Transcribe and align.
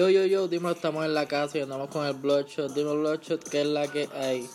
Yo, 0.00 0.08
yo, 0.08 0.24
yo, 0.24 0.48
dime, 0.48 0.70
estamos 0.70 1.04
en 1.04 1.12
la 1.12 1.28
casa 1.28 1.58
y 1.58 1.60
andamos 1.60 1.90
con 1.90 2.06
el 2.06 2.14
Bloodshot. 2.14 2.72
Dime, 2.72 2.94
Bloodshot, 2.94 3.46
¿qué 3.50 3.60
es 3.60 3.66
la 3.66 3.86
que 3.86 4.08
hay? 4.14 4.48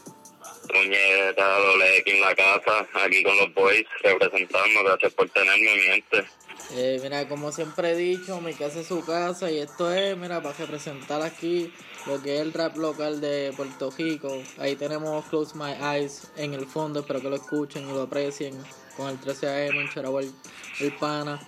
Puñeta, 0.68 1.60
doble 1.60 1.98
X 2.00 2.14
en 2.16 2.22
la 2.22 2.34
casa, 2.34 2.88
aquí 2.96 3.22
con 3.22 3.38
los 3.38 3.54
boys, 3.54 3.86
representando. 4.02 4.84
Gracias 4.84 5.14
por 5.14 5.30
tenerme, 5.30 5.76
mi 5.76 5.82
gente. 5.84 6.26
Eh, 6.74 7.00
mira, 7.04 7.28
como 7.28 7.52
siempre 7.52 7.92
he 7.92 7.96
dicho, 7.96 8.42
mi 8.42 8.56
casa 8.56 8.80
es 8.80 8.88
su 8.88 9.06
casa 9.06 9.52
y 9.52 9.60
esto 9.60 9.94
es, 9.94 10.18
mira, 10.18 10.42
para 10.42 10.58
representar 10.58 11.22
aquí 11.22 11.72
lo 12.08 12.20
que 12.24 12.38
es 12.38 12.42
el 12.42 12.52
rap 12.52 12.76
local 12.78 13.22
de 13.22 13.54
Puerto 13.56 13.92
Rico. 13.96 14.42
Ahí 14.58 14.76
tenemos 14.76 15.26
Close 15.26 15.56
My 15.56 15.74
Eyes 15.74 16.24
en 16.38 16.56
el 16.56 16.66
fondo, 16.66 17.02
espero 17.02 17.22
que 17.22 17.30
lo 17.30 17.36
escuchen 17.36 17.88
y 17.88 17.94
lo 17.94 18.02
aprecien 18.02 18.58
con 18.98 19.10
el 19.10 19.22
13AM, 19.22 19.80
en 19.80 19.90
Charagua, 19.92 20.22
el, 20.22 20.32
el 20.80 20.92
pana. 20.94 21.40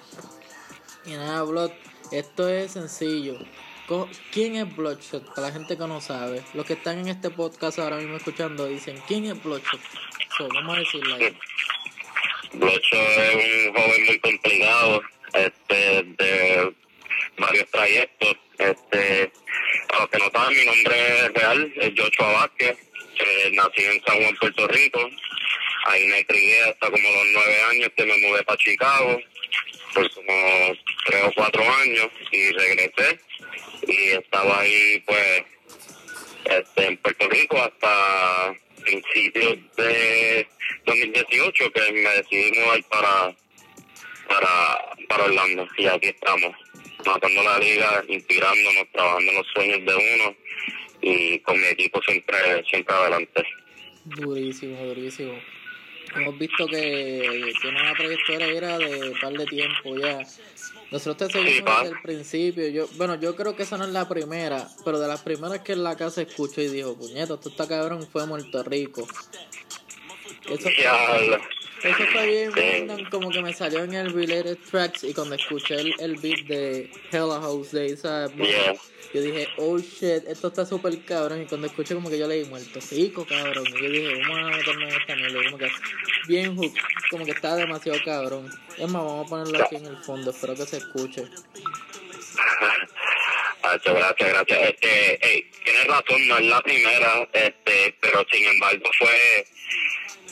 Y 1.03 1.13
nada, 1.13 1.41
Blood, 1.41 1.71
esto 2.11 2.47
es 2.47 2.73
sencillo. 2.73 3.39
¿Quién 4.33 4.57
es 4.57 4.75
Bloodshot? 4.75 5.33
Para 5.33 5.47
la 5.47 5.53
gente 5.53 5.77
que 5.77 5.87
no 5.87 6.01
sabe. 6.01 6.43
Los 6.53 6.65
que 6.65 6.73
están 6.73 6.99
en 6.99 7.07
este 7.07 7.29
podcast 7.29 7.79
ahora 7.79 7.97
mismo 7.97 8.17
escuchando 8.17 8.67
dicen, 8.67 9.01
¿quién 9.07 9.25
es 9.25 9.41
Bloodshot? 9.41 9.79
So, 10.37 10.47
vamos 10.49 10.75
a 10.75 10.79
decirle 10.79 11.13
ahí. 11.15 11.37
Blocho 12.53 12.95
es 12.95 13.35
un 13.35 13.73
joven 13.75 14.05
muy 14.05 14.19
complicado, 14.19 15.01
este, 15.33 16.03
de 16.03 16.73
varios 17.37 17.71
trayectos. 17.71 18.35
Este, 18.57 19.31
los 19.97 20.09
que 20.09 20.17
no 20.17 20.31
saben, 20.31 20.57
mi 20.57 20.65
nombre 20.65 21.29
real 21.29 21.73
es 21.77 21.93
Joshua 21.97 22.31
Vázquez. 22.33 22.77
Eh, 23.19 23.51
nací 23.53 23.83
en 23.83 24.03
San 24.03 24.21
Juan, 24.21 24.35
Puerto 24.35 24.67
Rico. 24.67 25.09
Ahí 25.85 26.05
me 26.07 26.25
crié 26.25 26.63
hasta 26.63 26.91
como 26.91 27.09
los 27.09 27.25
nueve 27.33 27.61
años 27.71 27.89
que 27.95 28.05
me 28.05 28.17
mudé 28.19 28.43
para 28.43 28.57
Chicago 28.57 29.19
por 29.93 30.11
como 30.13 30.33
tres 31.05 31.23
o 31.23 31.31
cuatro 31.33 31.63
años 31.63 32.07
y 32.31 32.51
regresé 32.51 33.19
y 33.87 34.09
estaba 34.09 34.59
ahí 34.59 35.03
pues 35.05 35.43
este, 36.45 36.85
en 36.85 36.97
Puerto 36.97 37.29
Rico 37.29 37.57
hasta 37.57 38.53
principios 38.83 39.57
de 39.75 40.47
2018 40.85 41.71
que 41.71 41.91
me 41.91 42.09
decidí 42.09 42.59
mudar 42.59 42.83
para 42.89 43.35
para 44.27 44.95
para 45.07 45.23
Orlando 45.25 45.67
y 45.77 45.85
aquí 45.87 46.07
estamos 46.09 46.55
matando 47.05 47.43
la 47.43 47.59
liga 47.59 48.03
inspirándonos 48.07 48.87
trabajando 48.91 49.31
en 49.31 49.37
los 49.37 49.47
sueños 49.53 49.85
de 49.85 49.95
uno 49.95 50.35
y 51.01 51.39
con 51.39 51.59
mi 51.59 51.67
equipo 51.67 52.01
siempre 52.03 52.63
siempre 52.69 52.95
adelante 52.95 53.43
Durísimo, 54.15 54.77
durísimo. 54.85 55.33
Hemos 56.15 56.39
visto 56.39 56.65
que 56.67 57.53
tiene 57.61 57.81
una 57.81 57.93
trayectoria 57.93 58.47
era 58.47 58.77
de 58.77 59.09
un 59.09 59.19
par 59.19 59.33
de 59.33 59.45
tiempo 59.45 59.97
ya. 59.97 60.19
Nosotros 60.91 61.29
te 61.31 61.39
seguimos 61.43 61.81
desde 61.81 61.95
el 61.95 62.01
principio. 62.01 62.67
Yo, 62.69 62.87
bueno, 62.95 63.15
yo 63.19 63.35
creo 63.35 63.55
que 63.55 63.63
esa 63.63 63.77
no 63.77 63.83
es 63.85 63.91
la 63.91 64.07
primera, 64.07 64.69
pero 64.85 64.99
de 64.99 65.07
las 65.07 65.21
primeras 65.21 65.59
que 65.59 65.73
en 65.73 65.83
la 65.83 65.95
casa 65.97 66.21
escucho 66.21 66.61
y 66.61 66.67
dijo, 66.69 66.95
puñeta, 66.95 67.33
esto 67.33 67.49
está 67.49 67.67
cabrón, 67.67 68.07
fue 68.11 68.25
Puerto 68.27 68.63
Rico. 68.63 69.07
Eso, 70.49 70.69
fue 72.11 72.25
bien 72.25 72.51
Sí. 72.53 73.03
como 73.11 73.29
que 73.29 73.41
me 73.41 73.53
salió 73.53 73.83
en 73.83 73.93
el 73.93 74.11
Related 74.13 74.57
Tracks 74.71 75.03
y 75.03 75.13
cuando 75.13 75.35
escuché 75.35 75.75
el, 75.75 75.93
el 75.99 76.15
beat 76.15 76.47
de 76.47 76.89
Hella 77.11 77.39
House 77.41 77.71
de 77.71 77.87
esa 77.87 78.27
Yeah. 78.33 78.73
yo 79.13 79.21
dije, 79.21 79.47
oh 79.57 79.77
shit, 79.77 80.23
esto 80.27 80.47
está 80.47 80.65
súper 80.65 80.99
cabrón. 81.05 81.41
Y 81.43 81.45
cuando 81.45 81.67
escuché 81.67 81.93
como 81.95 82.09
que 82.09 82.17
yo 82.17 82.27
leí 82.27 82.45
Muerto 82.45 82.79
Rico, 82.91 83.25
cabrón. 83.27 83.65
Y 83.77 83.83
yo 83.83 83.89
dije, 83.89 84.21
vamos 84.27 84.53
a 84.53 84.57
meternos 84.57 84.83
en 84.93 85.01
esta 85.01 85.15
mierda. 85.15 85.39
Y 85.39 85.45
Como 85.45 85.57
que 85.57 85.69
bien 86.27 86.55
hook, 86.55 86.73
como 87.09 87.25
que 87.25 87.31
está 87.31 87.55
demasiado 87.55 87.99
cabrón. 88.03 88.49
Es 88.77 88.89
más, 88.89 89.03
vamos 89.03 89.25
a 89.25 89.29
ponerlo 89.29 89.63
aquí 89.63 89.75
en 89.75 89.85
el 89.85 89.97
fondo, 89.97 90.31
espero 90.31 90.55
que 90.55 90.65
se 90.65 90.77
escuche. 90.77 91.23
Hacho, 93.63 93.93
gracias, 93.93 94.29
gracias. 94.29 94.69
Este, 94.69 95.19
hey, 95.21 95.51
tienes 95.63 95.87
razón, 95.87 96.27
no 96.27 96.37
es 96.37 96.45
la 96.45 96.61
primera, 96.61 97.27
este, 97.33 97.95
pero 97.99 98.25
sin 98.31 98.45
embargo 98.45 98.89
fue 98.97 99.45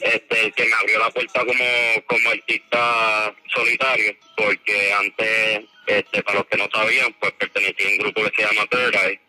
este 0.01 0.51
que 0.51 0.65
me 0.65 0.73
abrió 0.73 0.99
la 0.99 1.09
puerta 1.09 1.45
como, 1.45 1.65
como 2.07 2.29
artista 2.29 3.33
solitario, 3.53 4.15
porque 4.35 4.93
antes, 4.93 5.61
este, 5.87 6.23
para 6.23 6.39
los 6.39 6.47
que 6.47 6.57
no 6.57 6.69
sabían, 6.73 7.13
pues 7.19 7.31
pertenecía 7.33 7.87
a 7.87 7.91
un 7.91 7.97
grupo 7.97 8.23
que 8.23 8.31
se 8.35 8.47
llama 8.47 8.67
Third 8.67 8.95
Eye, 8.95 9.19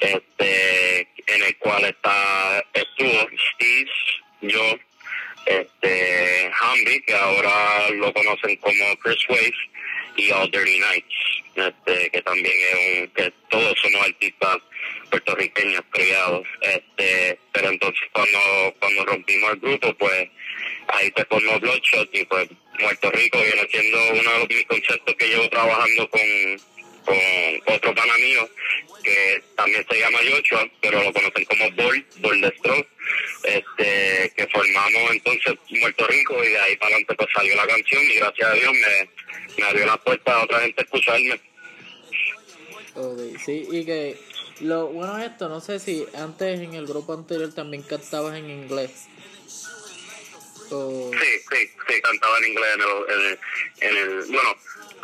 este, 0.00 1.00
en 1.00 1.44
el 1.44 1.56
cual 1.58 1.84
está, 1.84 2.64
estuvo 2.72 3.26
Steve, 3.54 3.90
yo, 4.42 4.78
este, 5.46 6.50
Hamby, 6.60 7.00
que 7.02 7.14
ahora 7.14 7.90
lo 7.90 8.12
conocen 8.12 8.56
como 8.56 8.96
Chris 8.98 9.28
Wave, 9.28 9.54
y 10.16 10.30
All 10.30 10.50
Dirty 10.50 10.78
Nights, 10.78 11.42
este, 11.56 12.10
que 12.10 12.22
también 12.22 12.54
es 12.56 13.00
un, 13.00 13.08
que 13.08 13.32
todos 13.50 13.74
somos 13.80 14.06
artistas 14.06 14.58
puertorriqueños 15.10 15.82
criados, 15.90 16.46
este, 16.60 17.38
pero 17.52 17.68
entonces 17.70 18.02
cuando, 18.12 18.38
cuando 18.80 19.04
rompimos 19.04 19.52
el 19.52 19.60
grupo, 19.60 19.94
pues, 19.94 20.28
ahí 20.88 21.12
se 21.16 21.24
formó 21.24 21.58
Bloodshot 21.60 22.08
y 22.12 22.24
pues 22.24 22.48
Puerto 22.78 23.10
Rico 23.12 23.38
viene 23.38 23.68
siendo 23.70 23.98
uno 24.12 24.32
de 24.32 24.38
los 24.38 24.48
mis 24.48 24.66
conceptos 24.66 25.14
que 25.16 25.28
llevo 25.28 25.48
trabajando 25.48 26.10
con, 26.10 26.20
con 27.04 27.74
otro 27.74 27.94
pana 27.94 28.16
mío 28.18 28.48
que 29.02 29.42
también 29.54 29.84
se 29.88 30.00
llama 30.00 30.18
Joshua, 30.18 30.66
pero 30.80 31.02
lo 31.02 31.12
conocen 31.12 31.44
como 31.44 31.70
Bol, 31.72 32.06
Bol 32.20 32.40
de 32.40 32.54
Stroke, 32.56 32.88
este, 33.42 34.32
que 34.34 34.46
formamos 34.48 35.10
entonces 35.10 35.54
Puerto 35.80 36.06
Rico 36.06 36.42
y 36.42 36.48
de 36.48 36.58
ahí 36.58 36.76
para 36.76 36.96
adelante 36.96 37.14
pues 37.14 37.28
salió 37.34 37.54
la 37.54 37.66
canción 37.66 38.02
y 38.02 38.14
gracias 38.14 38.48
a 38.48 38.54
Dios 38.54 38.72
me, 38.72 39.08
me 39.58 39.68
abrió 39.68 39.86
la 39.86 39.96
puerta 39.98 40.34
a 40.34 40.44
otra 40.44 40.60
gente 40.60 40.82
escucharme. 40.82 41.40
Sí, 43.44 43.66
y 43.70 43.84
que 43.84 44.16
lo 44.60 44.86
bueno 44.86 45.16
de 45.16 45.26
esto, 45.26 45.48
no 45.48 45.60
sé 45.60 45.78
si 45.78 46.06
antes 46.14 46.60
en 46.60 46.74
el 46.74 46.86
grupo 46.86 47.12
anterior 47.12 47.52
también 47.52 47.82
cantabas 47.82 48.36
en 48.38 48.48
inglés. 48.48 49.08
Sí, 51.20 51.30
sí, 51.50 51.70
sí, 51.88 52.00
cantaba 52.02 52.38
en 52.38 52.44
inglés 52.46 52.70
en 52.74 52.80
el, 52.80 52.88
en 53.08 53.20
el, 53.26 53.38
en 53.80 53.96
el- 53.96 54.24
bueno, 54.32 54.56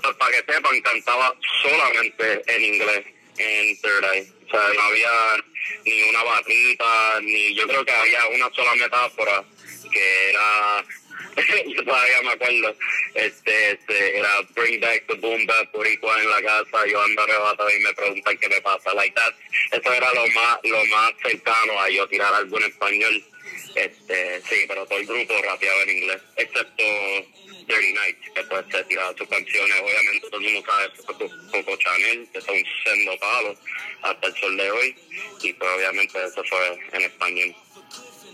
pues, 0.02 0.16
para 0.16 0.30
que 0.42 0.52
sepan, 0.52 0.80
cantaba 0.80 1.34
solamente 1.62 2.42
en 2.46 2.64
inglés 2.64 3.04
en 3.38 3.80
Third 3.80 4.04
Eye. 4.12 4.28
O 4.46 4.50
sea, 4.50 4.68
no 4.74 4.82
había 4.82 5.10
ni 5.84 6.02
una 6.04 6.22
barrita, 6.24 7.20
ni 7.22 7.54
yo 7.54 7.66
creo 7.68 7.84
que 7.84 7.92
había 7.92 8.26
una 8.28 8.50
sola 8.54 8.74
metáfora 8.74 9.44
que 9.92 10.30
era, 10.30 10.84
yo 11.66 11.84
todavía 11.84 12.22
me 12.22 12.30
acuerdo, 12.32 12.74
este, 13.14 13.72
este, 13.72 14.18
era 14.18 14.40
Bring 14.54 14.80
Back 14.80 15.04
the 15.06 15.14
Boom 15.14 15.46
Bap 15.46 15.70
Boricua 15.72 16.20
en 16.20 16.30
la 16.30 16.42
casa, 16.42 16.86
yo 16.86 17.00
ando 17.02 17.22
arrebatado 17.22 17.70
y 17.70 17.80
me 17.80 17.94
preguntan 17.94 18.36
qué 18.38 18.48
me 18.48 18.60
pasa, 18.60 18.92
like 18.94 19.14
that. 19.14 19.34
Eso 19.72 19.92
era 19.92 20.12
lo 20.14 20.26
más, 20.28 20.58
lo 20.64 20.84
más 20.86 21.12
cercano 21.22 21.80
a 21.80 21.88
yo 21.88 22.08
tirar 22.08 22.34
algo 22.34 22.58
en 22.58 22.64
español. 22.64 23.24
Este, 23.74 24.42
sí, 24.42 24.64
pero 24.66 24.86
todo 24.86 24.98
el 24.98 25.06
grupo 25.06 25.34
rapeaba 25.42 25.82
en 25.82 25.90
inglés, 25.90 26.20
excepto 26.36 26.82
Dirty 27.66 27.92
Night, 27.92 28.16
que 28.34 28.42
pues 28.44 28.64
se 28.70 28.84
tiraba 28.84 29.16
sus 29.16 29.28
canciones, 29.28 29.76
obviamente 29.80 30.28
todo 30.28 30.40
el 30.40 30.52
mundo 30.52 30.62
sabe 30.66 30.92
Coco, 31.52 31.76
Chanel, 31.76 32.28
que 32.32 32.40
son 32.40 32.56
sendo 32.84 33.18
palos 33.18 33.58
hasta 34.02 34.26
el 34.26 34.36
sol 34.36 34.56
de 34.56 34.70
hoy, 34.70 34.96
y 35.42 35.52
pues 35.52 35.70
obviamente 35.76 36.24
eso 36.24 36.42
fue 36.44 36.78
en 36.92 37.02
español. 37.02 37.54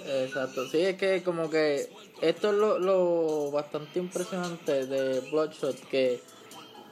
Exacto, 0.07 0.69
sí, 0.71 0.83
es 0.83 0.97
que 0.97 1.23
como 1.23 1.51
que 1.51 1.89
esto 2.23 2.51
es 2.51 2.57
lo, 2.57 2.79
lo 2.79 3.51
bastante 3.51 3.99
impresionante 3.99 4.87
de 4.87 5.21
Bloodshot, 5.31 5.89
que 5.89 6.21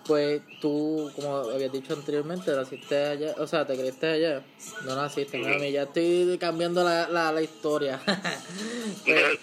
pues 0.06 0.42
tú, 0.60 1.10
como 1.16 1.36
habías 1.36 1.72
dicho 1.72 1.94
anteriormente, 1.94 2.54
naciste 2.54 2.96
allá, 3.06 3.34
o 3.38 3.46
sea, 3.46 3.66
te 3.66 3.76
creíste 3.76 4.06
allá, 4.06 4.42
no 4.84 4.96
naciste, 4.96 5.38
mami, 5.38 5.72
ya 5.72 5.84
estoy 5.84 6.36
cambiando 6.38 6.84
la, 6.84 7.08
la, 7.08 7.32
la 7.32 7.42
historia. 7.42 8.00
Pues, 9.04 9.38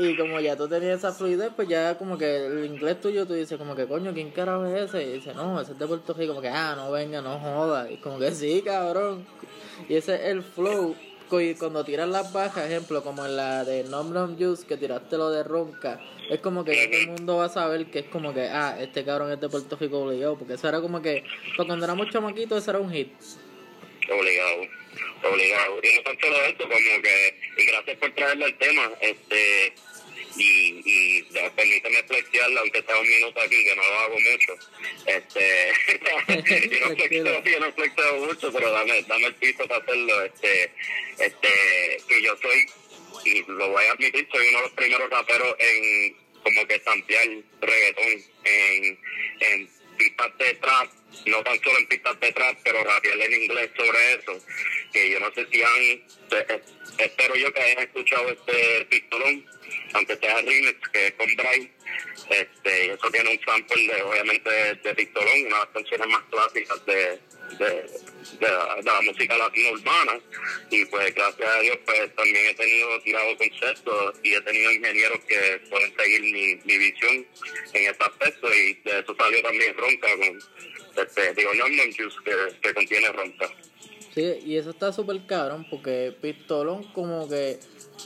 y 0.00 0.16
como 0.16 0.38
ya 0.38 0.56
tú 0.56 0.68
tenías 0.68 0.98
esa 0.98 1.12
fluidez, 1.12 1.50
pues 1.56 1.68
ya 1.68 1.98
como 1.98 2.16
que 2.16 2.46
el 2.46 2.64
inglés 2.64 3.00
tuyo, 3.00 3.26
tú 3.26 3.34
dices 3.34 3.58
como 3.58 3.74
que, 3.74 3.86
coño, 3.86 4.14
¿quién 4.14 4.30
carajo 4.30 4.64
es 4.66 4.88
ese? 4.88 5.02
Y 5.02 5.12
dice, 5.14 5.34
no, 5.34 5.60
ese 5.60 5.72
es 5.72 5.78
de 5.78 5.86
Puerto 5.88 6.14
Rico, 6.14 6.34
como 6.34 6.42
que, 6.42 6.48
ah, 6.48 6.74
no 6.76 6.92
venga, 6.92 7.20
no 7.20 7.38
joda. 7.40 7.90
Y 7.90 7.96
como 7.96 8.18
que 8.20 8.30
sí, 8.30 8.62
cabrón. 8.64 9.26
Y 9.88 9.96
ese 9.96 10.14
es 10.14 10.20
el 10.26 10.44
flow. 10.44 10.94
Y 11.30 11.54
cuando 11.54 11.84
tiras 11.84 12.08
las 12.08 12.32
bajas, 12.32 12.66
ejemplo, 12.66 13.02
como 13.02 13.26
en 13.26 13.36
la 13.36 13.64
de 13.64 13.84
Nom 13.84 14.12
Nom 14.12 14.38
Juice, 14.38 14.66
que 14.66 14.78
tiraste 14.78 15.18
lo 15.18 15.30
de 15.30 15.42
Ronca, 15.44 16.00
es 16.30 16.40
como 16.40 16.64
que 16.64 16.74
ya 16.74 16.90
todo 16.90 17.00
el 17.00 17.08
mundo 17.08 17.36
va 17.36 17.44
a 17.44 17.48
saber 17.50 17.86
que 17.90 18.00
es 18.00 18.06
como 18.06 18.32
que, 18.32 18.48
ah, 18.48 18.76
este 18.80 19.04
cabrón 19.04 19.30
es 19.30 19.40
de 19.40 19.48
Puerto 19.48 19.76
Rico 19.76 20.00
obligado, 20.00 20.38
porque 20.38 20.54
eso 20.54 20.68
era 20.68 20.80
como 20.80 21.02
que, 21.02 21.22
cuando 21.56 21.84
éramos 21.84 22.08
chamaquitos, 22.10 22.62
eso 22.62 22.70
era 22.70 22.80
un 22.80 22.90
hit. 22.90 23.12
obligado, 24.10 24.62
obligado. 25.30 25.80
Y 25.82 25.96
no 25.96 26.02
tan 26.02 26.18
solo 26.18 26.36
esto, 26.44 26.64
como 26.64 27.02
que, 27.02 27.34
y 27.58 27.66
gracias 27.66 27.96
por 27.98 28.14
traerle 28.14 28.46
el 28.46 28.58
tema, 28.58 28.90
este, 29.02 29.74
y, 30.36 30.80
y 30.84 31.22
permíteme 31.56 32.02
flexiarla, 32.04 32.60
aunque 32.60 32.82
sea 32.82 32.98
un 32.98 33.08
minuto 33.08 33.40
aquí, 33.40 33.64
que 33.64 33.76
no 33.76 33.82
lo 33.82 33.98
hago 33.98 34.16
mucho. 34.20 34.54
Este, 35.06 35.72
yo, 36.70 36.88
no 36.88 36.96
flexeo, 36.96 37.44
yo 37.44 37.60
no 37.60 37.72
flexeo 37.72 38.16
mucho, 38.26 38.52
pero 38.52 38.70
dame, 38.70 39.02
dame 39.02 39.26
el 39.26 39.34
piso 39.34 39.66
para 39.66 39.82
hacerlo. 39.82 40.24
Este, 40.24 40.72
este, 41.18 42.02
que 42.08 42.22
yo 42.22 42.36
soy, 42.36 42.66
y 43.24 43.42
lo 43.46 43.68
voy 43.70 43.84
a 43.84 43.92
admitir, 43.92 44.28
soy 44.30 44.48
uno 44.48 44.58
de 44.58 44.64
los 44.64 44.72
primeros 44.72 45.10
raperos 45.10 45.56
en 45.58 46.16
como 46.42 46.66
que 46.66 46.80
sampear 46.80 47.28
reggaetón 47.60 48.24
en, 48.44 48.98
en 49.40 49.70
pistas 49.98 50.38
de 50.38 50.54
trap 50.54 50.88
no 51.26 51.42
tan 51.42 51.60
solo 51.62 51.78
en 51.78 51.86
pistas 51.86 52.20
de 52.20 52.32
trap, 52.32 52.56
pero 52.62 52.84
rapear 52.84 53.20
en 53.20 53.42
inglés 53.42 53.70
sobre 53.76 54.14
eso, 54.14 54.44
que 54.92 55.10
yo 55.10 55.20
no 55.20 55.32
sé 55.32 55.46
si 55.50 55.62
han, 55.62 55.82
eh, 55.82 56.62
espero 56.98 57.34
yo 57.36 57.52
que 57.52 57.60
hayan 57.60 57.84
escuchado 57.84 58.28
este 58.30 58.84
pistolón, 58.86 59.46
aunque 59.92 60.16
sea 60.16 60.40
remix, 60.42 60.88
que 60.88 61.06
es 61.06 61.12
con 61.14 61.26
Bryce, 61.36 61.70
este, 62.30 62.92
eso 62.92 63.10
tiene 63.10 63.30
un 63.30 63.40
sample 63.44 63.86
de, 63.86 64.02
obviamente, 64.02 64.50
de, 64.50 64.94
pistolón, 64.94 65.46
una 65.46 65.58
de 65.58 65.64
las 65.64 65.68
canciones 65.68 66.08
más 66.08 66.22
clásicas 66.30 66.86
de, 66.86 67.18
de, 67.58 68.84
la, 68.84 69.00
música 69.02 69.36
latina 69.38 69.70
urbana. 69.70 70.20
Y 70.70 70.84
pues 70.86 71.14
gracias 71.14 71.48
a 71.48 71.60
Dios 71.60 71.78
pues 71.86 72.14
también 72.14 72.46
he 72.46 72.54
tenido 72.54 73.00
tirado 73.00 73.36
conceptos 73.38 74.14
y 74.22 74.34
he 74.34 74.40
tenido 74.42 74.72
ingenieros 74.72 75.20
que 75.24 75.60
pueden 75.70 75.94
seguir 75.96 76.20
mi, 76.20 76.54
mi 76.64 76.78
visión 76.78 77.26
en 77.72 77.90
este 77.90 78.04
aspecto. 78.04 78.54
Y 78.54 78.74
de 78.74 78.98
eso 79.00 79.16
salió 79.16 79.42
también 79.42 79.74
Ronca 79.76 80.08
con 80.16 80.38
este, 80.98 81.34
digo, 81.34 81.54
no 81.54 81.64
Juice 81.64 82.16
que, 82.24 82.60
que 82.60 82.74
contiene 82.74 83.08
Ronca. 83.08 83.50
Sí, 84.18 84.40
y 84.46 84.56
eso 84.56 84.70
está 84.70 84.92
súper 84.92 85.24
cabrón 85.26 85.64
porque 85.70 86.12
Pistolón 86.20 86.82
como 86.92 87.28
que 87.28 87.60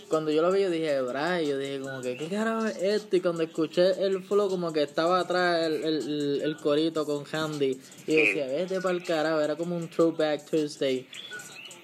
cuando 0.08 0.30
yo 0.30 0.42
lo 0.42 0.52
vi 0.52 0.60
yo 0.60 0.68
dije, 0.68 1.00
Bray, 1.00 1.48
yo 1.48 1.56
dije 1.56 1.80
como 1.80 2.02
que, 2.02 2.18
¿qué 2.18 2.26
carajo 2.26 2.66
es 2.66 2.76
esto? 2.82 3.16
Y 3.16 3.22
cuando 3.22 3.42
escuché 3.44 3.92
el 4.04 4.22
flow 4.22 4.50
como 4.50 4.74
que 4.74 4.82
estaba 4.82 5.20
atrás 5.20 5.64
el, 5.64 5.82
el, 5.82 6.40
el 6.44 6.56
corito 6.58 7.06
con 7.06 7.24
Handy 7.24 7.80
y 8.06 8.14
decía, 8.14 8.46
vete 8.46 8.82
para 8.82 8.94
el 8.94 9.02
carajo, 9.02 9.40
era 9.40 9.56
como 9.56 9.74
un 9.74 9.88
throwback 9.88 10.50
Tuesday. 10.50 11.08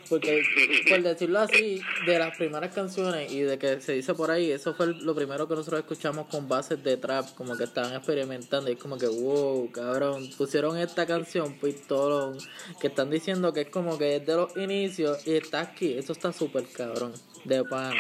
Porque, 0.08 0.42
por 0.88 1.02
decirlo 1.02 1.40
así, 1.40 1.80
de 2.06 2.18
las 2.18 2.36
primeras 2.36 2.74
canciones 2.74 3.30
y 3.32 3.40
de 3.40 3.58
que 3.58 3.80
se 3.80 3.92
dice 3.92 4.14
por 4.14 4.30
ahí, 4.30 4.50
eso 4.50 4.74
fue 4.74 4.94
lo 4.94 5.14
primero 5.14 5.46
que 5.46 5.54
nosotros 5.54 5.80
escuchamos 5.80 6.28
con 6.28 6.48
bases 6.48 6.82
de 6.82 6.96
trap, 6.96 7.34
como 7.34 7.56
que 7.56 7.64
estaban 7.64 7.94
experimentando. 7.94 8.70
Y 8.70 8.74
es 8.74 8.78
como 8.78 8.96
que, 8.98 9.06
wow, 9.06 9.70
cabrón, 9.70 10.30
pusieron 10.36 10.78
esta 10.78 11.06
canción, 11.06 11.58
Pistolón, 11.58 12.38
que 12.80 12.86
están 12.88 13.10
diciendo 13.10 13.52
que 13.52 13.62
es 13.62 13.70
como 13.70 13.98
que 13.98 14.16
es 14.16 14.26
de 14.26 14.34
los 14.34 14.56
inicios 14.56 15.26
y 15.26 15.34
está 15.34 15.60
aquí. 15.60 15.96
Eso 15.98 16.12
está 16.12 16.32
súper 16.32 16.64
cabrón, 16.68 17.12
de 17.44 17.64
pan. 17.64 17.92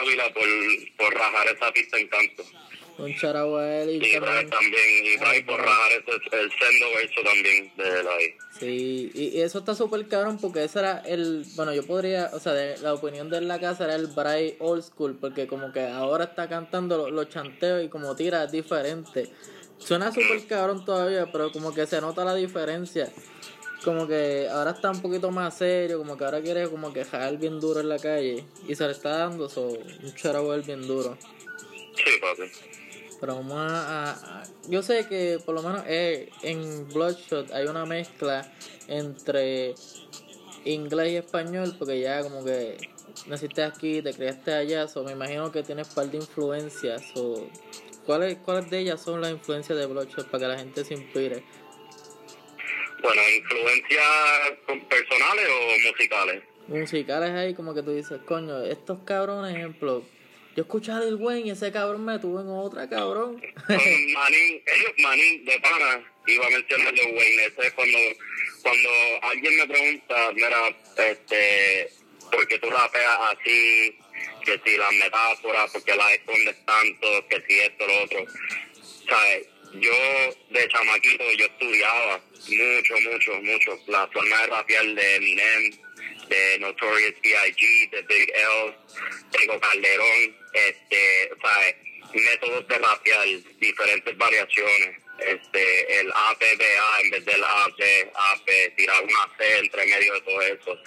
Ávila 0.00 0.32
por, 0.32 0.48
por 0.96 1.14
rajar 1.14 1.48
esa 1.48 1.72
pista 1.72 1.98
en 1.98 2.08
canto. 2.08 2.44
Un 3.00 3.16
charao 3.16 3.56
a 3.56 3.82
él 3.82 3.90
y, 3.90 3.96
y 3.96 4.20
también, 4.20 5.06
y 5.06 5.16
Bray 5.18 5.42
por 5.42 5.58
rajar 5.58 5.92
el, 5.92 6.38
el 6.38 6.50
sendo 6.50 6.86
verso 6.94 7.20
también 7.24 7.72
de 7.76 8.00
él 8.00 8.08
ahí. 8.08 8.34
Sí, 8.58 9.10
y, 9.14 9.40
eso 9.40 9.60
está 9.60 9.74
súper 9.74 10.06
cabrón 10.06 10.38
porque 10.38 10.64
ese 10.64 10.80
era 10.80 10.98
el, 11.06 11.46
bueno, 11.54 11.72
yo 11.72 11.86
podría, 11.86 12.30
o 12.34 12.40
sea, 12.40 12.52
de, 12.52 12.76
la 12.78 12.92
opinión 12.92 13.30
de 13.30 13.40
la 13.40 13.58
casa 13.58 13.84
era 13.84 13.94
el 13.94 14.08
Bray 14.08 14.56
Old 14.58 14.82
School, 14.82 15.16
porque 15.18 15.46
como 15.46 15.72
que 15.72 15.80
ahora 15.80 16.24
está 16.24 16.48
cantando 16.48 17.10
los, 17.10 17.28
chanteos 17.30 17.84
y 17.84 17.88
como 17.88 18.14
tira 18.16 18.44
es 18.44 18.52
diferente. 18.52 19.30
Suena 19.78 20.12
súper 20.12 20.46
cabrón 20.46 20.84
todavía, 20.84 21.30
pero 21.32 21.50
como 21.52 21.72
que 21.72 21.86
se 21.86 22.00
nota 22.02 22.24
la 22.24 22.34
diferencia. 22.34 23.10
Como 23.82 24.06
que 24.06 24.46
ahora 24.50 24.72
está 24.72 24.90
un 24.90 25.00
poquito 25.00 25.30
más 25.30 25.56
serio, 25.56 25.96
como 25.96 26.18
que 26.18 26.24
ahora 26.24 26.42
quiere 26.42 26.68
como 26.68 26.92
que 26.92 27.06
jalar 27.06 27.38
bien 27.38 27.60
duro 27.60 27.80
en 27.80 27.88
la 27.88 27.98
calle. 27.98 28.44
Y 28.68 28.74
se 28.74 28.84
le 28.84 28.92
está 28.92 29.16
dando 29.16 29.46
eso, 29.46 29.68
un 29.68 30.14
charao 30.16 30.54
bien 30.60 30.86
duro. 30.86 31.16
Sí, 31.96 32.10
papi. 32.20 32.79
Pero 33.20 33.36
vamos 33.36 33.58
a, 33.58 34.42
Yo 34.68 34.82
sé 34.82 35.06
que 35.06 35.38
por 35.44 35.54
lo 35.54 35.62
menos 35.62 35.82
eh, 35.86 36.30
en 36.42 36.88
Bloodshot 36.88 37.52
hay 37.52 37.66
una 37.66 37.84
mezcla 37.84 38.50
entre 38.88 39.74
inglés 40.64 41.12
y 41.12 41.16
español, 41.16 41.74
porque 41.78 42.00
ya 42.00 42.22
como 42.22 42.44
que 42.44 42.76
naciste 43.26 43.62
aquí, 43.62 44.02
te 44.02 44.12
criaste 44.14 44.52
allá, 44.52 44.88
so 44.88 45.04
me 45.04 45.12
imagino 45.12 45.52
que 45.52 45.62
tienes 45.62 45.88
un 45.88 45.94
par 45.94 46.10
de 46.10 46.16
influencias. 46.16 47.02
o 47.16 47.46
¿cuáles, 48.06 48.38
¿Cuáles 48.38 48.70
de 48.70 48.78
ellas 48.78 49.02
son 49.02 49.20
las 49.20 49.32
influencias 49.32 49.78
de 49.78 49.86
Bloodshot 49.86 50.28
para 50.30 50.42
que 50.42 50.48
la 50.48 50.58
gente 50.58 50.84
se 50.84 50.94
inspire? 50.94 51.42
Bueno, 53.02 53.22
¿influencias 53.36 54.06
personales 54.88 55.46
o 55.48 55.88
musicales? 55.88 56.42
Musicales 56.68 57.30
ahí, 57.30 57.54
como 57.54 57.74
que 57.74 57.82
tú 57.82 57.92
dices, 57.92 58.20
coño, 58.26 58.62
estos 58.62 59.00
cabrones, 59.00 59.56
ejemplo, 59.56 60.04
yo 60.56 60.62
escuché 60.62 60.92
a 60.92 61.00
Lil 61.00 61.14
Wayne 61.14 61.48
y 61.48 61.50
ese 61.50 61.70
cabrón 61.70 62.04
me 62.04 62.18
tuvo 62.18 62.40
en 62.40 62.48
otra, 62.48 62.88
cabrón. 62.88 63.40
manín, 63.68 64.62
manín, 64.98 65.44
de 65.44 65.60
pana, 65.60 66.04
iba 66.26 66.46
a 66.46 66.50
mencionar 66.50 66.92
Lil 66.92 67.16
Wayne. 67.16 67.46
Ese 67.46 67.66
es 67.66 67.72
cuando, 67.72 67.98
cuando 68.62 68.90
alguien 69.22 69.56
me 69.56 69.66
pregunta, 69.68 70.32
mira, 70.34 70.76
este, 70.96 71.90
¿por 72.30 72.46
qué 72.48 72.58
tú 72.58 72.68
rapeas 72.68 73.18
así? 73.32 73.98
Que 74.44 74.60
si 74.64 74.76
las 74.76 74.92
metáforas, 74.92 75.70
¿por 75.70 75.84
qué 75.84 75.94
las 75.94 76.12
escondes 76.12 76.56
tanto? 76.66 77.28
Que 77.28 77.42
si 77.46 77.60
esto, 77.60 77.86
lo 77.86 78.02
otro. 78.02 78.24
¿Sabes? 79.08 79.46
Yo, 79.74 79.92
de 80.50 80.68
chamaquito, 80.68 81.24
yo 81.38 81.46
estudiaba 81.46 82.20
mucho, 82.48 82.94
mucho, 83.08 83.32
mucho 83.42 83.78
la 83.86 84.06
forma 84.08 84.40
de 84.40 84.46
rapear 84.48 84.84
de 84.84 85.14
Eminem, 85.14 85.70
de 86.28 86.58
Notorious 86.58 87.14
B.I.G., 87.22 87.90
de 87.90 88.02
Big 88.02 88.32
L, 88.34 88.74
Tengo 89.30 89.60
Calderón, 89.60 90.39
este, 90.52 91.30
¿sabes? 91.40 91.76
métodos 92.14 92.66
de 92.68 92.78
rapear, 92.78 93.26
diferentes 93.58 94.16
variaciones, 94.16 94.98
este, 95.20 96.00
el 96.00 96.10
APBA 96.10 97.00
en 97.02 97.10
vez 97.10 97.24
del 97.24 97.44
AP, 97.44 97.80
AP, 98.14 98.76
tirar 98.76 99.02
una 99.04 99.28
C 99.38 99.58
entre 99.58 99.86
medio 99.86 100.14
de 100.14 100.20
todo 100.22 100.42
eso, 100.42 100.78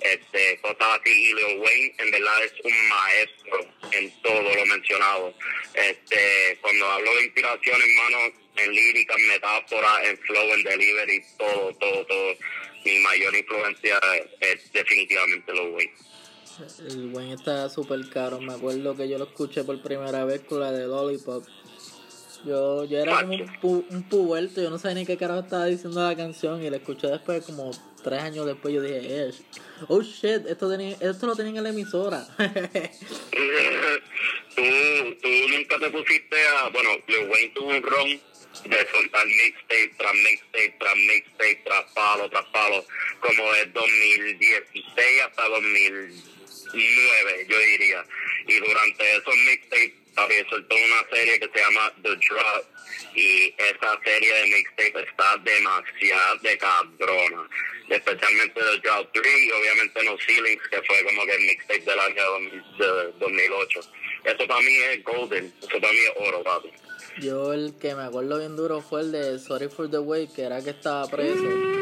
este, 0.00 0.58
cosas 0.60 1.00
así, 1.00 1.10
y 1.10 1.34
Lil 1.34 1.58
Wayne 1.58 1.94
en 1.98 2.10
verdad 2.10 2.44
es 2.44 2.52
un 2.62 2.88
maestro 2.88 3.66
en 3.92 4.22
todo 4.22 4.54
lo 4.54 4.66
mencionado, 4.66 5.34
este, 5.74 6.58
cuando 6.60 6.90
hablo 6.90 7.14
de 7.16 7.24
inspiración, 7.24 7.82
hermano, 7.82 8.32
en 8.56 8.74
lírica, 8.74 9.14
en 9.14 9.28
metáfora, 9.28 10.04
en 10.04 10.18
flow, 10.18 10.54
en 10.54 10.62
delivery, 10.62 11.22
todo, 11.36 11.74
todo, 11.74 12.06
todo, 12.06 12.36
mi 12.84 12.98
mayor 13.00 13.34
influencia 13.36 14.00
es 14.40 14.72
definitivamente 14.72 15.52
Lil 15.52 15.70
Wayne. 15.70 15.94
El 16.88 17.08
buen 17.08 17.28
está 17.28 17.68
súper 17.68 18.08
caro. 18.08 18.40
Me 18.40 18.52
acuerdo 18.54 18.96
que 18.96 19.08
yo 19.08 19.18
lo 19.18 19.24
escuché 19.24 19.64
por 19.64 19.80
primera 19.80 20.24
vez 20.24 20.42
con 20.42 20.60
la 20.60 20.72
de 20.72 20.86
Lollipop. 20.86 21.44
Yo, 22.44 22.84
yo 22.84 22.98
era 22.98 23.20
como 23.20 23.34
un, 23.34 23.60
pu 23.60 23.84
un 23.90 24.02
puberto, 24.08 24.62
yo 24.62 24.70
no 24.70 24.78
sabía 24.78 25.00
ni 25.00 25.06
qué 25.06 25.18
carajo 25.18 25.40
estaba 25.40 25.66
diciendo 25.66 26.00
la 26.00 26.16
canción 26.16 26.64
y 26.64 26.70
la 26.70 26.78
escuché 26.78 27.08
después, 27.08 27.44
como 27.44 27.70
tres 28.02 28.22
años 28.22 28.46
después, 28.46 28.72
yo 28.72 28.80
dije, 28.80 29.00
eh, 29.02 29.30
oh 29.88 30.00
shit, 30.00 30.46
esto, 30.46 30.70
tenía, 30.70 30.96
esto 31.00 31.26
lo 31.26 31.36
tenían 31.36 31.58
en 31.58 31.64
la 31.64 31.68
emisora. 31.68 32.26
tú, 34.56 34.62
tú 35.20 35.28
nunca 35.50 35.78
te 35.80 35.90
pusiste 35.90 36.36
a, 36.48 36.70
bueno, 36.70 36.90
Lil 37.08 37.28
Wayne 37.28 37.52
tuvo 37.54 37.68
un 37.68 37.82
ron 37.82 38.08
de 38.64 38.86
soltar 38.90 39.26
mixtape 39.26 39.94
tras 39.98 40.14
mixtape 40.14 40.76
tras 40.78 40.96
mixtape 40.96 41.62
tras 41.64 41.84
palo 41.92 42.30
tras 42.30 42.46
palo, 42.46 42.84
como 43.20 43.52
de 43.52 43.66
2016 43.66 45.22
hasta 45.26 45.48
2000 45.48 46.39
nueve, 46.72 47.46
yo 47.48 47.58
diría. 47.58 48.04
Y 48.46 48.58
durante 48.58 49.16
esos 49.16 49.36
mixtapes, 49.36 49.92
había 50.16 50.48
soltó 50.48 50.76
una 50.76 51.16
serie 51.16 51.38
que 51.38 51.48
se 51.52 51.60
llama 51.60 51.92
The 52.02 52.10
Drop. 52.10 52.64
Y 53.14 53.54
esa 53.58 54.00
serie 54.04 54.32
de 54.34 54.46
mixtapes 54.46 55.08
está 55.08 55.36
demasiado 55.38 56.36
de 56.42 56.58
cabrona. 56.58 57.48
Especialmente 57.88 58.60
The 58.60 58.78
Drop 58.78 59.08
3 59.12 59.26
y 59.26 59.50
obviamente 59.50 60.04
No 60.04 60.16
Ceilings, 60.18 60.62
que 60.68 60.82
fue 60.82 61.04
como 61.04 61.24
que 61.26 61.32
el 61.32 61.42
mixtape 61.42 61.80
del 61.80 62.00
año 62.00 62.24
de 62.78 63.12
2008. 63.18 63.80
Eso 64.24 64.46
para 64.46 64.60
mí 64.60 64.74
es 64.74 65.04
golden. 65.04 65.52
Eso 65.60 65.80
para 65.80 65.92
mí 65.92 65.98
es 65.98 66.12
oro, 66.16 66.42
papi. 66.42 66.70
Yo 67.20 67.52
el 67.52 67.74
que 67.80 67.94
me 67.94 68.04
acuerdo 68.04 68.38
bien 68.38 68.56
duro 68.56 68.80
fue 68.80 69.00
el 69.00 69.12
de 69.12 69.38
Sorry 69.38 69.68
for 69.68 69.90
the 69.90 69.98
Way, 69.98 70.28
que 70.34 70.42
era 70.42 70.62
que 70.62 70.70
estaba 70.70 71.06
preso. 71.08 71.79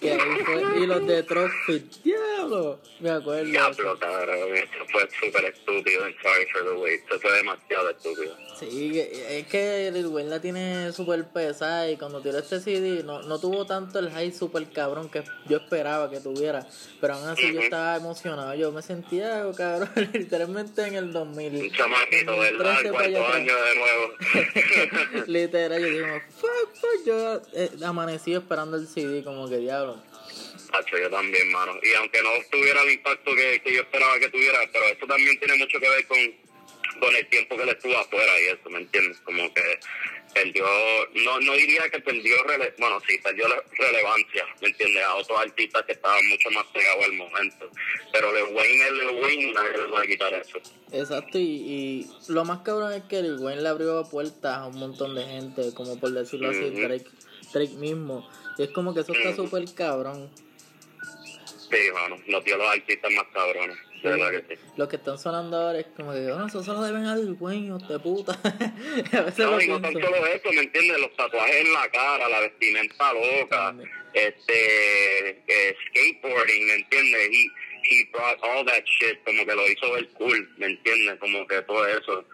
Que 0.00 0.12
ahí 0.12 0.38
fue, 0.44 0.80
y 0.80 0.86
los 0.86 1.06
de 1.06 1.22
Trophy, 1.24 1.90
diablo, 2.04 2.78
me 3.00 3.10
acuerdo. 3.10 3.44
Diablo, 3.44 3.98
cabrón, 3.98 4.56
eso 4.56 4.84
fue 4.92 5.08
súper 5.20 5.44
estúpido 5.46 6.02
Sorry 6.22 6.46
for 6.52 6.64
the 6.64 6.72
Way, 6.72 6.94
eso 6.94 7.20
fue 7.20 7.32
demasiado 7.32 7.90
estúpido. 7.90 8.36
Sí, 8.58 8.98
es 8.98 9.46
que 9.46 9.86
el 9.86 10.06
Wayne 10.08 10.30
la 10.30 10.40
tiene 10.40 10.92
súper 10.92 11.24
pesada 11.28 11.88
y 11.88 11.96
cuando 11.96 12.20
tiró 12.20 12.38
este 12.38 12.58
CD 12.58 13.04
no, 13.04 13.22
no 13.22 13.38
tuvo 13.38 13.66
tanto 13.66 14.00
el 14.00 14.10
hype 14.10 14.36
súper 14.36 14.68
cabrón 14.70 15.08
que 15.08 15.22
yo 15.48 15.58
esperaba 15.58 16.10
que 16.10 16.18
tuviera, 16.18 16.66
pero 17.00 17.14
aún 17.14 17.28
así 17.28 17.52
yo 17.52 17.60
estaba 17.60 17.96
emocionado, 17.96 18.54
yo 18.54 18.72
me 18.72 18.82
sentía, 18.82 19.44
cabrón, 19.56 19.90
literalmente 20.12 20.82
en 20.86 20.94
el 20.96 21.12
2000. 21.12 21.54
Un 21.54 21.70
chamaquito, 21.70 22.36
¿verdad? 22.36 22.90
Cuarto 22.90 23.26
año 23.28 23.54
de 23.54 23.74
nuevo. 23.76 24.12
Literal, 25.26 25.80
yo 25.80 25.88
digo, 25.88 26.20
fuck, 26.36 26.74
fuck, 26.74 27.06
yo 27.06 27.42
eh, 27.54 27.70
amanecí 27.84 28.34
esperando 28.34 28.76
el 28.76 28.88
CD 28.88 29.22
como 29.22 29.48
que 29.48 29.58
diablo. 29.58 30.02
yo 31.00 31.10
también, 31.10 31.52
mano. 31.52 31.74
Y 31.82 31.94
aunque 31.94 32.20
no 32.22 32.30
tuviera 32.50 32.82
el 32.82 32.92
impacto 32.92 33.30
que, 33.36 33.60
que 33.62 33.74
yo 33.74 33.82
esperaba 33.82 34.18
que 34.18 34.28
tuviera, 34.30 34.58
pero 34.72 34.84
eso 34.86 35.06
también 35.06 35.38
tiene 35.38 35.56
mucho 35.58 35.78
que 35.78 35.88
ver 35.88 36.06
con 36.08 36.47
con 36.98 37.14
el 37.14 37.26
tiempo 37.28 37.56
que 37.56 37.64
le 37.64 37.72
estuvo 37.72 37.96
afuera 37.96 38.32
y 38.40 38.44
eso, 38.46 38.70
¿me 38.70 38.78
entiendes? 38.78 39.20
Como 39.20 39.52
que 39.52 39.62
perdió, 40.34 40.66
no, 41.14 41.40
no 41.40 41.52
diría 41.54 41.88
que 41.90 42.00
perdió, 42.00 42.36
bueno, 42.78 43.00
sí, 43.06 43.18
perdió 43.18 43.46
relevancia, 43.78 44.44
¿me 44.60 44.68
entiendes? 44.68 45.02
A 45.04 45.14
otros 45.14 45.40
artistas 45.40 45.82
que 45.84 45.92
estaban 45.92 46.26
mucho 46.28 46.50
más 46.50 46.64
pegados 46.66 47.04
al 47.04 47.12
momento. 47.12 47.70
Pero 48.12 48.36
el 48.36 48.54
Wayne 48.54 48.84
es 48.84 48.90
el 48.90 49.22
Wayne, 49.22 49.52
nadie 49.52 49.78
le 49.78 49.86
va 49.86 50.02
a 50.02 50.06
quitar 50.06 50.34
eso. 50.34 50.58
Exacto, 50.92 51.38
y, 51.38 51.42
y, 51.42 52.10
lo 52.28 52.44
más 52.44 52.60
cabrón 52.60 52.92
es 52.92 53.04
que 53.04 53.18
el 53.18 53.38
Wayne 53.38 53.62
le 53.62 53.68
abrió 53.68 54.04
puertas 54.10 54.56
a 54.56 54.66
un 54.66 54.78
montón 54.78 55.14
de 55.14 55.24
gente, 55.24 55.74
como 55.74 55.98
por 55.98 56.10
decirlo 56.10 56.50
así, 56.50 56.70
Drake. 56.70 57.06
Drake 57.52 57.74
mismo. 57.74 58.28
Y 58.58 58.64
es 58.64 58.70
como 58.70 58.94
que 58.94 59.00
eso 59.00 59.12
está 59.12 59.34
súper 59.34 59.64
cabrón. 59.74 60.30
Sí, 61.70 61.90
mano, 61.92 62.16
nos 62.26 62.44
dio 62.44 62.56
los 62.56 62.68
artistas 62.68 63.10
más 63.12 63.26
cabrones. 63.32 63.76
De 64.02 64.10
verdad 64.10 64.30
que 64.30 64.56
sí. 64.56 64.62
Los 64.76 64.88
que 64.88 64.96
están 64.96 65.18
sonando 65.18 65.56
ahora 65.56 65.80
es 65.80 65.86
como 65.96 66.12
que, 66.12 66.20
bueno, 66.26 66.46
eso 66.46 66.62
solo 66.62 66.82
deben 66.82 67.04
al 67.06 67.36
dueño, 67.36 67.78
de 67.78 67.98
puta. 67.98 68.32
a 68.44 69.20
veces 69.22 69.38
No, 69.38 69.50
lo 69.52 69.60
y 69.62 69.68
no 69.68 69.80
tan 69.80 69.92
solo 69.92 70.26
eso, 70.26 70.52
¿me 70.52 70.62
entiendes? 70.62 71.00
Los 71.00 71.16
tatuajes 71.16 71.56
en 71.56 71.72
la 71.72 71.88
cara, 71.90 72.28
la 72.28 72.40
vestimenta 72.40 73.12
loca, 73.12 73.56
También. 73.56 73.90
este, 74.14 75.30
eh, 75.46 75.76
skateboarding, 75.88 76.66
¿me 76.66 76.74
entiendes? 76.74 77.28
He, 77.30 77.46
he 77.90 78.04
brought 78.12 78.38
all 78.42 78.64
that 78.66 78.84
shit, 78.84 79.22
como 79.24 79.44
que 79.44 79.54
lo 79.54 79.66
hizo 79.68 79.92
ver 79.92 80.08
cool, 80.10 80.48
¿me 80.58 80.66
entiendes? 80.66 81.18
Como 81.18 81.46
que 81.46 81.60
todo 81.62 81.86
eso. 81.86 82.24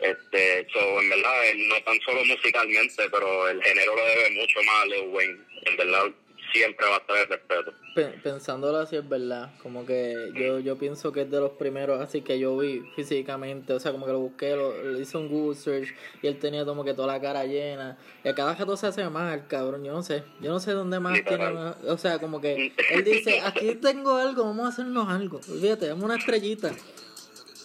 Este, 0.00 0.66
so, 0.72 1.00
en 1.00 1.08
verdad, 1.08 1.40
no 1.56 1.82
tan 1.84 1.98
solo 2.00 2.24
musicalmente, 2.24 3.08
pero 3.10 3.48
el 3.48 3.62
género 3.62 3.94
le 3.96 4.02
debe 4.02 4.30
mucho 4.40 4.62
más 4.64 4.82
a 4.82 4.86
Lil 4.86 5.08
Wayne. 5.08 5.38
En 5.66 5.76
verdad, 5.76 6.10
siempre 6.52 6.86
va 6.86 6.96
a 6.96 6.98
estar 6.98 7.16
el 7.16 7.28
respeto. 7.28 7.72
Pe- 7.94 8.18
pensándolo 8.24 8.78
así 8.78 8.96
es 8.96 9.08
verdad, 9.08 9.52
como 9.62 9.86
que 9.86 10.32
yo, 10.34 10.58
yo 10.58 10.76
pienso 10.76 11.12
que 11.12 11.22
es 11.22 11.30
de 11.30 11.38
los 11.38 11.52
primeros 11.52 12.00
así 12.00 12.22
que 12.22 12.40
yo 12.40 12.56
vi 12.56 12.82
físicamente, 12.96 13.72
o 13.72 13.78
sea, 13.78 13.92
como 13.92 14.04
que 14.04 14.10
lo 14.10 14.18
busqué, 14.18 14.56
lo, 14.56 14.76
lo 14.82 15.00
hice 15.00 15.16
un 15.16 15.28
Google 15.28 15.54
search 15.56 15.94
y 16.20 16.26
él 16.26 16.38
tenía 16.40 16.64
como 16.64 16.84
que 16.84 16.92
toda 16.92 17.06
la 17.06 17.20
cara 17.20 17.44
llena, 17.44 17.96
y 18.24 18.28
a 18.28 18.34
cada 18.34 18.52
rato 18.56 18.76
se 18.76 18.88
hace 18.88 19.08
más 19.10 19.32
el 19.34 19.46
cabrón, 19.46 19.84
yo 19.84 19.92
no 19.92 20.02
sé, 20.02 20.24
yo 20.40 20.50
no 20.50 20.58
sé 20.58 20.72
dónde 20.72 20.98
más 20.98 21.22
tiene 21.24 21.48
más, 21.50 21.76
o 21.86 21.96
sea, 21.96 22.18
como 22.18 22.40
que 22.40 22.72
él 22.90 23.04
dice, 23.04 23.40
aquí 23.42 23.76
tengo 23.76 24.16
algo, 24.16 24.42
vamos 24.42 24.66
a 24.66 24.68
hacernos 24.70 25.08
algo, 25.08 25.38
fíjate, 25.40 25.86
dame 25.86 26.04
una 26.04 26.16
estrellita, 26.16 26.72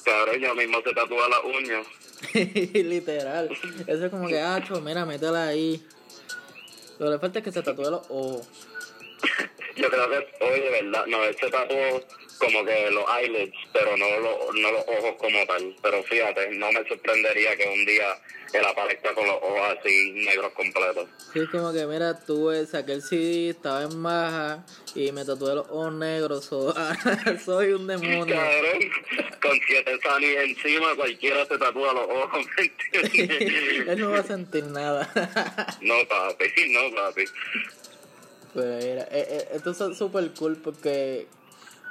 Cabrón, 0.05 0.39
yo 0.39 0.53
mismo 0.55 0.77
se 0.83 0.93
tatúa 0.93 1.27
las 1.27 1.39
uñas. 1.43 1.87
literal, 2.85 3.49
eso 3.87 4.05
es 4.05 4.11
como 4.11 4.27
que, 4.27 4.39
acho, 4.39 4.79
mira, 4.81 5.05
métela 5.07 5.47
ahí, 5.47 5.83
lo 6.99 7.05
que 7.07 7.11
le 7.13 7.19
falta 7.19 7.39
es 7.39 7.45
que 7.45 7.51
se 7.51 7.63
tatúe 7.63 7.89
los 7.89 8.01
ojos, 8.09 8.47
Yo 9.79 9.89
creo 9.89 10.09
que 10.09 10.27
hoy 10.43 10.59
de 10.59 10.69
verdad, 10.69 11.05
no, 11.07 11.23
él 11.23 11.35
se 11.39 11.49
tatuó 11.49 12.03
como 12.37 12.65
que 12.65 12.89
los 12.91 13.03
eyelids, 13.19 13.55
pero 13.73 13.95
no, 13.97 14.19
lo- 14.19 14.51
no 14.53 14.71
los 14.71 14.83
ojos 14.87 15.15
como 15.17 15.45
tal. 15.45 15.75
Pero 15.81 16.03
fíjate, 16.03 16.49
no 16.51 16.71
me 16.71 16.87
sorprendería 16.87 17.55
que 17.57 17.67
un 17.67 17.85
día 17.85 18.07
él 18.53 18.65
aparezca 18.65 19.13
con 19.13 19.27
los 19.27 19.35
ojos 19.35 19.77
así 19.79 20.11
negros 20.13 20.51
completos. 20.53 21.07
Sí, 21.33 21.39
es 21.41 21.49
como 21.49 21.71
que, 21.71 21.85
mira, 21.85 22.19
tuve, 22.25 22.65
saqué 22.65 22.93
el 22.93 23.01
CD, 23.03 23.49
estaba 23.49 23.83
en 23.83 24.01
baja 24.01 24.65
y 24.95 25.11
me 25.11 25.23
tatué 25.25 25.53
los 25.55 25.67
ojos 25.69 25.93
negros. 25.93 26.45
so- 26.45 26.73
soy 27.45 27.73
un 27.73 27.87
demonio. 27.87 28.35
Cabrón, 28.35 28.79
con 29.41 29.59
siete 29.67 29.99
sanis 30.01 30.37
encima 30.37 30.95
cualquiera 30.95 31.45
se 31.45 31.57
tatúa 31.57 31.93
los 31.93 32.07
ojos, 32.09 32.45
¿me 32.57 32.63
entiendes? 33.03 33.87
Él 33.87 33.99
no 33.99 34.11
va 34.11 34.19
a 34.19 34.23
sentir 34.23 34.63
nada. 34.65 35.11
No, 35.81 35.95
papi, 36.07 36.45
no, 36.69 36.95
papi. 36.95 37.25
Pues 38.53 38.83
mira, 38.85 39.03
eh, 39.11 39.27
eh, 39.29 39.47
esto 39.53 39.71
es 39.71 39.97
súper 39.97 40.31
cool 40.33 40.57
porque 40.57 41.27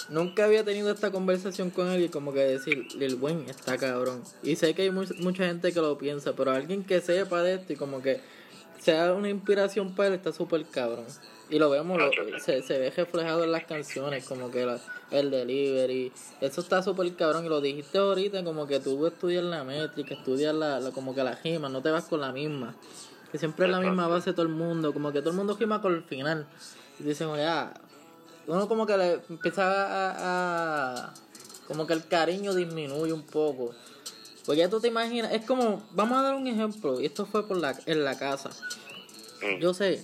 nunca 0.08 0.44
había 0.44 0.64
tenido 0.64 0.90
esta 0.90 1.10
conversación 1.10 1.70
con 1.70 1.88
él 1.90 2.04
y 2.04 2.08
como 2.08 2.32
que 2.32 2.40
decir, 2.40 2.86
Lil 2.96 3.14
Wayne 3.16 3.50
está 3.50 3.76
cabrón. 3.78 4.22
Y 4.42 4.56
sé 4.56 4.74
que 4.74 4.82
hay 4.82 4.90
mu- 4.90 5.04
mucha 5.20 5.46
gente 5.46 5.72
que 5.72 5.80
lo 5.80 5.96
piensa, 5.98 6.32
pero 6.34 6.50
alguien 6.50 6.84
que 6.84 7.00
sepa 7.00 7.42
de 7.42 7.54
esto 7.54 7.72
y 7.72 7.76
como 7.76 8.02
que 8.02 8.20
sea 8.80 9.12
una 9.12 9.28
inspiración 9.28 9.94
para 9.94 10.08
él 10.08 10.14
está 10.14 10.32
súper 10.32 10.64
cabrón. 10.66 11.04
Y 11.50 11.58
lo 11.58 11.70
vemos, 11.70 11.98
lo- 11.98 12.10
se, 12.40 12.62
se 12.62 12.78
ve 12.78 12.90
reflejado 12.90 13.42
en 13.44 13.52
las 13.52 13.64
canciones, 13.64 14.24
como 14.24 14.50
que 14.50 14.66
la- 14.66 14.80
el 15.10 15.30
delivery. 15.30 16.12
Eso 16.40 16.60
está 16.60 16.82
súper 16.82 17.14
cabrón. 17.16 17.46
Y 17.46 17.48
lo 17.48 17.60
dijiste 17.60 17.98
ahorita, 17.98 18.44
como 18.44 18.66
que 18.66 18.80
tú 18.80 19.06
estudias 19.06 19.42
la 19.44 19.64
métrica, 19.64 20.14
estudias 20.14 20.54
la, 20.54 20.78
la- 20.80 20.90
como 20.90 21.14
que 21.14 21.22
la 21.24 21.34
rima, 21.42 21.68
no 21.68 21.80
te 21.82 21.90
vas 21.90 22.04
con 22.04 22.20
la 22.20 22.32
misma. 22.32 22.74
Que 23.32 23.38
siempre 23.38 23.66
es 23.66 23.70
la 23.72 23.80
misma 23.80 24.06
base 24.08 24.32
todo 24.32 24.42
el 24.42 24.48
mundo, 24.48 24.92
como 24.92 25.12
que 25.12 25.20
todo 25.20 25.30
el 25.30 25.36
mundo 25.36 25.56
rima 25.58 25.80
con 25.82 25.94
el 25.94 26.02
final. 26.02 26.46
Y 26.98 27.02
dicen, 27.04 27.28
oye, 27.28 27.44
ah, 27.44 27.74
uno 28.46 28.66
como 28.68 28.86
que 28.86 28.96
le 28.96 29.20
empieza 29.28 29.64
a, 29.64 31.04
a- 31.10 31.14
como 31.66 31.86
que 31.86 31.92
el 31.92 32.06
cariño 32.08 32.54
disminuye 32.54 33.12
un 33.12 33.24
poco. 33.24 33.74
Porque 34.46 34.60
ya 34.60 34.70
tú 34.70 34.80
te 34.80 34.88
imaginas, 34.88 35.32
es 35.32 35.44
como, 35.44 35.86
vamos 35.92 36.16
a 36.18 36.22
dar 36.22 36.34
un 36.34 36.46
ejemplo, 36.46 36.98
y 37.00 37.04
esto 37.06 37.26
fue 37.26 37.46
por 37.46 37.58
la, 37.58 37.78
en 37.84 38.02
la 38.04 38.18
casa. 38.18 38.48
Mm. 39.42 39.60
Yo 39.60 39.74
sé 39.74 40.02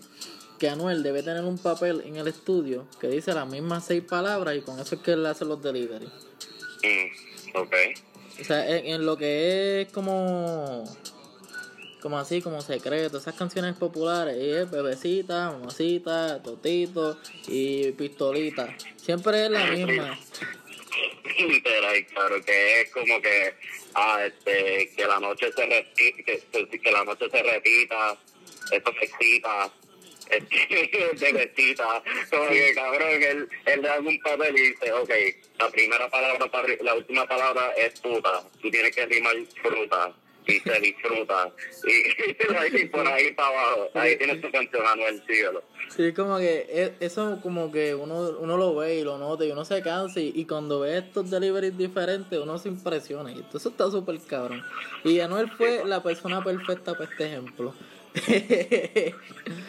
que 0.59 0.69
Anuel 0.69 1.02
debe 1.02 1.23
tener 1.23 1.43
un 1.45 1.57
papel 1.57 2.02
en 2.04 2.16
el 2.16 2.28
estudio 2.28 2.87
que 3.00 3.09
dice 3.09 3.33
las 3.33 3.49
mismas 3.49 3.87
seis 3.87 4.04
palabras 4.04 4.54
y 4.57 4.61
con 4.61 4.78
eso 4.78 4.97
es 4.97 5.00
que 5.00 5.12
él 5.12 5.25
hace 5.25 5.47
los 5.47 5.62
delivery. 5.62 6.07
Mm, 6.07 7.57
ok. 7.57 7.73
O 8.40 8.45
sea, 8.45 8.69
en, 8.69 8.87
en 8.87 9.07
lo 9.07 9.16
que 9.16 9.81
es 9.83 9.93
como 9.93 10.85
como 12.04 12.18
así, 12.18 12.42
como 12.42 12.61
secreto, 12.61 13.16
esas 13.16 13.34
canciones 13.34 13.76
populares, 13.76 14.37
y 14.37 14.50
es 14.50 14.70
bebecita, 14.70 15.52
mamacita, 15.52 16.42
totito 16.42 17.18
y 17.49 17.92
pistolita. 17.92 18.76
Siempre 18.96 19.46
es 19.46 19.50
la 19.50 19.64
misma. 19.68 20.18
Literal, 21.38 22.06
claro, 22.08 22.44
que 22.44 22.82
es 22.82 22.90
como 22.90 23.23
que, 23.23 23.54
ah, 23.94 24.18
este, 24.26 24.90
que 24.94 25.06
la 25.06 25.18
noche 25.18 25.50
se 25.50 25.64
repita, 25.64 26.23
que, 26.26 26.78
que 26.78 26.92
la 26.92 27.04
noche 27.04 27.25
se 27.30 27.42
repita, 27.42 28.18
esto 28.70 28.92
se 28.99 29.04
excita, 29.06 29.73
este, 30.28 31.25
de 31.25 31.32
vestita, 31.32 32.02
como 32.28 32.49
que 32.49 32.75
cabrón, 32.75 33.08
él, 33.12 33.49
él 33.64 33.80
le 33.80 33.88
da 33.88 33.99
un 33.99 34.18
papel 34.18 34.58
y 34.58 34.73
dice, 34.73 34.92
ok, 34.92 35.11
la 35.58 35.70
primera 35.70 36.11
palabra, 36.11 36.50
la 36.82 36.94
última 36.96 37.26
palabra 37.26 37.73
es 37.78 37.99
puta, 37.99 38.44
tú 38.61 38.70
tienes 38.70 38.94
que 38.94 39.06
rimar 39.06 39.37
fruta, 39.62 40.14
y 40.46 40.60
se 40.60 40.80
disfruta, 40.80 41.52
y, 42.78 42.84
por 42.86 43.06
ahí 43.06 43.32
para 43.32 43.48
abajo, 43.48 43.88
ahí 43.94 44.16
tienes 44.18 44.40
tu 44.40 44.50
canción, 44.50 44.86
Anuel, 44.86 45.22
síguelo. 45.26 45.62
Sí, 45.96 46.12
como 46.12 46.38
que 46.38 46.66
es- 46.70 46.92
eso 47.00 47.38
como 47.42 47.70
que 47.70 47.94
uno, 47.94 48.36
uno 48.40 48.56
lo 48.56 48.74
ve 48.74 48.96
y 48.96 49.02
lo 49.04 49.16
nota 49.18 49.44
y 49.44 49.50
uno 49.52 49.64
se 49.64 49.82
cansa 49.82 50.18
y, 50.20 50.32
y 50.34 50.44
cuando 50.46 50.80
ve 50.80 50.98
estos 50.98 51.30
deliveries 51.30 51.76
diferentes 51.76 52.38
uno 52.38 52.58
se 52.58 52.68
impresiona 52.68 53.30
y 53.32 53.40
esto 53.40 53.58
eso 53.58 53.68
está 53.68 53.90
súper 53.90 54.18
cabrón. 54.28 54.62
Y 55.04 55.20
Anuel 55.20 55.50
fue 55.50 55.82
la 55.84 56.02
persona 56.02 56.42
perfecta 56.42 56.92
para 56.96 57.10
este 57.10 57.26
ejemplo. 57.26 57.74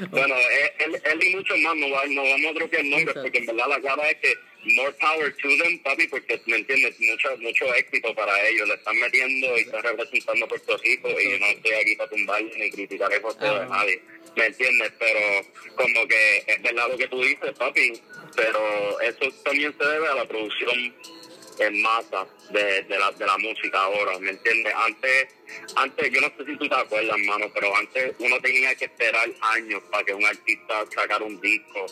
Bueno, 0.10 0.36
él, 0.36 0.96
él, 0.96 1.02
él 1.04 1.24
y 1.24 1.36
muchos 1.36 1.58
más, 1.60 1.76
no, 1.76 1.90
va- 1.90 2.06
no 2.08 2.22
vamos 2.24 2.46
a 2.48 2.54
dropear 2.54 2.86
nombres, 2.86 3.16
porque 3.22 3.38
en 3.40 3.46
verdad 3.48 3.66
la 3.70 3.82
cara 3.82 4.10
es 4.10 4.18
que 4.18 4.34
more 4.76 4.92
power 4.94 5.32
to 5.32 5.48
them, 5.64 5.80
papi, 5.84 6.08
porque, 6.08 6.40
¿me 6.46 6.58
entiendes? 6.58 6.96
Mucho, 7.00 7.38
mucho 7.38 7.74
éxito 7.76 8.14
para 8.16 8.48
ellos, 8.48 8.68
le 8.68 8.74
están 8.76 8.98
metiendo 9.00 9.58
y 9.58 9.62
están 9.62 9.84
representando 9.84 10.46
a 10.46 10.48
Puerto 10.48 10.78
Rico 10.78 11.10
y 11.20 11.32
yo 11.32 11.40
no 11.40 11.46
estoy 11.48 11.74
aquí 11.74 11.96
para 11.96 12.10
tumbar 12.10 12.44
ni 12.44 12.72
criticar 12.72 13.14
el 13.14 13.22
coste 13.22 13.46
Ah. 13.46 13.60
de 13.60 13.66
nadie, 13.68 14.02
¿me 14.36 14.46
entiendes? 14.46 14.92
Pero 15.00 15.20
como 15.76 16.08
que 16.08 16.38
es 16.48 16.62
verdad 16.62 16.90
lo 16.90 16.98
que 16.98 17.08
tú 17.08 17.22
dices, 17.22 17.52
papi, 17.58 17.94
pero 18.36 19.00
eso 19.02 19.32
también 19.44 19.76
se 19.78 19.86
debe 19.88 20.08
a 20.08 20.16
la 20.16 20.26
producción 20.28 20.96
en 21.58 21.82
masa 21.82 22.28
de, 22.50 22.82
de, 22.84 23.00
la, 23.00 23.12
de 23.14 23.26
la 23.26 23.38
música 23.38 23.80
ahora, 23.80 24.20
¿me 24.20 24.32
entiendes? 24.32 24.74
Antes, 24.76 25.28
antes, 25.78 26.12
yo 26.12 26.20
no 26.20 26.28
sé 26.38 26.46
si 26.46 26.58
tú 26.58 26.68
te 26.68 26.76
acuerdas, 26.76 27.18
mano, 27.20 27.50
pero 27.54 27.74
antes 27.78 28.14
uno 28.20 28.40
tenía 28.42 28.76
que 28.76 28.86
esperar 28.86 29.30
años 29.42 29.82
para 29.90 30.04
que 30.04 30.14
un 30.14 30.26
artista 30.26 30.84
sacara 30.94 31.24
un 31.24 31.40
disco 31.40 31.86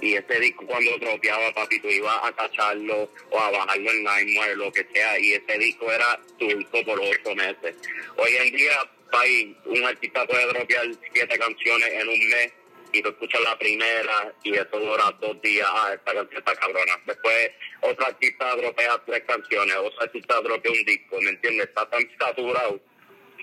y 0.00 0.14
ese 0.14 0.40
disco 0.40 0.66
cuando 0.66 0.96
dropeaba, 0.98 1.52
papi, 1.52 1.80
tú 1.80 1.88
ibas 1.88 2.16
a 2.22 2.32
cacharlo 2.32 3.10
o 3.30 3.40
a 3.40 3.50
bajarlo 3.50 3.90
en 3.90 4.04
LimeWire, 4.04 4.56
lo 4.56 4.72
que 4.72 4.86
sea, 4.92 5.18
y 5.18 5.32
ese 5.32 5.58
disco 5.58 5.90
era 5.90 6.18
tu 6.38 6.46
disco 6.46 6.84
por 6.84 7.00
ocho 7.00 7.34
meses. 7.34 7.76
Hoy 8.16 8.30
en 8.36 8.56
día, 8.56 8.90
papi, 9.10 9.56
un 9.66 9.84
artista 9.84 10.26
puede 10.26 10.46
dropear 10.46 10.86
siete 11.12 11.38
canciones 11.38 11.88
en 11.88 12.08
un 12.08 12.28
mes 12.28 12.52
y 12.92 13.02
tú 13.02 13.08
escuchas 13.10 13.40
la 13.42 13.58
primera 13.58 14.32
y 14.42 14.54
eso 14.54 14.78
dura 14.78 15.14
dos 15.20 15.40
días, 15.42 15.68
ah, 15.70 15.92
esta 15.94 16.14
canción 16.14 16.38
está 16.38 16.54
cabrona. 16.54 16.98
Después 17.06 17.50
otro 17.80 18.06
artista 18.06 18.56
dropea 18.56 19.02
tres 19.06 19.22
canciones, 19.26 19.76
otro 19.76 20.02
artista 20.02 20.40
dropea 20.40 20.72
un 20.72 20.84
disco, 20.84 21.20
¿me 21.20 21.30
entiendes? 21.30 21.68
Está 21.68 21.88
tan 21.90 22.00
saturado 22.18 22.80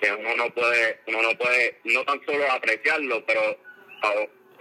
que 0.02 0.12
uno 0.12 0.36
no 0.36 0.54
puede, 0.54 1.00
uno 1.08 1.22
no 1.22 1.38
puede, 1.38 1.80
no 1.86 2.04
tan 2.06 2.26
solo 2.26 2.52
apreciarlo, 2.52 3.26
pero 3.26 3.58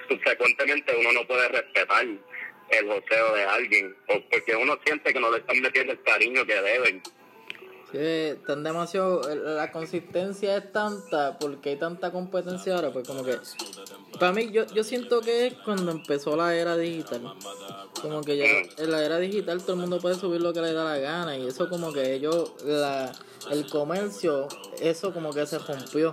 subsecuentemente 0.09 0.97
uno 0.97 1.13
no 1.13 1.27
puede 1.27 1.49
respetar 1.49 2.05
el 2.05 2.87
joseo 2.87 3.35
de 3.35 3.45
alguien, 3.45 3.97
porque 4.07 4.57
uno 4.57 4.79
siente 4.85 5.13
que 5.13 5.21
no 5.21 5.31
le 5.31 5.39
están 5.39 5.61
metiendo 5.61 5.93
el 5.93 6.03
cariño 6.03 6.47
que 6.47 6.55
deben. 6.55 7.03
Sí, 7.95 8.01
están 8.01 8.65
demasiado. 8.65 9.23
La 9.37 9.71
consistencia 9.71 10.57
es 10.57 10.73
tanta 10.73 11.39
porque 11.39 11.71
hay 11.71 11.77
tanta 11.77 12.11
competencia 12.11 12.75
ahora, 12.75 12.93
pues 12.93 13.07
como 13.07 13.23
que. 13.23 13.39
Para 14.19 14.33
mí, 14.33 14.51
yo, 14.51 14.67
yo 14.67 14.83
siento 14.83 15.21
que 15.21 15.47
es 15.47 15.55
cuando 15.65 15.93
empezó 15.93 16.35
la 16.35 16.57
era 16.57 16.77
digital. 16.77 17.23
Como 18.03 18.21
que 18.23 18.37
ya 18.37 18.47
en 18.79 18.91
la 18.91 19.05
era 19.05 19.19
digital 19.19 19.63
todo 19.63 19.75
el 19.75 19.79
mundo 19.79 20.01
puede 20.01 20.17
subir 20.17 20.41
lo 20.41 20.53
que 20.53 20.61
le 20.61 20.73
da 20.73 20.83
la 20.83 20.99
gana 20.99 21.39
y 21.39 21.47
eso 21.47 21.69
como 21.69 21.93
que 21.93 22.15
ellos, 22.15 22.55
la, 22.65 23.13
el 23.53 23.65
comercio, 23.71 24.49
eso 24.81 25.15
como 25.15 25.33
que 25.33 25.47
se 25.47 25.61
rompió. 25.61 26.11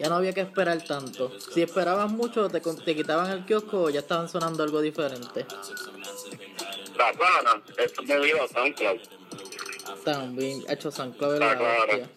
Ya 0.00 0.08
no 0.08 0.16
había 0.16 0.32
que 0.32 0.40
esperar 0.40 0.82
tanto. 0.82 1.30
Si 1.38 1.62
esperabas 1.62 2.10
mucho, 2.10 2.48
te, 2.48 2.60
te 2.60 2.96
quitaban 2.96 3.30
el 3.30 3.44
kiosco 3.44 3.82
o 3.82 3.90
ya 3.90 4.00
estaban 4.00 4.28
sonando 4.28 4.64
algo 4.64 4.80
diferente. 4.80 5.46
La 6.98 7.12
clara, 7.12 7.62
eso 7.78 8.02
es 8.02 8.08
debido 8.08 8.42
a 8.42 8.48
SoundCloud. 8.48 9.19
También, 10.04 10.62
hecho 10.68 10.90
San 10.90 11.12
Clave 11.12 11.38
La 11.38 11.46
la 11.46 11.58
clara. 11.58 11.82
hostia. 11.84 12.10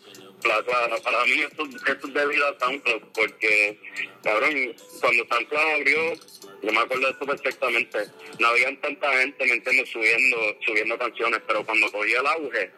SoundCloud, 0.44 0.66
claro, 0.66 1.02
para 1.04 1.26
mí 1.26 1.40
esto, 1.40 1.64
esto 1.64 2.08
es 2.08 2.14
debido 2.14 2.48
a 2.48 2.60
SoundCloud, 2.60 3.02
porque, 3.14 3.80
cabrón, 4.24 4.76
cuando 5.00 5.26
SoundCloud 5.26 5.72
abrió, 5.76 6.14
yo 6.62 6.72
me 6.72 6.80
acuerdo 6.80 7.06
de 7.06 7.12
esto 7.12 7.26
perfectamente, 7.26 8.00
no 8.40 8.48
había 8.48 8.80
tanta 8.82 9.12
gente, 9.20 9.46
¿me 9.46 9.54
entiendes?, 9.54 9.90
subiendo, 9.90 10.38
subiendo 10.66 10.98
canciones, 10.98 11.42
pero 11.48 11.66
cuando 11.66 11.92
cogía 11.92 12.20
el 12.20 12.28
auge, 12.28 12.72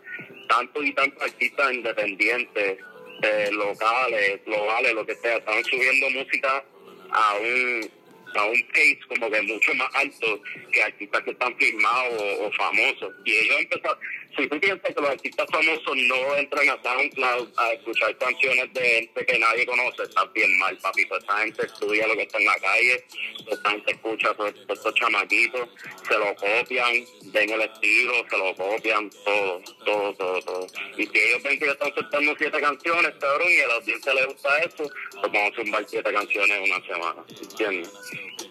tantos 0.48 0.86
y 0.86 0.94
tantos 0.94 1.24
artistas 1.24 1.74
independientes, 1.74 2.78
eh, 3.22 3.50
locales, 3.52 4.46
globales, 4.46 4.94
lo 4.94 5.06
que 5.06 5.16
sea, 5.16 5.38
estaban 5.38 5.64
subiendo 5.64 6.10
música 6.12 6.64
a 7.12 7.36
un 7.36 7.90
a 8.36 8.44
un 8.44 8.68
pace 8.68 9.00
como 9.08 9.32
que 9.32 9.42
mucho 9.44 9.74
más 9.76 9.88
alto 9.96 10.42
que 10.72 10.84
artistas 10.84 11.24
que 11.24 11.32
están 11.32 11.56
firmados 11.58 12.22
o, 12.22 12.48
o 12.48 12.52
famosos. 12.52 13.14
Y 13.24 13.34
ellos 13.34 13.62
empezaron, 13.62 13.98
si 14.36 14.48
tú 14.48 14.60
piensas 14.60 14.94
que 14.94 15.02
los 15.02 15.10
artistas 15.10 15.48
famosos 15.52 15.96
no 15.96 16.36
entran 16.36 16.70
a 16.70 16.82
SoundCloud 16.84 17.50
a 17.58 17.74
escuchar 17.74 18.18
canciones 18.18 18.74
de 18.74 18.82
gente 18.82 19.26
que 19.26 19.40
nadie 19.40 19.66
conoce, 19.66 20.04
estás 20.04 20.32
bien 20.34 20.58
mal, 20.60 20.78
papi. 20.78 21.06
Toda 21.08 21.20
esa 21.20 21.38
gente 21.40 21.66
estudia 21.66 22.08
lo 22.08 22.16
que 22.16 22.24
está 22.24 22.38
en 22.38 22.46
la 22.46 22.56
calle, 22.56 23.06
esa 23.48 23.70
gente 23.70 23.92
escucha 23.92 24.36
estos 24.70 24.94
chamaquitos, 24.96 25.70
se 26.08 26.18
lo 26.18 26.36
copian, 26.36 27.06
ven 27.26 27.50
el 27.50 27.62
estilo, 27.62 28.14
se 28.30 28.38
lo 28.38 28.56
copian, 28.56 29.10
todo, 29.24 29.62
todo, 29.86 30.14
todo, 30.14 30.42
todo. 30.42 30.68
Y 30.98 31.06
si 31.06 31.18
ellos 31.18 31.44
ven 31.44 31.60
que 31.60 31.66
están 31.70 31.94
soltando 31.94 32.36
siete 32.38 32.60
canciones, 32.60 33.14
cabrón, 33.20 33.52
y 33.52 33.60
a 33.60 33.68
la 33.68 33.74
audiencia 33.76 34.14
le 34.14 34.26
gusta 34.26 34.58
eso, 34.60 34.90
pues 35.22 35.32
vamos 35.32 35.52
a 35.52 35.56
sumar 35.56 35.86
siete 35.88 36.14
canciones 36.14 36.52
en 36.52 36.64
una 36.72 36.86
semana, 36.86 37.24
¿entiendes? 37.42 37.92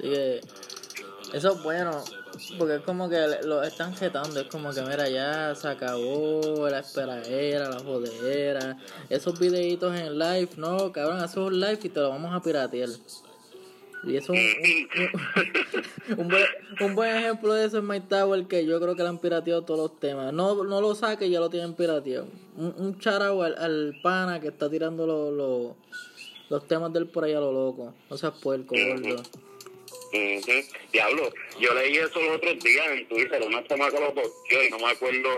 Que 0.00 0.40
eso 1.32 1.52
es 1.52 1.62
bueno, 1.62 2.04
porque 2.58 2.76
es 2.76 2.82
como 2.82 3.08
que 3.08 3.18
lo 3.44 3.62
están 3.62 3.94
jetando, 3.94 4.40
es 4.40 4.46
como 4.46 4.72
que 4.72 4.82
mira, 4.82 5.08
ya 5.08 5.54
se 5.54 5.68
acabó 5.68 6.68
la 6.68 6.80
esperadera, 6.80 7.68
la 7.68 7.78
jodera, 7.78 8.76
esos 9.08 9.38
videitos 9.38 9.94
en 9.96 10.18
live, 10.18 10.50
no, 10.56 10.92
cabrón, 10.92 11.18
haces 11.18 11.36
un 11.36 11.60
live 11.60 11.78
y 11.82 11.88
te 11.88 12.00
lo 12.00 12.10
vamos 12.10 12.34
a 12.34 12.42
piratear. 12.42 12.88
Y 14.06 14.16
eso 14.16 14.34
es 14.34 14.56
un, 16.08 16.18
un, 16.18 16.28
buen, 16.28 16.44
un 16.80 16.94
buen 16.94 17.16
ejemplo 17.16 17.54
de 17.54 17.64
eso 17.64 17.78
es 17.78 17.84
My 17.84 18.00
Tower, 18.00 18.46
que 18.46 18.66
yo 18.66 18.78
creo 18.78 18.94
que 18.94 19.02
le 19.02 19.08
han 19.08 19.18
pirateado 19.18 19.62
todos 19.62 19.80
los 19.80 19.98
temas. 19.98 20.32
No, 20.32 20.62
no 20.62 20.80
lo 20.80 20.94
saque, 20.94 21.30
ya 21.30 21.40
lo 21.40 21.48
tienen 21.48 21.74
pirateado. 21.74 22.26
Un, 22.56 22.98
charao 22.98 23.42
al, 23.42 23.56
al 23.56 23.94
pana 24.02 24.40
que 24.40 24.48
está 24.48 24.68
tirando 24.68 25.06
los, 25.06 25.32
los, 25.32 25.76
los 26.50 26.68
temas 26.68 26.92
del 26.92 27.06
por 27.06 27.24
ahí 27.24 27.32
a 27.32 27.40
lo 27.40 27.52
loco. 27.52 27.94
No 28.10 28.18
seas 28.18 28.34
puerco, 28.34 28.74
gordo. 28.74 29.22
Ujú. 30.14 30.52
Diablo, 30.92 31.32
yo 31.58 31.74
leí 31.74 31.96
eso 31.96 32.20
los 32.20 32.36
otros 32.36 32.62
días 32.62 32.86
en 32.88 33.08
Twitter, 33.08 33.42
una 33.42 33.66
chamaca 33.66 33.98
lo 33.98 34.14
posteó 34.14 34.62
y 34.64 34.70
no 34.70 34.78
me 34.78 34.92
acuerdo, 34.92 35.28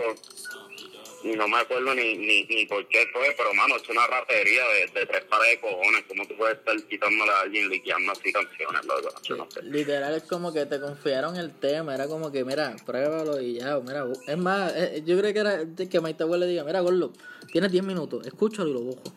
no 1.23 1.47
me 1.47 1.57
acuerdo 1.57 1.95
ni, 1.95 2.15
ni, 2.15 2.43
ni 2.43 2.65
por 2.67 2.87
qué 2.87 3.07
fue, 3.11 3.33
pero 3.35 3.55
mano, 3.55 3.75
es 3.77 3.89
una 3.89 4.05
ratería 4.05 4.61
de, 4.67 4.99
de 4.99 5.05
tres 5.07 5.23
pares 5.23 5.49
de 5.49 5.59
cojones, 5.61 6.03
¿cómo 6.07 6.27
tú 6.27 6.35
puedes 6.37 6.59
estar 6.59 6.75
quitándole 6.83 7.31
a 7.31 7.39
alguien 7.41 7.69
liqueando 7.69 8.11
así 8.11 8.31
canciones, 8.31 8.85
loco? 8.85 9.09
Yo 9.23 9.35
no 9.35 9.47
sé. 9.49 9.63
Literal 9.63 10.13
es 10.13 10.23
como 10.23 10.53
que 10.53 10.67
te 10.67 10.79
confiaron 10.79 11.35
el 11.37 11.55
tema, 11.55 11.95
era 11.95 12.07
como 12.07 12.31
que, 12.31 12.45
mira, 12.45 12.75
pruébalo 12.85 13.41
y 13.41 13.55
ya, 13.55 13.79
mira, 13.79 14.05
es 14.27 14.37
más, 14.37 14.73
eh, 14.75 15.01
yo 15.03 15.17
creo 15.17 15.33
que 15.33 15.39
era 15.39 15.65
que 15.89 15.99
Maite 15.99 16.23
le 16.23 16.45
diga, 16.45 16.63
mira, 16.63 16.81
Gordo, 16.81 17.13
tienes 17.51 17.71
10 17.71 17.83
minutos, 17.83 18.27
escúchalo 18.27 18.69
y 18.69 18.73
lo 18.73 18.81
busco. 18.81 19.11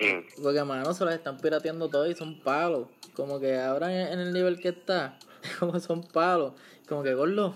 Mm. 0.00 0.42
Porque, 0.42 0.64
mano, 0.64 0.92
se 0.94 1.04
los 1.04 1.14
están 1.14 1.38
pirateando 1.38 1.88
todo 1.88 2.08
y 2.08 2.14
son 2.14 2.40
palos. 2.40 2.88
Como 3.14 3.40
que 3.40 3.56
ahora 3.56 3.92
en, 3.92 4.12
en 4.12 4.20
el 4.20 4.32
nivel 4.32 4.60
que 4.60 4.68
está, 4.68 5.18
como 5.58 5.78
son 5.80 6.02
palos. 6.02 6.54
Como 6.86 7.02
que, 7.02 7.14
Gordo, 7.14 7.54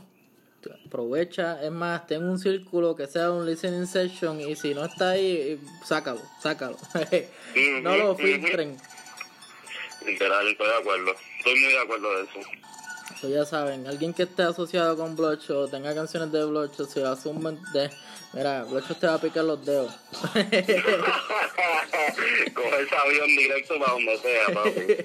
aprovecha, 0.87 1.63
es 1.63 1.71
más, 1.71 2.07
ten 2.07 2.23
un 2.23 2.39
círculo 2.39 2.95
que 2.95 3.07
sea 3.07 3.31
un 3.31 3.47
listening 3.47 3.87
session 3.87 4.41
y 4.41 4.55
si 4.57 4.75
no 4.75 4.85
está 4.85 5.11
ahí, 5.11 5.61
sácalo, 5.85 6.21
sácalo. 6.41 6.77
no 7.83 7.97
lo 7.97 8.15
filtren. 8.15 8.77
Literal, 10.07 10.47
estoy 10.49 10.67
de 10.67 10.77
acuerdo, 10.77 11.15
estoy 11.39 11.61
muy 11.61 11.73
de 11.73 11.79
acuerdo 11.79 12.17
de 12.17 12.23
eso. 12.25 12.41
Ya 13.29 13.45
saben, 13.45 13.87
alguien 13.87 14.13
que 14.13 14.25
esté 14.25 14.43
asociado 14.43 14.97
con 14.97 15.15
Bloodshot, 15.15 15.71
tenga 15.71 15.95
canciones 15.95 16.33
de 16.33 16.45
Bloodshot, 16.45 16.89
si 16.91 17.01
va 17.01 17.13
a 17.13 17.15
buen 17.25 17.61
de... 17.73 17.91
Mira, 18.33 18.65
Bloodshot 18.65 18.99
te 18.99 19.07
va 19.07 19.15
a 19.15 19.21
picar 19.21 19.45
los 19.45 19.65
dedos. 19.65 19.93
Coge 22.55 22.83
ese 22.83 22.97
avión 22.97 23.29
directo 23.29 23.79
para 23.79 23.93
donde 23.93 24.19
sea, 24.19 24.47
papi. 24.55 24.97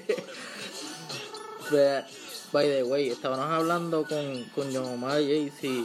By 2.50 2.66
the 2.66 2.82
way, 2.82 3.10
estábamos 3.10 3.50
hablando 3.50 4.04
con, 4.04 4.44
con 4.54 4.74
John 4.74 4.86
Omar 4.86 5.20
y 5.20 5.50
Jaycee 5.50 5.84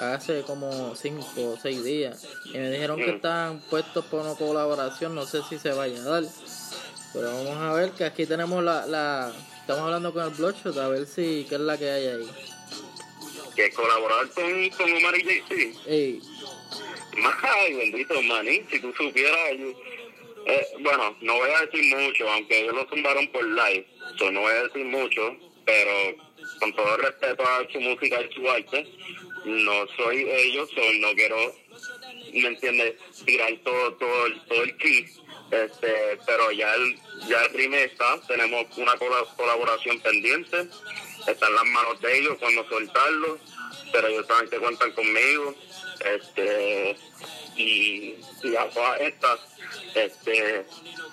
hace 0.00 0.42
como 0.42 0.96
5 0.96 1.24
o 1.36 1.56
6 1.56 1.84
días 1.84 2.26
y 2.46 2.58
me 2.58 2.68
dijeron 2.68 2.96
que 2.98 3.12
Mm. 3.12 3.16
estaban 3.16 3.60
puestos 3.70 4.04
por 4.06 4.22
una 4.22 4.34
colaboración, 4.34 5.14
no 5.14 5.24
sé 5.24 5.40
si 5.48 5.56
se 5.58 5.72
vaya 5.72 6.00
a 6.00 6.04
dar. 6.04 6.24
Pero 7.12 7.32
vamos 7.32 7.56
a 7.58 7.72
ver 7.74 7.92
que 7.92 8.04
aquí 8.04 8.26
tenemos 8.26 8.62
la... 8.64 8.86
la 8.86 9.32
estamos 9.70 9.86
hablando 9.86 10.12
con 10.12 10.24
el 10.24 10.30
Bloodshot 10.30 10.76
a 10.78 10.88
ver 10.88 11.06
si 11.06 11.46
qué 11.48 11.54
es 11.54 11.60
la 11.60 11.78
que 11.78 11.88
hay 11.90 12.06
ahí. 12.06 12.30
Que 13.54 13.70
colaborar 13.70 14.28
con, 14.30 14.68
con 14.70 14.92
Omar 14.96 15.16
y 15.18 15.24
Jay-Z. 15.24 15.80
Ey, 15.86 16.20
Ay, 17.42 17.74
bendito 17.74 18.20
maní, 18.22 18.62
si 18.70 18.80
tú 18.80 18.92
supieras. 18.96 19.38
yo- 19.58 19.74
eh, 20.46 20.66
bueno, 20.80 21.16
no 21.20 21.36
voy 21.36 21.50
a 21.50 21.66
decir 21.66 21.94
mucho, 21.96 22.28
aunque 22.30 22.62
ellos 22.62 22.74
lo 22.74 22.88
zumbaron 22.88 23.28
por 23.28 23.44
live, 23.44 23.86
so 24.18 24.30
no 24.32 24.40
voy 24.40 24.52
a 24.52 24.62
decir 24.64 24.84
mucho, 24.86 25.36
pero 25.66 26.16
con 26.58 26.74
todo 26.74 26.94
el 26.96 27.02
respeto 27.02 27.42
a 27.44 27.66
su 27.70 27.80
música 27.80 28.20
y 28.22 28.32
su 28.34 28.50
arte, 28.50 28.88
no 29.44 29.86
soy 29.96 30.26
ellos, 30.28 30.68
so 30.74 30.80
no 31.00 31.12
quiero, 31.14 31.36
¿me 32.32 32.48
entiendes?, 32.48 32.94
tirar 33.24 33.52
todo, 33.62 33.92
todo, 33.94 34.26
el- 34.26 34.40
todo 34.46 34.62
el 34.62 34.76
kit, 34.78 35.08
este, 35.50 36.18
pero 36.26 36.50
ya 36.52 36.74
el, 36.74 36.98
ya 37.28 37.42
el 37.44 37.52
remake 37.54 37.84
está, 37.92 38.20
tenemos 38.26 38.66
una 38.76 38.96
cola- 38.96 39.24
colaboración 39.36 40.00
pendiente, 40.00 40.68
está 41.26 41.46
en 41.48 41.54
las 41.54 41.64
manos 41.66 42.00
de 42.00 42.18
ellos 42.18 42.36
cuando 42.38 42.68
soltarlo, 42.68 43.38
pero 43.92 44.08
ellos 44.08 44.26
saben 44.26 44.48
que 44.50 44.58
cuentan 44.58 44.92
conmigo, 44.92 45.54
este, 46.14 46.96
y, 47.56 48.14
y 48.42 48.56
a 48.56 48.68
todas 48.70 49.00
estas, 49.00 49.40
este, 49.94 50.64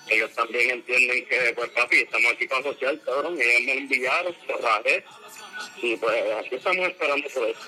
ellos 0.08 0.32
también 0.34 0.70
entienden 0.70 1.26
que, 1.26 1.52
pues 1.54 1.70
papi, 1.70 1.98
estamos 1.98 2.32
aquí 2.32 2.46
para 2.48 2.62
social, 2.62 3.00
cabrón, 3.04 3.38
ellos 3.40 3.62
me 3.62 3.72
enviaron, 3.74 4.34
trabajé, 4.46 5.04
y 5.82 5.96
pues 5.96 6.22
aquí 6.38 6.54
estamos 6.54 6.88
esperando 6.88 7.28
por 7.30 7.48
eso. 7.48 7.60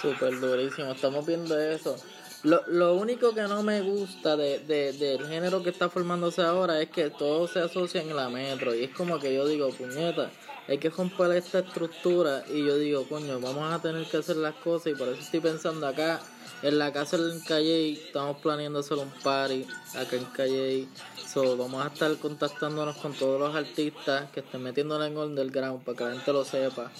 Súper 0.00 0.40
durísimo, 0.40 0.92
estamos 0.92 1.26
viendo 1.26 1.60
eso. 1.60 1.96
Lo, 2.44 2.62
lo 2.66 2.94
único 2.94 3.34
que 3.34 3.40
no 3.42 3.62
me 3.62 3.80
gusta 3.80 4.36
de, 4.36 4.58
de, 4.58 4.92
del 4.92 5.26
género 5.26 5.62
que 5.62 5.70
está 5.70 5.88
formándose 5.88 6.42
ahora 6.42 6.80
es 6.82 6.90
que 6.90 7.08
todo 7.08 7.48
se 7.48 7.60
asocia 7.60 8.02
en 8.02 8.14
la 8.14 8.28
metro. 8.28 8.74
Y 8.74 8.84
es 8.84 8.90
como 8.90 9.18
que 9.18 9.34
yo 9.34 9.48
digo, 9.48 9.70
puñeta, 9.70 10.30
hay 10.68 10.76
que 10.76 10.90
romper 10.90 11.32
esta 11.32 11.60
estructura. 11.60 12.44
Y 12.52 12.66
yo 12.66 12.76
digo, 12.76 13.08
coño, 13.08 13.40
vamos 13.40 13.72
a 13.72 13.80
tener 13.80 14.04
que 14.06 14.18
hacer 14.18 14.36
las 14.36 14.54
cosas. 14.56 14.92
Y 14.92 14.94
por 14.94 15.08
eso 15.08 15.20
estoy 15.20 15.40
pensando 15.40 15.86
acá, 15.86 16.20
en 16.64 16.78
la 16.78 16.92
casa 16.94 17.16
en 17.16 17.40
Calle, 17.40 17.92
estamos 17.92 18.38
planeando 18.40 18.78
hacer 18.78 18.96
un 18.96 19.10
party 19.22 19.66
acá 19.94 20.16
en 20.16 20.24
Calle. 20.24 20.86
So, 21.30 21.58
vamos 21.58 21.84
a 21.84 21.88
estar 21.92 22.16
contactándonos 22.16 22.96
con 22.96 23.12
todos 23.12 23.38
los 23.38 23.54
artistas 23.54 24.30
que 24.30 24.40
estén 24.40 24.62
metiéndole 24.62 25.06
en 25.08 25.18
underground 25.18 25.84
para 25.84 25.98
que 25.98 26.04
la 26.04 26.10
gente 26.12 26.32
lo 26.32 26.44
sepa. 26.44 26.90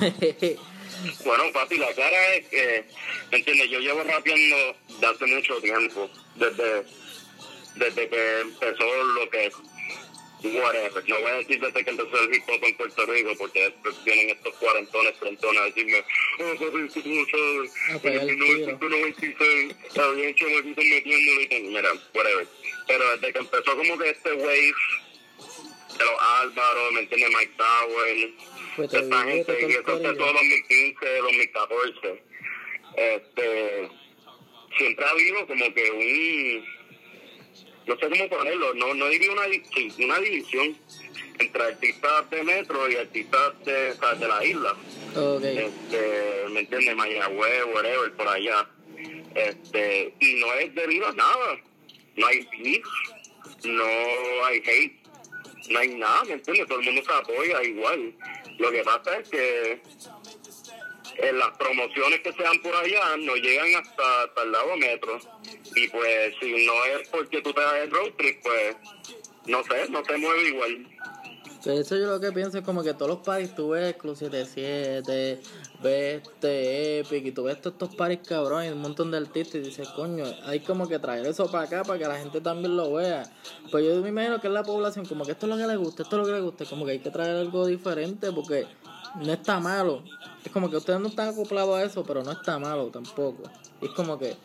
Bueno, 1.24 1.44
papi, 1.52 1.78
la 1.78 1.94
cara 1.94 2.34
es 2.34 2.48
que, 2.48 2.84
¿me 3.30 3.38
entiendes? 3.38 3.70
Yo 3.70 3.78
llevo 3.78 4.02
rapeando 4.02 4.56
de 5.00 5.06
hace 5.06 5.26
mucho 5.26 5.60
tiempo, 5.60 6.10
desde, 6.34 6.84
desde 7.76 8.08
que 8.08 8.40
empezó 8.40 9.04
lo 9.14 9.30
que 9.30 9.52
whatever. 10.42 11.04
No 11.08 11.20
voy 11.20 11.30
a 11.30 11.34
decir 11.36 11.60
desde 11.60 11.84
que 11.84 11.90
empezó 11.90 12.20
el 12.20 12.34
hip 12.34 12.42
hop 12.48 12.64
en 12.64 12.76
Puerto 12.76 13.06
Rico, 13.06 13.32
porque 13.38 13.60
después 13.64 14.04
vienen 14.04 14.30
estos 14.30 14.54
cuarentones, 14.56 15.18
trentones 15.18 15.60
a 15.60 15.64
decirme, 15.66 16.04
oh, 16.38 16.54
papi, 16.58 17.02
tú 17.02 17.08
no 17.08 17.26
sabes, 17.26 17.72
A 17.88 17.92
en 17.92 18.00
pegar 18.00 18.22
el 18.22 18.30
el 18.30 18.38
tiro. 18.38 18.78
1996 18.78 19.76
había 19.98 20.34
chamaquitos 20.34 20.84
metiéndolo 20.84 21.40
y 21.40 21.46
todo. 21.48 21.60
mira, 21.60 21.92
whatever. 22.14 22.46
Pero 22.86 23.16
desde 23.16 23.32
que 23.32 23.38
empezó 23.38 23.76
como 23.76 23.98
que 23.98 24.10
este 24.10 24.32
wave 24.32 24.74
de 25.98 26.04
los 26.04 26.22
Álvaro, 26.40 26.92
¿me 26.92 27.00
entiendes? 27.00 27.30
Mike 27.30 27.52
Tower, 27.56 28.30
Pues 28.76 28.94
esta 28.94 29.24
gente, 29.24 29.52
te 29.52 29.62
y 29.62 29.72
eso 29.72 29.78
empezó 29.78 30.10
en 30.10 30.16
2015, 30.16 31.16
2014. 31.16 32.22
Este, 32.96 33.88
siempre 34.76 35.04
ha 35.04 35.10
habido 35.10 35.46
como 35.46 35.74
que 35.74 35.90
un, 35.90 36.77
no 37.88 37.96
sé 37.96 38.08
cómo 38.08 38.28
ponerlo, 38.28 38.74
no, 38.74 38.94
no 38.94 39.08
diría 39.08 39.32
una, 39.32 39.42
una 39.98 40.18
división 40.20 40.76
entre 41.38 41.62
artistas 41.62 42.30
de 42.30 42.42
metro 42.42 42.90
y 42.90 42.96
artistas 42.96 43.64
de, 43.64 43.94
de 43.94 44.28
la 44.28 44.44
isla. 44.44 44.76
Ok. 45.16 45.42
Este, 45.42 46.44
¿me 46.50 46.60
entiendes? 46.60 46.94
Mayagüez, 46.94 47.64
whatever, 47.74 48.12
por 48.12 48.28
allá. 48.28 48.68
Este, 49.34 50.14
y 50.20 50.34
no 50.34 50.52
es 50.54 50.74
debido 50.74 51.06
a 51.06 51.12
nada. 51.12 51.60
No 52.16 52.26
hay 52.26 52.46
beef, 52.62 52.84
no 53.64 54.44
hay 54.44 54.58
hate, 54.58 55.00
no 55.70 55.78
hay 55.78 55.88
nada, 55.94 56.24
¿me 56.24 56.32
entiendes? 56.34 56.66
Todo 56.66 56.80
el 56.80 56.84
mundo 56.84 57.02
se 57.02 57.12
apoya 57.12 57.62
igual. 57.62 58.12
Lo 58.58 58.70
que 58.70 58.82
pasa 58.82 59.18
es 59.18 59.28
que 59.28 59.80
en 61.18 61.38
las 61.38 61.56
promociones 61.56 62.20
que 62.20 62.32
se 62.32 62.42
dan 62.42 62.60
por 62.62 62.74
allá 62.74 63.16
no 63.18 63.34
llegan 63.36 63.74
hasta, 63.76 64.22
hasta 64.22 64.42
el 64.42 64.52
lado 64.52 64.76
metro. 64.76 65.18
Y 65.74 65.88
pues 65.88 66.34
si 66.40 66.66
no 66.66 66.84
es 66.84 67.08
porque 67.08 67.42
tú 67.42 67.52
te 67.52 67.60
das 67.60 67.74
el 67.82 67.90
road 67.90 68.12
trip, 68.16 68.42
pues 68.42 68.76
no 69.46 69.62
sé, 69.64 69.88
no 69.90 70.04
se 70.04 70.16
mueve 70.16 70.48
igual. 70.48 70.86
Hecho, 71.64 71.96
yo 71.96 72.06
lo 72.06 72.20
que 72.20 72.30
pienso 72.30 72.58
es 72.58 72.64
como 72.64 72.84
que 72.84 72.94
todos 72.94 73.08
los 73.08 73.18
paris 73.18 73.54
tú 73.54 73.70
ves 73.70 73.96
Club 73.96 74.16
77, 74.16 75.40
ves 75.82 76.22
este 76.22 77.00
Epic 77.00 77.26
y 77.26 77.32
tú 77.32 77.42
ves 77.42 77.60
todos 77.60 77.74
estos 77.74 77.96
paris 77.96 78.20
cabrones 78.26 78.70
y 78.70 78.72
un 78.72 78.80
montón 78.80 79.10
de 79.10 79.18
artistas 79.18 79.56
y 79.56 79.58
dices, 79.60 79.88
coño, 79.88 80.24
hay 80.44 80.60
como 80.60 80.88
que 80.88 81.00
traer 81.00 81.26
eso 81.26 81.50
para 81.50 81.64
acá 81.64 81.82
para 81.82 81.98
que 81.98 82.06
la 82.06 82.16
gente 82.16 82.40
también 82.40 82.76
lo 82.76 82.94
vea. 82.94 83.24
Pues 83.72 83.84
yo 83.84 84.00
me 84.00 84.10
imagino 84.10 84.40
que 84.40 84.46
es 84.46 84.52
la 84.52 84.62
población, 84.62 85.04
como 85.04 85.24
que 85.24 85.32
esto 85.32 85.46
es 85.46 85.50
lo 85.50 85.56
que 85.56 85.66
le 85.66 85.76
gusta, 85.76 86.04
esto 86.04 86.16
es 86.16 86.20
lo 86.20 86.26
que 86.26 86.32
le 86.32 86.40
gusta, 86.40 86.64
como 86.64 86.86
que 86.86 86.92
hay 86.92 87.00
que 87.00 87.10
traer 87.10 87.36
algo 87.36 87.66
diferente 87.66 88.30
porque 88.30 88.66
no 89.18 89.32
está 89.32 89.60
malo. 89.60 90.02
Es 90.44 90.52
como 90.52 90.70
que 90.70 90.76
ustedes 90.76 91.00
no 91.00 91.08
están 91.08 91.28
acoplados 91.28 91.78
a 91.78 91.84
eso, 91.84 92.04
pero 92.04 92.22
no 92.22 92.32
está 92.32 92.58
malo 92.58 92.86
tampoco. 92.86 93.42
es 93.80 93.90
como 93.90 94.18
que 94.18 94.36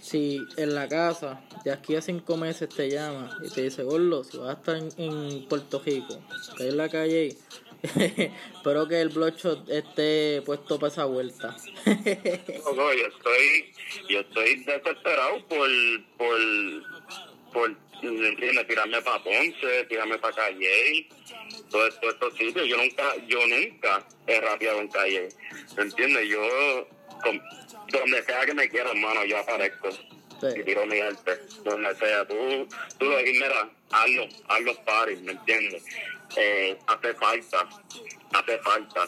si 0.00 0.38
en 0.56 0.74
la 0.74 0.86
casa 0.86 1.40
de 1.64 1.72
aquí 1.72 1.96
a 1.96 2.02
cinco 2.02 2.36
meses 2.36 2.68
te 2.68 2.90
llama 2.90 3.38
y 3.42 3.48
te 3.48 3.62
dice, 3.62 3.82
Gordo, 3.82 4.22
si 4.22 4.36
vas 4.36 4.50
a 4.50 4.52
estar 4.52 4.76
en, 4.76 5.46
Puerto 5.48 5.80
Rico, 5.84 6.18
que 6.56 6.68
en 6.68 6.76
la 6.76 6.88
calle 6.88 7.36
espero 7.84 8.86
que 8.86 9.00
el 9.00 9.08
bloodshot 9.08 9.68
esté 9.68 10.42
puesto 10.44 10.78
para 10.78 10.92
esa 10.92 11.04
vuelta. 11.06 11.56
no, 11.86 12.94
yo 12.94 13.06
estoy, 13.06 13.74
yo 14.08 14.20
estoy 14.20 14.64
desesperado 14.64 15.46
por, 15.48 15.68
por, 16.18 16.38
por 17.52 17.76
tirarme 18.66 19.02
para 19.02 19.22
Ponce, 19.22 19.84
tirarme 19.88 20.18
para 20.18 20.34
Calle, 20.34 21.08
todo 21.70 21.86
esto, 21.86 22.10
estos 22.10 22.34
sitios. 22.36 22.66
Yo 22.66 22.76
nunca, 22.76 23.16
yo 23.26 23.46
nunca 23.46 24.06
he 24.26 24.40
rapeado 24.40 24.80
en 24.80 24.88
Calle, 24.88 25.28
¿me 25.76 25.82
entiendes? 25.82 26.28
Yo, 26.28 26.88
donde 27.88 28.22
sea 28.24 28.46
que 28.46 28.54
me 28.54 28.68
quieran, 28.68 28.96
hermano, 28.96 29.24
yo 29.24 29.38
aparezco. 29.38 29.88
Y 30.56 30.62
tiro 30.62 30.84
mi 30.84 31.00
arte, 31.00 31.40
donde 31.64 31.94
sea. 31.94 32.26
Tú, 32.26 32.68
tú 32.98 33.06
lo 33.06 33.16
dices, 33.18 33.34
mira, 33.34 33.70
hazlo, 33.90 34.28
haz 34.48 34.60
los 34.60 34.76
paris, 34.78 35.20
¿me 35.22 35.32
entiendes? 35.32 35.82
Eh, 36.36 36.76
hace 36.86 37.14
falta, 37.14 37.68
hace 38.32 38.58
falta. 38.58 39.06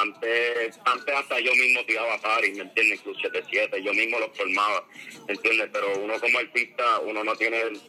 Antes, 0.00 0.78
antes 0.84 1.14
hasta 1.14 1.40
yo 1.40 1.52
mismo 1.54 1.84
tiraba 1.84 2.18
paris, 2.18 2.56
¿me 2.56 2.62
entiendes? 2.62 3.00
Club 3.00 3.16
77, 3.20 3.82
yo 3.82 3.92
mismo 3.92 4.20
los 4.20 4.36
formaba, 4.36 4.86
¿me 5.26 5.34
entiendes? 5.34 5.70
Pero 5.72 5.98
uno 5.98 6.20
como 6.20 6.38
artista, 6.38 7.00
uno 7.00 7.24
no 7.24 7.34
tiene 7.34 7.62
el, 7.62 7.80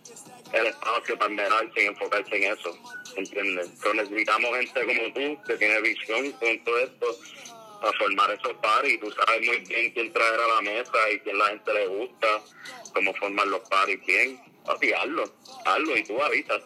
espacio 0.65 1.17
para 1.19 1.31
enmerarse 1.31 1.83
y 1.83 1.85
enfocarse 1.85 2.35
en 2.35 2.51
eso, 2.51 2.75
¿me 3.15 3.21
entiendes? 3.21 3.69
Pero 3.79 3.93
necesitamos 3.93 4.57
gente 4.57 4.85
como 4.85 5.13
tú, 5.13 5.43
que 5.47 5.55
tiene 5.57 5.81
visión 5.81 6.31
con 6.31 6.63
todo 6.63 6.79
esto, 6.79 7.19
a 7.81 7.93
formar 7.93 8.31
esos 8.31 8.53
paris 8.57 8.99
tú 8.99 9.09
sabes 9.11 9.45
muy 9.45 9.57
bien 9.59 9.91
quién 9.93 10.11
traer 10.11 10.39
a 10.39 10.47
la 10.55 10.61
mesa 10.61 11.11
y 11.13 11.19
quién 11.19 11.37
la 11.37 11.47
gente 11.49 11.73
le 11.73 11.87
gusta, 11.87 12.27
cómo 12.93 13.13
formar 13.13 13.47
los 13.47 13.61
paris 13.69 14.03
bien. 14.05 14.39
Papi, 14.65 14.91
hazlo, 14.93 15.23
hazlo 15.65 15.97
y 15.97 16.03
tú 16.03 16.21
avisas. 16.21 16.61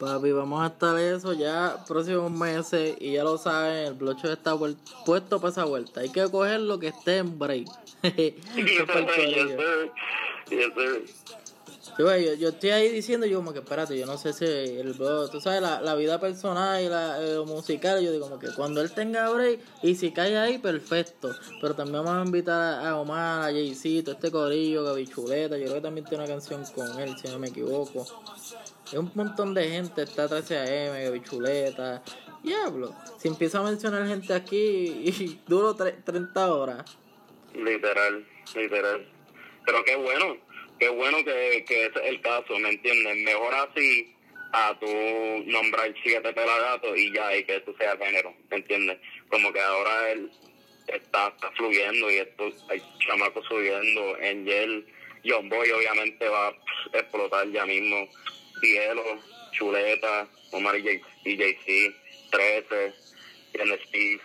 Papi, 0.00 0.32
vamos 0.32 0.62
a 0.62 0.68
estar 0.68 0.98
eso 0.98 1.34
ya 1.34 1.84
próximos 1.86 2.32
meses 2.32 2.96
y 3.00 3.12
ya 3.12 3.22
lo 3.22 3.36
saben, 3.36 3.88
el 3.88 3.92
blocho 3.92 4.32
está 4.32 4.56
puesto 5.04 5.38
para 5.38 5.50
esa 5.50 5.66
vuelta. 5.66 6.00
Hay 6.00 6.08
que 6.08 6.26
coger 6.30 6.60
lo 6.60 6.78
que 6.78 6.88
esté 6.88 7.18
en 7.18 7.38
break. 7.38 7.68
Yo, 11.98 12.16
yo, 12.16 12.48
estoy 12.48 12.70
ahí 12.70 12.88
diciendo, 12.88 13.26
yo 13.26 13.38
como 13.38 13.52
que 13.52 13.58
espérate, 13.58 13.98
yo 13.98 14.06
no 14.06 14.16
sé 14.16 14.32
si 14.32 14.46
el 14.46 14.96
tú 14.96 15.38
sabes, 15.38 15.60
la, 15.60 15.82
la 15.82 15.94
vida 15.96 16.18
personal 16.18 16.82
y 16.82 16.88
la 16.88 17.22
eh, 17.22 17.38
musical, 17.44 18.02
yo 18.02 18.10
digo 18.10 18.26
como 18.26 18.38
que 18.38 18.48
cuando 18.54 18.80
él 18.80 18.90
tenga 18.92 19.28
break 19.28 19.60
y 19.82 19.96
si 19.96 20.12
cae 20.12 20.38
ahí, 20.38 20.56
perfecto. 20.56 21.30
Pero 21.60 21.74
también 21.74 22.02
vamos 22.02 22.22
a 22.22 22.26
invitar 22.26 22.86
a 22.86 22.96
Omar, 22.96 23.50
a 23.50 23.52
Jaycito, 23.52 24.12
este 24.12 24.30
corillo, 24.30 24.82
Gabichuleta, 24.82 25.58
yo 25.58 25.64
creo 25.64 25.74
que 25.74 25.80
también 25.82 26.06
tiene 26.06 26.24
una 26.24 26.32
canción 26.32 26.64
con 26.74 26.98
él, 26.98 27.14
si 27.20 27.28
no 27.28 27.38
me 27.38 27.48
equivoco. 27.48 28.06
Es 28.90 28.98
un 28.98 29.12
montón 29.14 29.54
de 29.54 29.68
gente, 29.68 30.02
está 30.02 30.28
13AM, 30.28 31.04
Gabichuleta, 31.04 32.02
diablo. 32.42 32.92
Si 33.20 33.28
empiezo 33.28 33.60
a 33.60 33.62
mencionar 33.62 34.08
gente 34.08 34.34
aquí 34.34 34.56
y 34.56 35.40
duro 35.46 35.76
30 35.76 36.52
horas. 36.52 36.98
Literal, 37.54 38.26
literal. 38.56 39.06
Pero 39.64 39.84
qué 39.84 39.94
bueno, 39.94 40.36
qué 40.80 40.88
bueno 40.88 41.18
que, 41.18 41.64
que 41.68 41.86
ese 41.86 42.00
es 42.00 42.06
el 42.06 42.20
caso, 42.20 42.58
¿me 42.58 42.70
entiendes? 42.70 43.16
Mejor 43.18 43.54
así 43.54 44.12
a 44.52 44.76
tu 44.80 44.86
nombrar 45.46 45.94
siete 46.02 46.32
pelagatos 46.32 46.98
y 46.98 47.12
ya, 47.12 47.36
y 47.36 47.44
que 47.44 47.60
tú 47.60 47.72
seas 47.78 47.96
género, 47.96 48.34
¿me 48.50 48.56
entiendes? 48.56 48.98
Como 49.28 49.52
que 49.52 49.60
ahora 49.60 50.10
él 50.10 50.32
está, 50.88 51.28
está 51.28 51.50
fluyendo 51.52 52.10
y 52.10 52.16
esto, 52.16 52.50
hay 52.68 52.82
chamacos 53.06 53.46
subiendo, 53.46 54.16
Angel, 54.16 54.84
John 55.24 55.48
Boy 55.48 55.70
obviamente 55.70 56.28
va 56.28 56.48
a 56.48 56.54
explotar 56.94 57.48
ya 57.50 57.64
mismo, 57.66 58.08
Cielo, 58.60 59.02
Chuleta, 59.52 60.28
Omar 60.52 60.76
y 60.76 60.82
JC, 60.82 61.94
13, 62.30 62.94
Steve, 63.86 64.20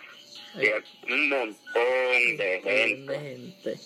un 1.08 1.28
montón 1.28 2.36
de 2.36 2.60
gente. 2.62 3.80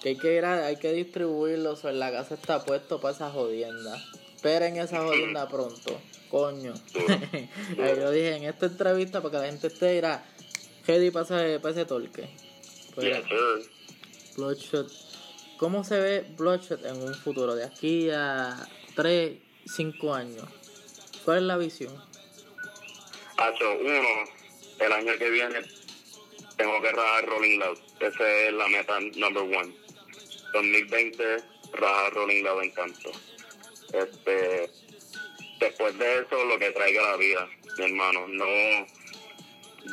Que 0.00 0.10
hay 0.10 0.16
que 0.16 0.36
ir 0.36 0.44
hay 0.44 0.76
que 0.76 0.92
distribuirlo, 0.92 1.72
o 1.72 1.88
en 1.88 1.98
la 1.98 2.12
casa 2.12 2.34
está 2.34 2.64
puesto 2.64 3.00
para 3.00 3.14
esa 3.14 3.30
jodienda. 3.30 4.00
Esperen 4.36 4.76
esa 4.76 5.02
jodienda 5.02 5.48
pronto, 5.48 6.00
coño. 6.30 6.74
yo 7.76 8.10
dije 8.12 8.36
en 8.36 8.44
esta 8.44 8.66
entrevista 8.66 9.22
para 9.22 9.32
que 9.32 9.38
la 9.38 9.46
gente 9.46 9.66
esté 9.68 9.96
irá 9.96 10.24
ready 10.86 11.10
para 11.10 11.24
ese, 11.24 11.60
para 11.60 11.72
ese 11.72 11.84
torque. 11.86 12.28
Pues, 12.94 13.24
Bloodshot. 14.36 14.90
¿Cómo 15.56 15.82
se 15.84 15.98
ve 15.98 16.26
Bloodshot 16.36 16.84
en 16.84 17.02
un 17.02 17.14
futuro? 17.14 17.54
De 17.54 17.64
aquí 17.64 18.10
a 18.10 18.68
3, 18.94 19.38
5 19.66 20.14
años. 20.14 20.44
¿Cuál 21.24 21.38
es 21.38 21.42
la 21.44 21.56
visión? 21.56 21.92
Hacho, 23.36 23.72
uno, 23.80 24.08
el 24.78 24.92
año 24.92 25.12
que 25.18 25.30
viene 25.30 25.60
tengo 26.56 26.80
que 26.80 26.92
rajar 26.92 27.26
Rolling 27.26 27.58
Loud. 27.58 27.78
Esa 28.00 28.30
es 28.30 28.52
la 28.52 28.68
meta 28.68 29.00
number 29.16 29.42
one. 29.42 29.74
2020, 30.52 31.36
rajar 31.72 32.14
Rolling 32.14 32.42
Loud 32.44 32.62
en 32.62 32.70
canto. 32.70 33.10
Este, 33.92 34.70
después 35.58 35.98
de 35.98 36.20
eso, 36.20 36.44
lo 36.44 36.58
que 36.58 36.70
traiga 36.70 37.02
la 37.10 37.16
vida, 37.16 37.48
mi 37.78 37.84
hermano. 37.84 38.26
No, 38.28 38.46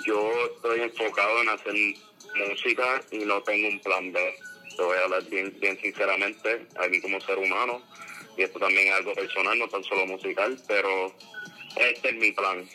yo 0.06 0.32
estoy 0.56 0.82
enfocado 0.82 1.42
en 1.42 1.50
hacer 1.50 1.74
música 2.48 3.02
y 3.12 3.20
no 3.20 3.42
tengo 3.44 3.68
un 3.70 3.80
plan 3.80 4.12
B. 4.12 4.36
Te 4.76 4.84
voy 4.84 4.98
a 4.98 5.04
hablar 5.04 5.24
bien, 5.26 5.56
bien 5.60 5.80
sinceramente, 5.82 6.68
aquí 6.78 7.02
como 7.02 7.20
ser 7.22 7.38
humano. 7.38 7.82
Y 8.38 8.44
esto 8.44 8.60
también 8.60 8.88
es 8.88 8.94
algo 8.94 9.14
personal, 9.14 9.58
no 9.60 9.68
tan 9.68 9.84
solo 9.84 10.06
musical, 10.06 10.58
pero 10.68 11.14
este 11.76 12.10
es 12.10 12.16
mi 12.16 12.32
plan. 12.32 12.68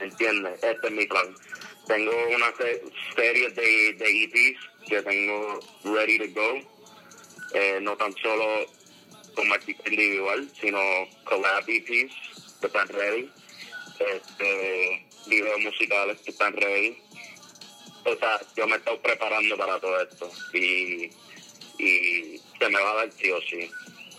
¿Entiendes? 0.00 0.62
Este 0.62 0.86
es 0.86 0.92
mi 0.92 1.06
plan 1.06 1.34
tengo 1.86 2.12
una 2.34 2.52
serie 3.16 3.50
de, 3.50 3.92
de 3.94 4.24
EPs 4.24 4.88
que 4.88 5.02
tengo 5.02 5.60
ready 5.84 6.18
to 6.18 6.40
go. 6.40 6.58
Eh, 7.54 7.80
no 7.82 7.96
tan 7.96 8.14
solo 8.16 8.66
como 9.34 9.52
artista 9.54 9.88
individual, 9.90 10.48
sino 10.58 10.80
collab 11.24 11.64
EPs 11.68 12.14
que 12.60 12.66
están 12.66 12.88
ready. 12.88 13.30
Este, 13.98 15.06
videos 15.26 15.60
musicales 15.60 16.18
que 16.20 16.30
están 16.30 16.54
ready. 16.54 16.96
O 18.04 18.16
sea, 18.16 18.40
yo 18.56 18.66
me 18.66 18.76
estoy 18.76 18.98
preparando 18.98 19.56
para 19.56 19.78
todo 19.78 20.00
esto 20.00 20.30
y, 20.54 21.10
y 21.78 22.40
se 22.58 22.68
me 22.68 22.80
va 22.80 22.90
a 22.92 22.94
dar 22.94 23.12
sí 23.12 23.30
o 23.30 23.40
sí. 23.42 23.70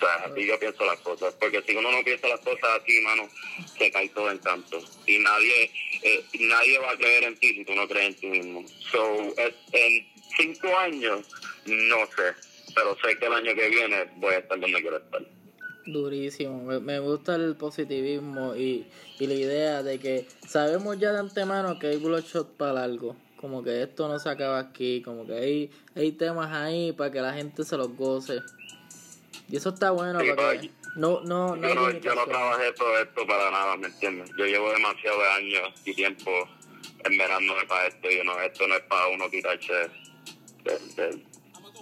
Sea, 0.04 0.26
así 0.26 0.46
yo 0.46 0.60
pienso 0.60 0.86
las 0.86 1.00
cosas. 1.00 1.34
Porque 1.40 1.62
si 1.64 1.76
uno 1.76 1.92
no 1.92 2.04
piensa 2.04 2.28
las 2.28 2.40
cosas 2.42 2.82
así, 2.82 3.00
mano, 3.02 3.30
se 3.78 3.92
cae 3.92 4.10
todo 4.10 4.30
en 4.32 4.40
tanto. 4.40 4.80
Y 5.06 5.20
nadie, 5.20 5.72
eh, 6.02 6.24
nadie 6.40 6.80
va 6.80 6.92
a 6.92 6.98
creer 6.98 7.24
en 7.24 7.38
ti 7.38 7.54
si 7.54 7.66
tú 7.66 7.74
no 7.74 7.88
crees 7.88 8.08
en 8.08 8.16
ti 8.16 8.28
mismo. 8.28 8.66
So, 8.92 9.34
en 9.72 10.08
cinco 10.38 10.78
años, 10.78 11.28
no 11.66 11.98
sé. 12.08 12.34
Pero 12.76 12.98
sé 13.04 13.18
que 13.18 13.26
el 13.26 13.34
año 13.34 13.56
que 13.56 13.70
viene 13.70 14.10
voy 14.18 14.34
a 14.34 14.40
estar 14.40 14.60
donde 14.60 14.82
quiero 14.82 14.98
estar. 14.98 15.22
Durísimo, 15.86 16.80
me, 16.80 17.00
gusta 17.00 17.36
el 17.36 17.58
positivismo 17.58 18.56
y, 18.56 18.88
y 19.20 19.28
la 19.28 19.34
idea 19.34 19.84
de 19.84 20.00
que 20.00 20.26
sabemos 20.48 20.98
ya 20.98 21.12
de 21.12 21.20
antemano 21.20 21.78
que 21.78 21.88
hay 21.88 21.98
bloodshot 21.98 22.56
para 22.56 22.86
algo 22.86 23.18
como 23.44 23.62
que 23.62 23.84
esto 23.84 24.08
no 24.08 24.18
se 24.20 24.30
acaba 24.30 24.58
aquí, 24.58 25.02
como 25.02 25.28
que 25.28 25.34
hay, 25.34 25.72
hay 25.96 26.14
temas 26.14 26.50
ahí 26.54 26.94
para 26.94 27.12
que 27.12 27.20
la 27.20 27.34
gente 27.34 27.66
se 27.66 27.76
los 27.76 27.94
goce. 27.94 28.40
Y 29.50 29.58
eso 29.58 29.70
está 29.70 29.92
bueno, 29.92 30.20
porque 30.20 30.72
no, 30.96 31.22
no, 31.22 31.56
no, 31.56 31.68
yo 31.68 31.76
no, 31.76 31.92
yo 31.92 32.16
no 32.16 32.26
trabajé 32.26 32.72
todo 32.74 32.98
esto 33.00 33.26
para 33.26 33.50
nada, 33.52 33.76
¿me 33.78 33.88
entiendes? 33.88 34.30
Yo 34.38 34.46
llevo 34.46 34.72
demasiados 34.72 35.24
años 35.36 35.70
y 35.86 35.94
tiempo 35.94 36.48
enverándome 37.04 37.66
para 37.66 37.88
esto 37.88 38.10
y 38.10 38.24
no, 38.24 38.40
esto 38.40 38.68
no 38.68 38.76
es 38.76 38.82
para 38.84 39.08
uno 39.08 39.30
quitarse 39.30 39.74
de, 40.64 40.80
de, 40.96 41.08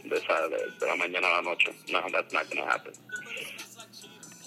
de, 0.04 0.20
de, 0.20 0.86
la 0.86 0.96
mañana 0.96 1.28
a 1.28 1.32
la 1.38 1.42
noche. 1.42 1.74
No, 1.92 2.02
that's 2.12 2.34
not 2.34 2.48
gonna 2.50 2.72
happen. 2.72 2.94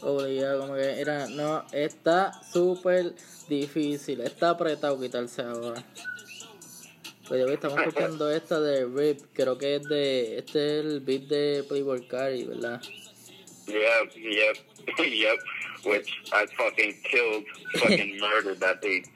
Obligado, 0.01 0.61
como 0.61 0.75
que 0.75 1.01
era, 1.01 1.27
no, 1.29 1.65
está 1.73 2.33
súper 2.43 3.15
difícil, 3.49 4.21
está 4.21 4.51
apretado 4.51 5.01
quitarse 5.01 5.43
ahora. 5.43 5.83
Pues 7.29 7.51
estamos 7.51 7.79
escuchando 7.79 8.31
esta 8.33 8.61
de 8.61 8.85
Rip, 8.85 9.21
creo 9.33 9.57
que 9.57 9.77
es 9.77 9.83
de, 9.85 10.39
este 10.39 10.79
es 10.79 10.85
el 10.85 11.01
beat 11.01 11.23
de 11.23 11.65
Playboy 11.67 12.07
Cardi, 12.07 12.45
¿verdad? 12.45 12.83
Yep, 13.67 14.13
yep, 14.17 14.57
yep, 14.99 15.39
which 15.85 16.13
I 16.33 16.47
fucking 16.47 16.95
killed, 17.05 17.45
fucking 17.79 18.19
murdered 18.21 18.61
that 18.61 18.83
beat. 18.83 19.09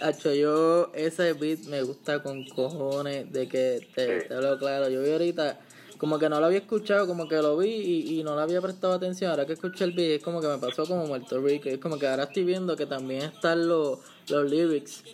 Hacho, 0.00 0.34
yo 0.34 0.90
ese 0.94 1.34
beat 1.34 1.66
me 1.66 1.82
gusta 1.82 2.22
con 2.22 2.44
cojones 2.46 3.30
de 3.32 3.46
que 3.46 3.86
te, 3.94 4.22
te 4.22 4.34
hablo 4.34 4.58
claro. 4.58 4.88
Yo 4.88 5.02
vi 5.02 5.12
ahorita, 5.12 5.60
como 5.98 6.18
que 6.18 6.28
no 6.28 6.40
lo 6.40 6.46
había 6.46 6.58
escuchado, 6.58 7.06
como 7.06 7.28
que 7.28 7.36
lo 7.36 7.56
vi 7.58 7.68
y, 7.68 8.20
y 8.20 8.24
no 8.24 8.34
le 8.34 8.42
había 8.42 8.62
prestado 8.62 8.94
atención. 8.94 9.30
Ahora 9.30 9.46
que 9.46 9.52
escuché 9.52 9.84
el 9.84 9.92
beat, 9.92 10.18
es 10.18 10.22
como 10.22 10.40
que 10.40 10.48
me 10.48 10.58
pasó 10.58 10.86
como 10.86 11.06
Muerto 11.06 11.40
Rico. 11.40 11.68
Es 11.68 11.78
como 11.78 11.98
que 11.98 12.06
ahora 12.06 12.24
estoy 12.24 12.44
viendo 12.44 12.76
que 12.76 12.86
también 12.86 13.22
están 13.22 13.68
los, 13.68 13.98
los 14.28 14.50
lyrics 14.50 15.04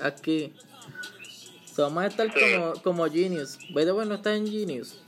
aquí. 0.00 0.52
So, 1.74 1.82
vamos 1.82 2.04
a 2.04 2.06
estar 2.06 2.32
como, 2.32 2.82
como 2.82 3.04
Genius. 3.10 3.58
By 3.74 3.84
the 3.84 3.92
way, 3.92 4.08
no 4.08 4.14
está 4.14 4.34
en 4.34 4.46
Genius. 4.46 5.03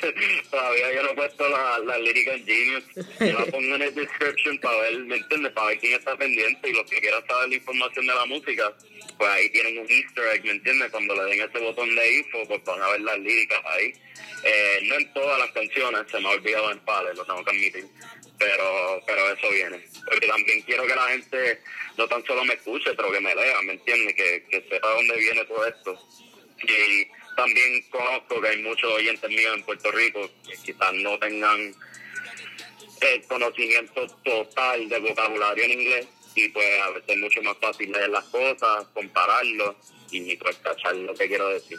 Todavía 0.50 0.94
yo 0.94 1.02
no 1.02 1.10
he 1.10 1.14
puesto 1.14 1.48
la, 1.48 1.78
la 1.80 1.98
lírica 1.98 2.34
en 2.34 2.46
Genius. 2.46 2.84
Yo 2.94 3.38
la 3.38 3.46
pongo 3.46 3.74
en 3.76 3.82
el 3.82 3.94
description 3.94 4.58
para 4.58 4.78
ver, 4.78 4.98
¿me 5.00 5.16
entiendes? 5.16 5.52
Para 5.52 5.68
ver 5.68 5.78
quién 5.78 5.94
está 5.94 6.16
pendiente 6.16 6.68
y 6.68 6.72
los 6.72 6.88
que 6.88 7.00
quieran 7.00 7.26
saber 7.26 7.48
la 7.48 7.54
información 7.54 8.06
de 8.06 8.14
la 8.14 8.26
música, 8.26 8.72
pues 9.16 9.30
ahí 9.30 9.50
tienen 9.50 9.78
un 9.78 9.90
easter 9.90 10.24
egg, 10.34 10.44
¿me 10.44 10.52
entiendes? 10.52 10.90
Cuando 10.90 11.14
le 11.14 11.24
den 11.24 11.48
ese 11.48 11.58
botón 11.58 11.94
de 11.94 12.14
info, 12.14 12.46
pues 12.46 12.64
van 12.64 12.82
a 12.82 12.88
ver 12.90 13.00
las 13.00 13.18
líricas 13.18 13.60
ahí. 13.64 13.92
Eh, 14.44 14.80
no 14.84 14.94
en 14.96 15.12
todas 15.12 15.38
las 15.38 15.50
canciones, 15.50 16.02
se 16.10 16.20
me 16.20 16.28
ha 16.28 16.32
olvidado 16.32 16.70
en 16.70 16.78
pales, 16.80 17.16
lo 17.16 17.24
tengo 17.24 17.44
que 17.44 17.50
admitir. 17.50 17.86
Pero, 18.38 19.02
pero 19.06 19.32
eso 19.32 19.50
viene. 19.50 19.84
Porque 20.04 20.28
también 20.28 20.62
quiero 20.62 20.86
que 20.86 20.94
la 20.94 21.08
gente 21.08 21.60
no 21.96 22.06
tan 22.06 22.24
solo 22.24 22.44
me 22.44 22.54
escuche, 22.54 22.94
pero 22.94 23.10
que 23.10 23.20
me 23.20 23.34
lea, 23.34 23.60
¿me 23.62 23.72
entiendes? 23.72 24.14
Que, 24.14 24.44
que 24.48 24.68
sepa 24.68 24.88
dónde 24.90 25.16
viene 25.16 25.44
todo 25.44 25.66
esto. 25.66 25.98
Y 26.62 27.08
también 27.38 27.84
conozco 27.88 28.40
que 28.40 28.48
hay 28.48 28.62
muchos 28.64 28.92
oyentes 28.92 29.30
míos 29.30 29.54
en 29.54 29.62
Puerto 29.62 29.92
Rico 29.92 30.28
que 30.44 30.56
quizás 30.56 30.92
no 30.94 31.16
tengan 31.20 31.72
el 33.00 33.24
conocimiento 33.28 34.08
total 34.24 34.88
de 34.88 34.98
vocabulario 34.98 35.64
en 35.64 35.70
inglés 35.70 36.08
y 36.34 36.48
pues 36.48 36.66
a 36.82 36.90
veces 36.90 37.10
es 37.10 37.18
mucho 37.18 37.40
más 37.42 37.56
fácil 37.58 37.92
leer 37.92 38.08
las 38.08 38.24
cosas, 38.24 38.86
compararlo 38.92 39.76
y 40.10 40.36
pues 40.36 40.56
cachar 40.56 40.96
lo 40.96 41.14
que 41.14 41.28
quiero 41.28 41.48
decir. 41.50 41.78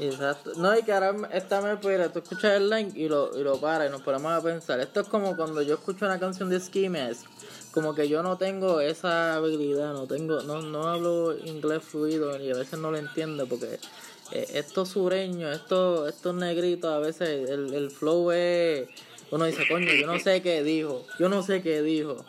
Exacto. 0.00 0.52
No, 0.56 0.78
y 0.78 0.84
que 0.84 0.92
ahora 0.92 1.28
esta 1.32 1.60
me 1.60 1.76
puede, 1.76 2.08
tú 2.10 2.20
escuchas 2.20 2.52
el 2.52 2.70
link 2.70 2.94
y 2.94 3.08
lo, 3.08 3.36
y 3.36 3.42
lo 3.42 3.60
paras 3.60 3.88
y 3.88 3.90
nos 3.90 4.02
ponemos 4.02 4.30
a 4.30 4.40
pensar. 4.40 4.78
Esto 4.78 5.00
es 5.00 5.08
como 5.08 5.36
cuando 5.36 5.62
yo 5.62 5.74
escucho 5.74 6.04
una 6.04 6.20
canción 6.20 6.48
de 6.50 6.60
Ski 6.60 6.88
Mask, 6.88 7.26
como 7.72 7.96
que 7.96 8.08
yo 8.08 8.22
no 8.22 8.38
tengo 8.38 8.80
esa 8.80 9.34
habilidad, 9.34 9.92
no 9.92 10.06
tengo, 10.06 10.40
no, 10.42 10.62
no 10.62 10.86
hablo 10.86 11.36
inglés 11.36 11.82
fluido 11.82 12.40
y 12.40 12.52
a 12.52 12.54
veces 12.54 12.78
no 12.78 12.92
lo 12.92 12.98
entiendo 12.98 13.48
porque 13.48 13.80
estos 14.32 14.90
sureños, 14.90 15.54
estos, 15.54 16.08
estos 16.08 16.34
negritos, 16.34 16.90
a 16.90 16.98
veces 16.98 17.48
el, 17.50 17.74
el 17.74 17.90
flow 17.90 18.30
es. 18.32 18.88
Uno 19.30 19.46
dice, 19.46 19.66
coño, 19.66 19.90
yo 19.94 20.06
no 20.06 20.18
sé 20.18 20.42
qué 20.42 20.62
dijo, 20.62 21.06
yo 21.18 21.30
no 21.30 21.42
sé 21.42 21.62
qué 21.62 21.80
dijo. 21.80 22.22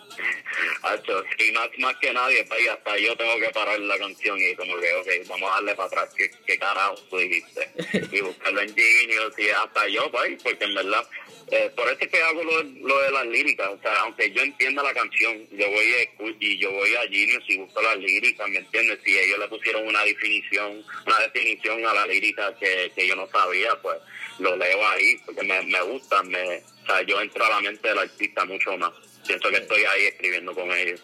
Hacho, 0.84 1.24
y 1.38 1.52
más, 1.52 1.68
más 1.80 1.96
que 1.98 2.13
nadie, 2.13 2.48
y 2.62 2.68
hasta 2.68 2.98
yo 2.98 3.16
tengo 3.18 3.38
que 3.39 3.50
parar 3.50 3.78
la 3.80 3.98
canción 3.98 4.38
y 4.39 4.56
como 4.56 4.78
que, 4.78 4.94
ok, 4.94 5.28
vamos 5.28 5.52
a 5.52 5.56
darle 5.56 5.76
para 5.76 5.88
atrás, 5.88 6.13
¿qué, 6.16 6.32
qué 6.46 6.58
carajo 6.58 6.96
tú 7.10 7.18
dijiste? 7.18 7.70
y 8.10 8.22
buscarlo 8.22 8.62
en 8.62 8.74
Genius 8.74 9.38
y 9.38 9.50
hasta 9.50 9.88
yo, 9.89 10.10
pues, 10.12 10.42
porque 10.42 10.63
en 10.63 10.76
verdad, 10.76 11.06
eh, 11.51 11.71
por 11.75 11.88
eso 11.88 11.97
es 11.99 12.08
que 12.08 12.21
hago 12.21 12.43
lo, 12.43 12.63
lo 12.63 13.01
de 13.01 13.12
las 13.12 13.25
líricas, 13.27 13.69
o 13.69 13.79
sea, 13.82 14.01
aunque 14.01 14.32
yo 14.32 14.41
entienda 14.41 14.84
la 14.84 14.93
canción, 14.93 15.47
yo 15.51 15.69
voy 15.69 15.86
a, 15.93 16.34
y 16.39 16.58
yo 16.58 16.71
voy 16.71 16.95
a 16.95 17.01
Genius 17.01 17.43
y 17.47 17.58
busco 17.58 17.82
las 17.82 17.97
líricas, 17.97 18.49
¿me 18.49 18.58
entiendes? 18.58 18.99
Si 19.03 19.17
ellos 19.17 19.39
le 19.39 19.47
pusieron 19.47 19.88
una 19.88 20.03
definición, 20.03 20.84
una 21.06 21.19
definición 21.19 21.86
a 21.86 21.93
la 21.93 22.08
lírica 22.08 22.56
que, 22.58 22.91
que 22.95 23.08
yo 23.08 23.15
no 23.15 23.27
sabía, 23.27 23.79
pues 23.82 23.97
lo 24.39 24.56
leo 24.56 24.88
ahí, 24.88 25.17
porque 25.25 25.43
me, 25.43 25.62
me 25.63 25.82
gusta, 25.84 26.23
me, 26.23 26.58
o 26.58 26.86
sea, 26.86 27.01
yo 27.03 27.21
entro 27.21 27.45
a 27.45 27.49
la 27.49 27.62
mente 27.62 27.88
del 27.88 27.99
artista 27.99 28.45
mucho 28.45 28.77
más. 28.77 28.91
Siento 29.23 29.49
que 29.49 29.56
estoy 29.56 29.84
ahí 29.86 30.03
escribiendo 30.08 30.53
con 30.53 30.69
ellos. 30.73 31.01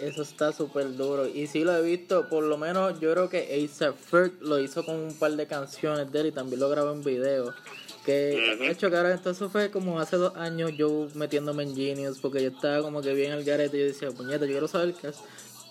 Eso 0.00 0.22
está 0.22 0.52
súper 0.52 0.96
duro. 0.96 1.26
Y 1.26 1.48
sí 1.48 1.64
lo 1.64 1.76
he 1.76 1.82
visto, 1.82 2.28
por 2.28 2.44
lo 2.44 2.56
menos 2.56 3.00
yo 3.00 3.12
creo 3.12 3.28
que 3.28 3.38
A$AP 3.38 3.96
Ferg 3.98 4.32
lo 4.40 4.60
hizo 4.60 4.84
con 4.84 4.94
un 4.94 5.18
par 5.18 5.32
de 5.32 5.48
canciones 5.48 6.12
de 6.12 6.20
él 6.20 6.26
y 6.26 6.32
también 6.32 6.60
lo 6.60 6.68
grabó 6.68 6.92
en 6.92 7.02
video. 7.02 7.52
Que 8.08 8.56
de 8.58 8.70
hecho, 8.70 8.88
que 8.88 8.96
ahora 8.96 9.12
esto 9.12 9.34
fue 9.50 9.70
como 9.70 10.00
hace 10.00 10.16
dos 10.16 10.34
años 10.34 10.72
yo 10.74 11.08
metiéndome 11.14 11.64
en 11.64 11.76
Genius 11.76 12.18
porque 12.20 12.42
yo 12.42 12.48
estaba 12.48 12.80
como 12.80 13.02
que 13.02 13.12
bien 13.12 13.32
al 13.32 13.44
garete 13.44 13.76
y 13.76 13.80
yo 13.80 13.86
decía, 13.86 14.10
puñeta, 14.12 14.46
yo 14.46 14.52
quiero 14.52 14.66
saber 14.66 14.94
qué 14.94 15.08
es, 15.08 15.18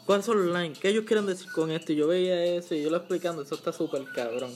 cuáles 0.05 0.27
son 0.27 0.45
los 0.45 0.55
lines, 0.55 0.77
qué 0.77 0.89
ellos 0.89 1.05
quieren 1.05 1.25
decir 1.25 1.51
con 1.51 1.71
esto. 1.71 1.93
Y 1.93 1.95
yo 1.95 2.07
veía 2.07 2.45
eso 2.45 2.75
y 2.75 2.83
yo 2.83 2.91
lo 2.91 2.97
explicando, 2.97 3.41
eso 3.41 3.55
está 3.55 3.73
súper 3.73 4.03
cabrón. 4.13 4.55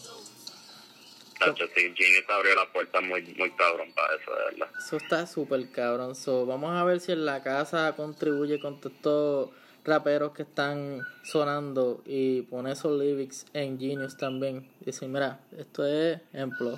Tacho, 1.39 1.65
sí, 1.75 1.91
Genius 1.95 2.23
abrió 2.29 2.53
la 2.53 2.71
puerta 2.71 3.01
muy, 3.01 3.23
muy 3.35 3.49
cabrón 3.53 3.91
para 3.95 4.15
eso, 4.15 4.29
de 4.29 4.43
verdad. 4.51 4.69
Eso 4.77 4.97
está 4.97 5.25
súper 5.25 5.71
cabrón. 5.71 6.15
So, 6.15 6.45
vamos 6.45 6.69
a 6.79 6.83
ver 6.83 6.99
si 6.99 7.13
en 7.13 7.25
la 7.25 7.41
casa 7.41 7.95
contribuye 7.97 8.59
con 8.59 8.79
todos 8.79 8.95
estos 8.95 9.49
raperos 9.83 10.33
que 10.33 10.43
están 10.43 11.01
sonando 11.23 12.03
y 12.05 12.43
pone 12.43 12.73
esos 12.73 12.95
lyrics 13.01 13.47
en 13.53 13.79
Genius 13.79 14.17
también. 14.17 14.69
Dice, 14.81 15.07
mira, 15.07 15.39
esto 15.57 15.83
es 15.83 16.21
ejemplo. 16.31 16.77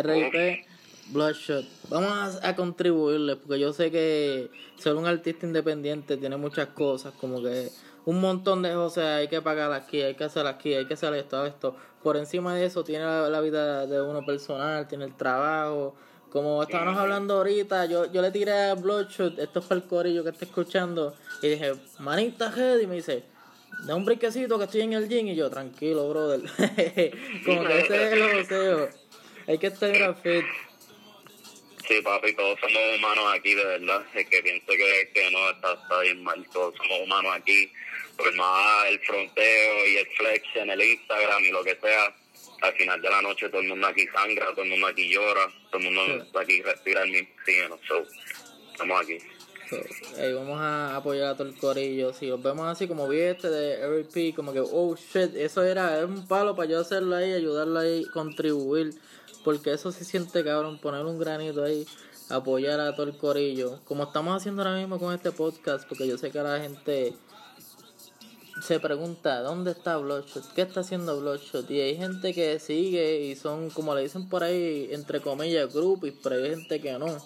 RIP, 0.00 0.64
Bloodshot. 1.08 1.64
Vamos 1.90 2.10
a, 2.10 2.48
a 2.48 2.56
contribuirle 2.56 3.36
porque 3.36 3.58
yo 3.58 3.72
sé 3.72 3.90
que 3.90 4.50
ser 4.78 4.94
un 4.94 5.06
artista 5.06 5.46
independiente 5.46 6.16
tiene 6.16 6.36
muchas 6.36 6.68
cosas, 6.68 7.12
como 7.20 7.42
que 7.42 7.68
un 8.04 8.20
montón 8.20 8.62
de 8.62 8.72
cosas 8.72 9.04
hay 9.04 9.28
que 9.28 9.40
pagar 9.40 9.72
aquí, 9.72 10.00
hay 10.00 10.14
que 10.14 10.24
hacer 10.24 10.46
aquí, 10.46 10.74
hay 10.74 10.86
que 10.86 10.94
hacer 10.94 11.14
esto, 11.14 11.44
esto. 11.46 11.76
Por 12.02 12.16
encima 12.16 12.54
de 12.54 12.64
eso 12.64 12.82
tiene 12.82 13.04
la, 13.04 13.28
la 13.28 13.40
vida 13.40 13.86
de 13.86 14.00
uno 14.00 14.24
personal, 14.24 14.88
tiene 14.88 15.04
el 15.04 15.16
trabajo. 15.16 15.94
Como 16.30 16.62
estábamos 16.62 16.96
hablando 16.96 17.34
ahorita, 17.34 17.84
yo, 17.84 18.10
yo 18.10 18.22
le 18.22 18.30
tiré 18.30 18.70
a 18.70 18.74
Bloodshot, 18.74 19.38
esto 19.38 19.58
es 19.58 19.66
para 19.66 19.80
el 19.82 19.86
corillo 19.86 20.24
que 20.24 20.30
está 20.30 20.46
escuchando, 20.46 21.14
y 21.42 21.48
dije, 21.48 21.74
manita 21.98 22.50
head, 22.56 22.80
y 22.80 22.86
me 22.86 22.94
dice, 22.94 23.24
da 23.86 23.94
un 23.94 24.06
brinquecito 24.06 24.56
que 24.56 24.64
estoy 24.64 24.80
en 24.80 24.94
el 24.94 25.10
gym, 25.10 25.26
y 25.28 25.34
yo, 25.34 25.50
tranquilo, 25.50 26.08
brother. 26.08 26.40
Como 27.44 27.64
que 27.64 27.80
ese 27.80 28.06
es 28.06 28.12
el 28.14 28.32
joseo. 28.32 29.01
Hay 29.52 29.58
que 29.58 29.66
estar 29.66 29.92
fit. 30.22 30.46
Sí, 31.86 32.00
papi, 32.00 32.32
todos 32.32 32.58
somos 32.58 32.80
humanos 32.96 33.24
aquí, 33.34 33.52
de 33.54 33.62
verdad. 33.62 34.02
Es 34.14 34.26
que 34.26 34.42
pienso 34.42 34.66
que, 34.66 35.10
que 35.12 35.30
no 35.30 35.50
está, 35.50 35.74
está 35.74 36.00
bien 36.00 36.22
mal. 36.22 36.42
Todos 36.50 36.74
somos 36.78 37.00
humanos 37.00 37.34
aquí. 37.36 37.70
Por 38.16 38.34
más 38.34 38.86
el 38.88 38.98
fronteo 39.00 39.86
y 39.88 39.96
el 39.98 40.06
flex 40.16 40.42
en 40.54 40.70
el 40.70 40.80
Instagram 40.82 41.44
y 41.44 41.50
lo 41.50 41.62
que 41.62 41.76
sea, 41.82 42.16
al 42.62 42.72
final 42.76 43.02
de 43.02 43.10
la 43.10 43.20
noche 43.20 43.50
todo 43.50 43.60
el 43.60 43.68
mundo 43.68 43.88
aquí 43.88 44.06
sangra, 44.06 44.46
todo 44.52 44.62
el 44.62 44.70
mundo 44.70 44.86
aquí 44.86 45.12
llora, 45.12 45.46
todo 45.70 45.82
el 45.82 45.84
mundo 45.84 46.24
Sí. 46.24 46.38
aquí 46.38 46.62
respira 46.62 47.02
el 47.02 47.10
mismo 47.10 47.28
oxígeno. 47.38 47.78
So, 47.86 48.06
estamos 48.72 49.02
aquí. 49.02 49.18
Ey, 50.18 50.32
vamos 50.34 50.60
a 50.60 50.96
apoyar 50.96 51.28
a 51.28 51.36
todo 51.36 51.48
el 51.48 51.56
corillo. 51.56 52.12
Si 52.12 52.26
los 52.26 52.42
vemos 52.42 52.66
así 52.68 52.86
como 52.86 53.08
vi 53.08 53.20
este 53.20 53.48
de 53.48 54.02
RP, 54.02 54.34
como 54.34 54.52
que, 54.52 54.60
oh 54.60 54.96
shit, 54.96 55.34
eso 55.36 55.62
era 55.62 55.98
es 55.98 56.04
un 56.04 56.26
palo 56.26 56.54
para 56.54 56.68
yo 56.70 56.80
hacerlo 56.80 57.16
ahí, 57.16 57.32
ayudarlo 57.32 57.80
ahí, 57.80 58.04
contribuir. 58.12 58.94
Porque 59.44 59.72
eso 59.72 59.92
se 59.92 60.04
siente 60.04 60.44
cabrón, 60.44 60.78
poner 60.78 61.04
un 61.04 61.18
granito 61.18 61.64
ahí, 61.64 61.86
apoyar 62.28 62.80
a 62.80 62.94
todo 62.94 63.06
el 63.06 63.16
corillo. 63.16 63.80
Como 63.84 64.04
estamos 64.04 64.36
haciendo 64.36 64.62
ahora 64.62 64.76
mismo 64.76 64.98
con 64.98 65.14
este 65.14 65.32
podcast, 65.32 65.88
porque 65.88 66.06
yo 66.06 66.16
sé 66.18 66.30
que 66.30 66.40
la 66.42 66.60
gente 66.60 67.14
se 68.62 68.78
pregunta, 68.78 69.40
¿dónde 69.40 69.72
está 69.72 69.96
Bloodshot? 69.96 70.54
¿Qué 70.54 70.62
está 70.62 70.80
haciendo 70.80 71.18
Bloodshot? 71.20 71.68
Y 71.70 71.80
hay 71.80 71.96
gente 71.96 72.32
que 72.32 72.60
sigue 72.60 73.20
y 73.22 73.34
son, 73.34 73.70
como 73.70 73.94
le 73.94 74.02
dicen 74.02 74.28
por 74.28 74.44
ahí, 74.44 74.88
entre 74.92 75.20
comillas, 75.20 75.72
groupies, 75.72 76.14
pero 76.22 76.36
hay 76.36 76.50
gente 76.50 76.80
que 76.80 76.92
no. 76.98 77.16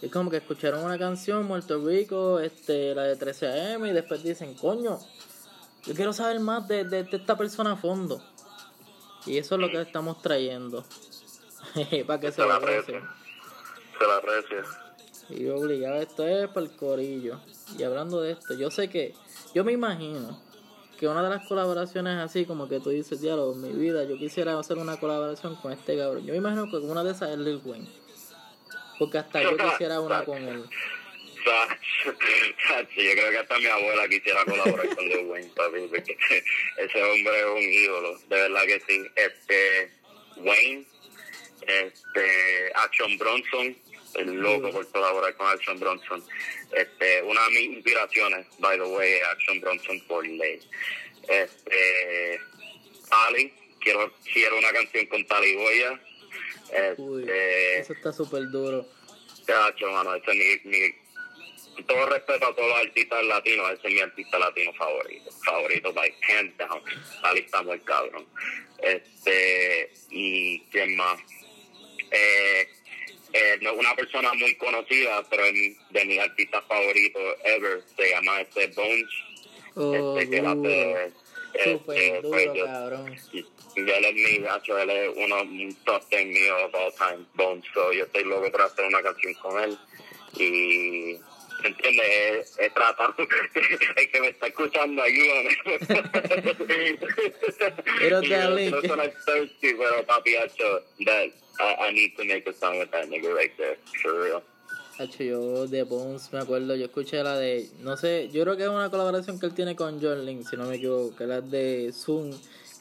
Es 0.00 0.10
como 0.10 0.30
que 0.30 0.36
escucharon 0.36 0.84
una 0.84 0.98
canción, 0.98 1.48
Puerto 1.48 1.84
Rico, 1.84 2.38
este, 2.38 2.94
la 2.94 3.04
de 3.04 3.16
13 3.16 3.74
AM, 3.74 3.86
y 3.86 3.92
después 3.92 4.22
dicen, 4.22 4.54
coño, 4.54 4.98
yo 5.84 5.94
quiero 5.94 6.12
saber 6.12 6.38
más 6.38 6.68
de, 6.68 6.84
de, 6.84 7.04
de 7.04 7.16
esta 7.16 7.36
persona 7.36 7.72
a 7.72 7.76
fondo. 7.76 8.22
Y 9.26 9.38
eso 9.38 9.56
es 9.56 9.60
lo 9.60 9.68
que 9.68 9.80
estamos 9.80 10.20
trayendo. 10.22 10.84
para 12.06 12.20
que 12.20 12.28
se 12.28 12.42
Se 12.42 12.46
la 12.46 12.56
aprecia. 12.56 13.02
Se 13.98 14.06
la 14.06 14.16
aprecia. 14.16 14.64
Y 15.30 15.48
obligado, 15.48 16.00
esto 16.00 16.26
es 16.26 16.48
para 16.48 16.66
el 16.66 16.76
corillo. 16.76 17.40
Y 17.78 17.82
hablando 17.84 18.20
de 18.20 18.32
esto, 18.32 18.54
yo 18.54 18.70
sé 18.70 18.90
que, 18.90 19.14
yo 19.54 19.64
me 19.64 19.72
imagino 19.72 20.40
que 20.98 21.08
una 21.08 21.22
de 21.22 21.30
las 21.30 21.46
colaboraciones 21.48 22.18
así, 22.18 22.44
como 22.44 22.68
que 22.68 22.80
tú 22.80 22.90
dices, 22.90 23.20
diálogo, 23.20 23.54
en 23.54 23.62
mi 23.62 23.72
vida, 23.72 24.04
yo 24.04 24.16
quisiera 24.16 24.58
hacer 24.58 24.78
una 24.78 24.98
colaboración 24.98 25.56
con 25.56 25.72
este 25.72 25.96
cabrón. 25.96 26.24
Yo 26.26 26.32
me 26.32 26.38
imagino 26.38 26.70
que 26.70 26.76
una 26.76 27.02
de 27.02 27.12
esas 27.12 27.30
es 27.30 27.38
Lil 27.38 27.60
Wayne. 27.64 27.88
Porque 28.98 29.18
hasta 29.18 29.42
yo 29.42 29.56
quisiera 29.56 30.00
una 30.00 30.24
con 30.24 30.38
él. 30.38 30.64
Yo 32.04 32.12
creo 33.14 33.30
que 33.30 33.38
hasta 33.38 33.58
mi 33.58 33.66
abuela 33.66 34.08
quisiera 34.08 34.44
colaborar 34.44 34.94
con 34.94 35.04
Lil 35.08 35.26
Wayne, 35.26 35.50
papi, 35.56 35.80
porque 35.88 36.16
ese 36.78 37.02
hombre 37.02 37.40
es 37.40 37.46
un 37.46 37.62
ídolo, 37.62 38.18
de 38.28 38.36
verdad 38.36 38.62
que 38.64 38.80
sí. 38.86 39.04
Este, 39.16 39.90
Wayne, 40.36 40.86
este, 41.66 42.72
Action 42.74 43.18
Bronson, 43.18 43.76
el 44.14 44.34
loco 44.34 44.70
por 44.70 44.88
colaborar 44.90 45.34
con 45.36 45.46
Action 45.48 45.78
Bronson. 45.80 46.22
Este, 46.72 47.22
una 47.22 47.42
de 47.44 47.50
mis 47.50 47.76
inspiraciones, 47.76 48.46
by 48.58 48.78
the 48.78 48.84
way, 48.84 49.12
es 49.12 49.24
Action 49.24 49.60
Bronson 49.60 50.00
por 50.06 50.26
ley. 50.26 50.60
Este, 51.28 52.40
Tali, 53.08 53.52
quiero, 53.80 54.12
quiero 54.32 54.58
una 54.58 54.72
canción 54.72 55.06
con 55.06 55.26
Tali 55.26 55.54
Goya. 55.54 56.00
Uy, 56.96 57.22
Este, 57.22 57.78
eso 57.78 57.92
está 57.92 58.12
súper 58.12 58.48
duro. 58.50 58.86
Chacho, 59.46 59.90
mano, 59.90 60.14
ese 60.14 60.30
es 60.30 60.64
mi, 60.64 60.70
mi, 60.70 61.84
todo 61.84 62.06
respeto 62.06 62.46
a 62.46 62.54
todos 62.54 62.68
los 62.68 62.78
artistas 62.78 63.24
latinos, 63.24 63.72
ese 63.72 63.88
es 63.88 63.94
mi 63.94 64.00
artista 64.00 64.38
latino 64.38 64.72
favorito, 64.74 65.30
favorito, 65.44 65.92
by 65.92 66.14
hands 66.28 66.56
down, 66.56 66.82
Tali 67.20 67.40
está 67.40 67.62
muy 67.62 67.78
cabrón. 67.80 68.26
Este, 68.78 69.92
y 70.10 70.60
quién 70.70 70.96
más, 70.96 71.20
eh, 72.12 72.68
eh, 73.32 73.58
no 73.62 73.70
es 73.72 73.78
una 73.78 73.94
persona 73.96 74.32
muy 74.34 74.54
conocida, 74.56 75.24
pero 75.30 75.44
es 75.46 75.54
de 75.90 76.04
mis 76.04 76.18
artistas 76.20 76.62
favoritos 76.68 77.22
ever, 77.44 77.82
se 77.96 78.10
llama 78.10 78.40
este 78.42 78.66
Bones, 78.68 79.08
Oh, 79.74 80.18
este, 80.18 80.30
que 80.30 80.40
duro. 80.42 80.50
hace, 80.50 81.12
Súper 81.64 81.96
este, 81.98 82.20
pues, 82.20 82.22
duro, 82.22 82.54
yo- 82.54 82.66
cabrón. 82.66 83.16
y 83.32 83.38
y 83.74 83.80
él 83.90 84.04
es 84.04 84.14
mi 84.14 84.38
gacho, 84.40 84.78
él 84.78 84.90
es 84.90 85.10
uno 85.16 85.40
un 85.42 85.74
top 85.86 86.06
ten 86.10 86.28
mío 86.28 86.66
of 86.66 86.74
all 86.74 86.92
time, 86.94 87.24
Bones, 87.32 87.64
so 87.72 87.90
yo 87.90 88.04
estoy 88.04 88.24
loco 88.24 88.52
por 88.52 88.60
hacer 88.62 88.84
una 88.84 89.02
canción 89.02 89.32
con 89.34 89.62
él 89.64 89.78
y 90.38 91.16
¿me 91.62 91.68
entiendes? 91.68 92.06
Es, 92.08 92.58
es 92.58 92.74
tratar, 92.74 93.14
el 93.96 94.10
que 94.10 94.20
me 94.20 94.28
está 94.28 94.46
escuchando, 94.48 95.02
ayúdame. 95.02 95.56
Pero 97.98 98.18
Y 98.22 98.28
te 98.28 98.28
yo 98.28 98.50
link. 98.54 98.74
no 98.74 98.80
soy 98.80 99.10
thirsty, 99.26 99.74
pero 99.74 100.06
papi, 100.06 100.36
hacho, 100.36 100.80
that, 101.04 101.28
I, 101.60 101.88
I 101.88 101.92
need 101.92 102.16
to 102.16 102.24
make 102.24 102.48
a 102.48 102.52
song 102.52 102.78
with 102.78 102.90
that 102.90 103.06
nigga 103.08 103.34
right 103.34 103.56
there, 103.56 103.78
for 104.02 104.12
real. 104.22 104.42
Hacho, 104.98 105.24
yo 105.24 105.66
de 105.66 105.82
Bones 105.84 106.32
me 106.32 106.40
acuerdo, 106.40 106.76
yo 106.76 106.84
escuché 106.84 107.22
la 107.22 107.36
de, 107.36 107.66
no 107.80 107.96
sé, 107.96 108.28
yo 108.30 108.42
creo 108.42 108.56
que 108.56 108.64
es 108.64 108.68
una 108.68 108.90
colaboración 108.90 109.40
que 109.40 109.46
él 109.46 109.54
tiene 109.54 109.74
con 109.74 110.00
John 110.02 110.24
Link, 110.26 110.46
si 110.48 110.56
no 110.56 110.66
me 110.66 110.76
equivoco, 110.76 111.16
que 111.16 111.24
es 111.24 111.28
la 111.30 111.40
de 111.40 111.92
Zoom 111.92 112.30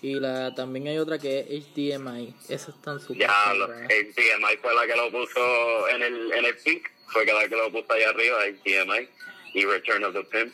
y 0.01 0.19
la 0.19 0.53
también 0.53 0.87
hay 0.87 0.97
otra 0.97 1.17
que 1.19 1.39
es 1.39 1.47
HDMI, 1.73 2.35
esas 2.49 2.75
están 2.75 2.99
súper 2.99 3.19
Ya, 3.27 3.53
lo, 3.53 3.67
cabronas. 3.67 3.89
el 3.91 4.13
DMI 4.13 4.57
fue 4.61 4.75
la 4.75 4.87
que 4.87 4.95
lo 4.97 5.09
puso 5.11 5.87
en 5.89 6.01
el, 6.01 6.31
en 6.33 6.45
el 6.45 6.57
pic, 6.57 6.91
fue 7.11 7.25
que 7.25 7.33
la 7.33 7.47
que 7.47 7.55
lo 7.55 7.71
puso 7.71 7.91
allá 7.93 8.09
arriba, 8.09 8.45
el 8.45 8.57
DMI, 8.63 9.09
y 9.53 9.65
Return 9.65 10.03
of 10.03 10.13
the 10.13 10.23
Pimp. 10.23 10.53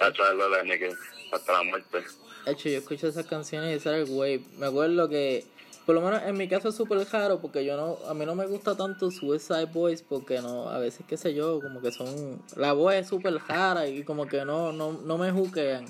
Love 0.00 0.52
that 0.52 0.64
nigga, 0.64 0.96
hasta 1.32 1.52
la 1.52 1.62
muerte. 1.62 2.04
Hacho, 2.46 2.68
yo 2.68 2.78
escuché 2.78 3.08
esas 3.08 3.26
canciones 3.26 3.70
y 3.70 3.74
ese 3.74 3.88
era 3.90 3.98
el 3.98 4.08
wave, 4.08 4.42
me 4.58 4.66
acuerdo 4.66 5.08
que, 5.08 5.44
por 5.84 5.94
lo 5.94 6.00
menos 6.00 6.22
en 6.22 6.36
mi 6.36 6.48
caso 6.48 6.70
es 6.70 6.74
súper 6.74 6.98
raro 7.12 7.38
porque 7.40 7.64
yo 7.64 7.76
no, 7.76 7.98
a 8.08 8.14
mí 8.14 8.24
no 8.24 8.34
me 8.34 8.46
gusta 8.46 8.76
tanto 8.76 9.10
Suicide 9.10 9.66
Boys 9.66 10.02
porque 10.02 10.40
no, 10.40 10.70
a 10.70 10.78
veces 10.78 11.04
qué 11.06 11.18
sé 11.18 11.34
yo, 11.34 11.60
como 11.60 11.82
que 11.82 11.92
son, 11.92 12.42
la 12.56 12.72
voz 12.72 12.94
es 12.94 13.08
súper 13.08 13.34
rara 13.46 13.86
y 13.86 14.04
como 14.04 14.26
que 14.26 14.44
no, 14.44 14.72
no, 14.72 14.92
no 14.92 15.18
me 15.18 15.30
juquean. 15.30 15.84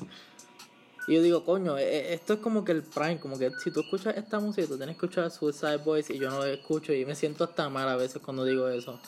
Y 1.07 1.15
yo 1.15 1.23
digo, 1.23 1.45
coño, 1.45 1.79
eh, 1.79 1.85
eh, 1.85 2.15
esto 2.15 2.35
es 2.35 2.41
como 2.41 2.65
que 2.65 2.73
el 2.73 2.83
prime, 2.83 3.21
como 3.21 3.39
que 3.39 3.51
si 3.63 3.71
tú 3.71 3.81
escuchas 3.81 4.17
esta 4.17 4.39
música, 4.39 4.67
tú 4.67 4.77
tienes 4.77 4.97
que 4.97 5.07
escuchar 5.07 5.31
Suicide 5.31 5.79
Boys 5.79 6.11
y 6.11 6.19
yo 6.19 6.31
no 6.31 6.39
lo 6.39 6.47
escucho 6.47 6.93
y 6.93 7.05
me 7.05 7.15
siento 7.15 7.45
hasta 7.45 7.69
mal 7.69 7.89
a 7.89 7.97
veces 7.97 8.21
cuando 8.23 8.45
digo 8.45 8.69
eso. 8.69 9.01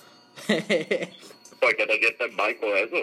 ¿Por 1.61 1.77
qué 1.77 1.87
te 1.87 1.99
sientes 1.99 2.33
mal 2.35 2.57
con 2.57 2.71
eso? 2.77 2.97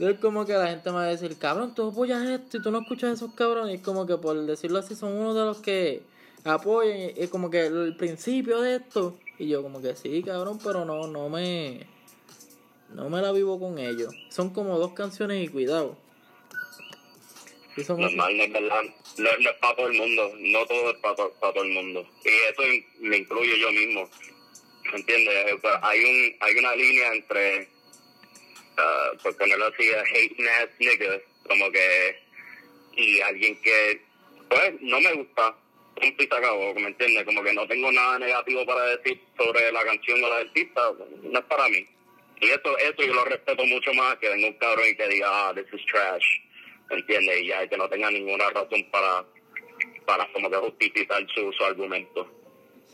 es 0.00 0.18
como 0.18 0.44
que 0.44 0.52
la 0.54 0.68
gente 0.68 0.90
me 0.90 0.96
va 0.96 1.04
a 1.04 1.08
decir, 1.08 1.36
cabrón, 1.38 1.74
tú 1.74 1.88
apoyas 1.90 2.26
esto 2.28 2.56
y 2.56 2.62
tú 2.62 2.70
no 2.72 2.80
escuchas 2.80 3.10
a 3.10 3.12
esos 3.14 3.32
cabrones. 3.34 3.72
Y 3.72 3.76
es 3.76 3.82
como 3.82 4.06
que 4.06 4.16
por 4.16 4.36
decirlo 4.46 4.78
así, 4.80 4.96
son 4.96 5.12
uno 5.16 5.32
de 5.34 5.44
los 5.44 5.58
que 5.58 6.02
apoyan 6.44 6.98
y 6.98 7.12
es 7.16 7.30
como 7.30 7.50
que 7.50 7.66
el 7.66 7.94
principio 7.96 8.60
de 8.62 8.76
esto. 8.76 9.16
Y 9.38 9.48
yo 9.48 9.62
como 9.62 9.80
que 9.80 9.94
sí, 9.94 10.22
cabrón, 10.24 10.58
pero 10.62 10.84
no, 10.84 11.06
no 11.06 11.28
me... 11.28 11.86
No 12.92 13.08
me 13.08 13.20
la 13.22 13.30
vivo 13.30 13.60
con 13.60 13.78
ellos. 13.78 14.12
Son 14.30 14.50
como 14.50 14.76
dos 14.76 14.92
canciones 14.94 15.44
y 15.44 15.48
cuidado. 15.48 15.96
Y 17.76 17.84
son 17.84 18.00
Normal, 18.00 18.36
no 18.36 18.42
es 18.42 18.52
verdad. 18.52 18.82
No, 19.18 19.30
no 19.38 19.50
es 19.50 19.56
para 19.60 19.76
todo 19.76 19.86
el 19.86 19.96
mundo, 19.96 20.32
no 20.40 20.66
todo 20.66 20.90
es 20.90 20.96
para, 20.98 21.14
to- 21.14 21.32
para 21.40 21.52
todo 21.52 21.62
el 21.62 21.72
mundo. 21.72 22.04
Y 22.24 22.28
eso 22.28 22.62
me 23.00 23.16
incluyo 23.18 23.54
yo 23.56 23.70
mismo. 23.70 24.08
¿Me 24.84 24.98
entiendes? 24.98 25.60
Hay, 25.82 26.04
un, 26.04 26.36
hay 26.40 26.54
una 26.56 26.74
línea 26.74 27.12
entre, 27.12 27.68
ah, 28.76 29.10
por 29.22 29.36
ponerlo 29.36 29.66
así, 29.66 29.90
a 29.92 30.00
hating 30.00 30.48
ass 30.48 30.68
nigga, 30.78 31.20
como 31.46 31.70
que, 31.70 32.18
y 32.96 33.20
alguien 33.20 33.60
que, 33.62 34.00
pues, 34.48 34.72
no 34.80 35.00
me 35.00 35.12
gusta. 35.14 35.54
Un 36.02 36.16
pita 36.16 36.38
acabó, 36.38 36.74
¿me 36.74 36.86
entiendes? 36.86 37.24
Como 37.24 37.42
que 37.42 37.52
no 37.52 37.66
tengo 37.66 37.92
nada 37.92 38.18
negativo 38.18 38.64
para 38.64 38.96
decir 38.96 39.20
sobre 39.36 39.70
la 39.70 39.84
canción 39.84 40.24
o 40.24 40.28
la 40.28 40.36
artista, 40.36 40.80
no 41.22 41.38
es 41.38 41.44
para 41.44 41.68
mí. 41.68 41.86
Y 42.40 42.48
eso, 42.48 42.78
eso 42.78 43.02
yo 43.02 43.12
lo 43.12 43.24
respeto 43.26 43.64
mucho 43.66 43.92
más 43.92 44.16
que 44.16 44.30
venga 44.30 44.48
un 44.48 44.54
cabrón 44.54 44.86
y 44.88 44.96
que 44.96 45.08
diga, 45.08 45.28
ah, 45.30 45.54
this 45.54 45.66
is 45.74 45.84
trash. 45.86 46.24
¿Me 46.88 46.96
entiendes? 46.96 47.42
Y 47.42 47.46
ya 47.48 47.68
que 47.68 47.76
no 47.76 47.88
tenga 47.88 48.10
ninguna 48.10 48.48
razón 48.48 48.82
para, 48.90 49.26
para 50.06 50.26
como 50.32 50.50
que 50.50 50.56
justificar 50.56 51.24
su, 51.34 51.52
su 51.52 51.64
argumento. 51.64 52.39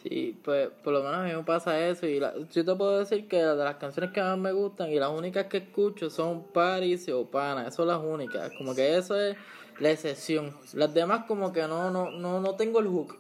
Sí, 0.09 0.39
pues 0.45 0.69
por 0.85 0.93
lo 0.93 1.03
menos 1.03 1.17
a 1.17 1.23
mí 1.25 1.33
me 1.33 1.43
pasa 1.43 1.89
eso. 1.89 2.07
Y 2.07 2.21
la, 2.21 2.33
yo 2.53 2.65
te 2.65 2.75
puedo 2.77 2.99
decir 3.01 3.27
que 3.27 3.39
de 3.39 3.57
las 3.57 3.77
canciones 3.77 4.13
que 4.13 4.21
más 4.21 4.39
me 4.39 4.53
gustan 4.53 4.93
y 4.93 5.01
las 5.01 5.11
únicas 5.11 5.47
que 5.47 5.57
escucho 5.59 6.11
son 6.11 6.45
Paris 6.53 7.09
o 7.09 7.29
Pana. 7.29 7.63
Esas 7.63 7.75
son 7.77 7.89
las 7.89 8.01
únicas. 8.01 8.53
Como 8.57 8.75
que 8.75 8.97
eso 8.97 9.21
es 9.21 9.37
la 9.81 9.91
excepción. 9.91 10.57
Las 10.75 10.95
demás 10.95 11.25
como 11.27 11.53
que 11.53 11.63
no, 11.63 11.91
no, 11.91 12.11
no, 12.13 12.41
no 12.41 12.55
tengo 12.55 12.79
el 12.79 12.87
hook. 12.87 13.19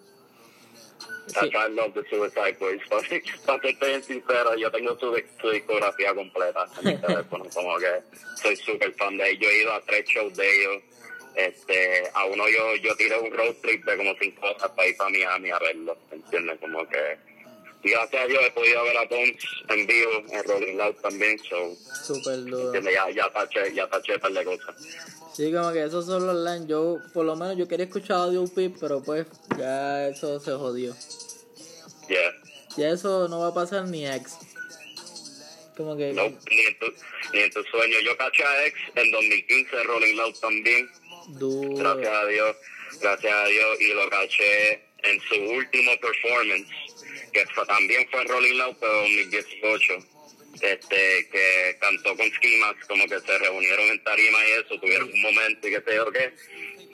I 1.34 1.74
love 1.74 1.92
the 1.92 2.04
Suicide 2.08 2.56
Boys. 2.60 2.80
Para 3.46 3.68
estoy 3.68 4.02
sincero, 4.02 4.54
yo 4.54 4.70
tengo 4.70 4.96
su, 4.96 5.12
su 5.40 5.50
discografía 5.50 6.14
completa 6.14 6.66
en 6.80 6.88
mi 6.88 6.96
teléfono. 7.00 7.46
Como 7.52 7.78
que 7.78 8.02
soy 8.40 8.54
súper 8.54 8.92
fan 8.92 9.16
de 9.16 9.30
ellos. 9.30 9.42
Yo 9.42 9.48
he 9.48 9.62
ido 9.62 9.72
a 9.72 9.80
tres 9.80 10.04
shows 10.06 10.36
de 10.36 10.44
ellos. 10.44 10.82
Este, 11.36 12.10
a 12.14 12.24
uno 12.24 12.48
yo, 12.48 12.76
yo 12.76 12.96
tiré 12.96 13.18
un 13.18 13.30
road 13.30 13.54
trip 13.62 13.84
de 13.84 13.96
como 13.98 14.14
cinco 14.18 14.46
horas 14.46 14.70
para 14.74 14.88
ir 14.88 14.96
para 14.96 15.10
Miami 15.10 15.50
a 15.50 15.58
verlo. 15.58 15.96
¿Entiendes? 16.10 16.58
Como 16.60 16.88
que... 16.88 17.18
Y 17.82 17.90
gracias 17.90 18.24
a 18.24 18.26
Dios 18.26 18.42
he 18.44 18.50
podido 18.52 18.82
ver 18.84 18.96
a 18.96 19.04
Bones 19.04 19.36
en 19.68 19.86
vivo, 19.86 20.10
en 20.30 20.44
Rolling 20.44 20.76
Loud 20.76 20.94
también. 20.96 21.38
So, 21.38 21.76
Súper 22.04 22.44
duro. 22.44 22.72
Ya, 22.80 23.10
ya 23.10 23.30
taché, 23.30 23.72
ya 23.74 23.86
taché 23.88 24.14
un 24.14 24.20
par 24.20 24.32
de 24.32 24.44
cosas. 24.44 24.74
Sí, 25.34 25.52
como 25.52 25.70
que 25.72 25.84
esos 25.84 26.06
son 26.06 26.26
los 26.26 26.36
lines. 26.36 26.66
Yo, 26.66 26.98
por 27.12 27.26
lo 27.26 27.36
menos, 27.36 27.58
yo 27.58 27.68
quería 27.68 27.84
escuchar 27.84 28.16
Audio 28.16 28.46
Pip, 28.48 28.78
pero 28.80 29.02
pues 29.02 29.26
ya 29.58 30.08
eso 30.08 30.40
se 30.40 30.52
jodió. 30.52 30.96
Yeah. 32.08 32.32
Ya 32.76 32.90
eso 32.90 33.28
no 33.28 33.40
va 33.40 33.48
a 33.48 33.54
pasar 33.54 33.84
ni 33.84 34.06
ex. 34.06 34.38
Como 35.76 35.96
que. 35.96 36.12
No, 36.14 36.22
ni 36.22 36.60
en, 36.60 36.78
tu, 36.78 36.86
ni 37.34 37.40
en 37.40 37.50
tu 37.50 37.62
sueño. 37.64 37.96
Yo 38.04 38.16
caché 38.16 38.42
a 38.42 38.66
X 38.66 38.80
en 38.94 39.10
2015, 39.10 39.82
Rolling 39.84 40.16
Loud 40.16 40.34
también. 40.40 40.90
Gracias 41.28 42.12
a 42.12 42.26
Dios, 42.26 42.56
gracias 43.00 43.32
a 43.32 43.46
Dios. 43.46 43.80
Y 43.80 43.94
lo 43.94 44.08
caché 44.08 44.86
en 45.02 45.20
su 45.20 45.34
último 45.34 45.92
performance, 46.00 46.68
que 47.32 47.44
también 47.66 48.08
fue 48.10 48.22
en 48.22 48.28
Rolling 48.28 48.58
Loud, 48.58 48.76
pero 48.80 48.92
2018. 48.92 49.98
Este, 50.62 51.28
que 51.30 51.76
cantó 51.80 52.16
con 52.16 52.30
Skimax, 52.30 52.86
como 52.86 53.06
que 53.06 53.20
se 53.20 53.38
reunieron 53.38 53.88
en 53.88 54.02
tarima 54.02 54.38
y 54.46 54.52
eso, 54.52 54.80
tuvieron 54.80 55.12
un 55.12 55.20
momento 55.20 55.68
y 55.68 55.70
qué 55.72 55.82
sé 55.82 55.96
yo 55.96 56.10
qué. 56.10 56.32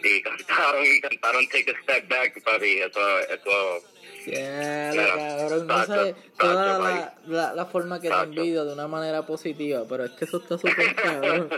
Y 0.03 0.21
cantaron, 0.21 0.85
y 0.85 1.01
cantaron 1.01 1.49
Take 1.49 1.71
a 1.71 1.83
Step 1.83 2.09
Back, 2.09 2.43
papi. 2.43 2.81
Eso, 2.81 3.19
eso, 3.21 3.85
Mira, 4.27 4.93
cabrón, 5.17 5.67
no 5.67 5.75
tacho, 5.75 6.17
toda 6.39 6.79
la, 6.79 7.15
la, 7.27 7.55
la 7.55 7.67
forma 7.67 8.01
que 8.01 8.09
te 8.09 8.15
envidio 8.15 8.65
de 8.65 8.73
una 8.73 8.87
manera 8.87 9.27
positiva, 9.27 9.85
pero 9.89 10.05
es 10.05 10.13
que 10.13 10.25
eso 10.25 10.39
está 10.39 10.57
súper 10.59 10.95
cabrón. 10.95 11.49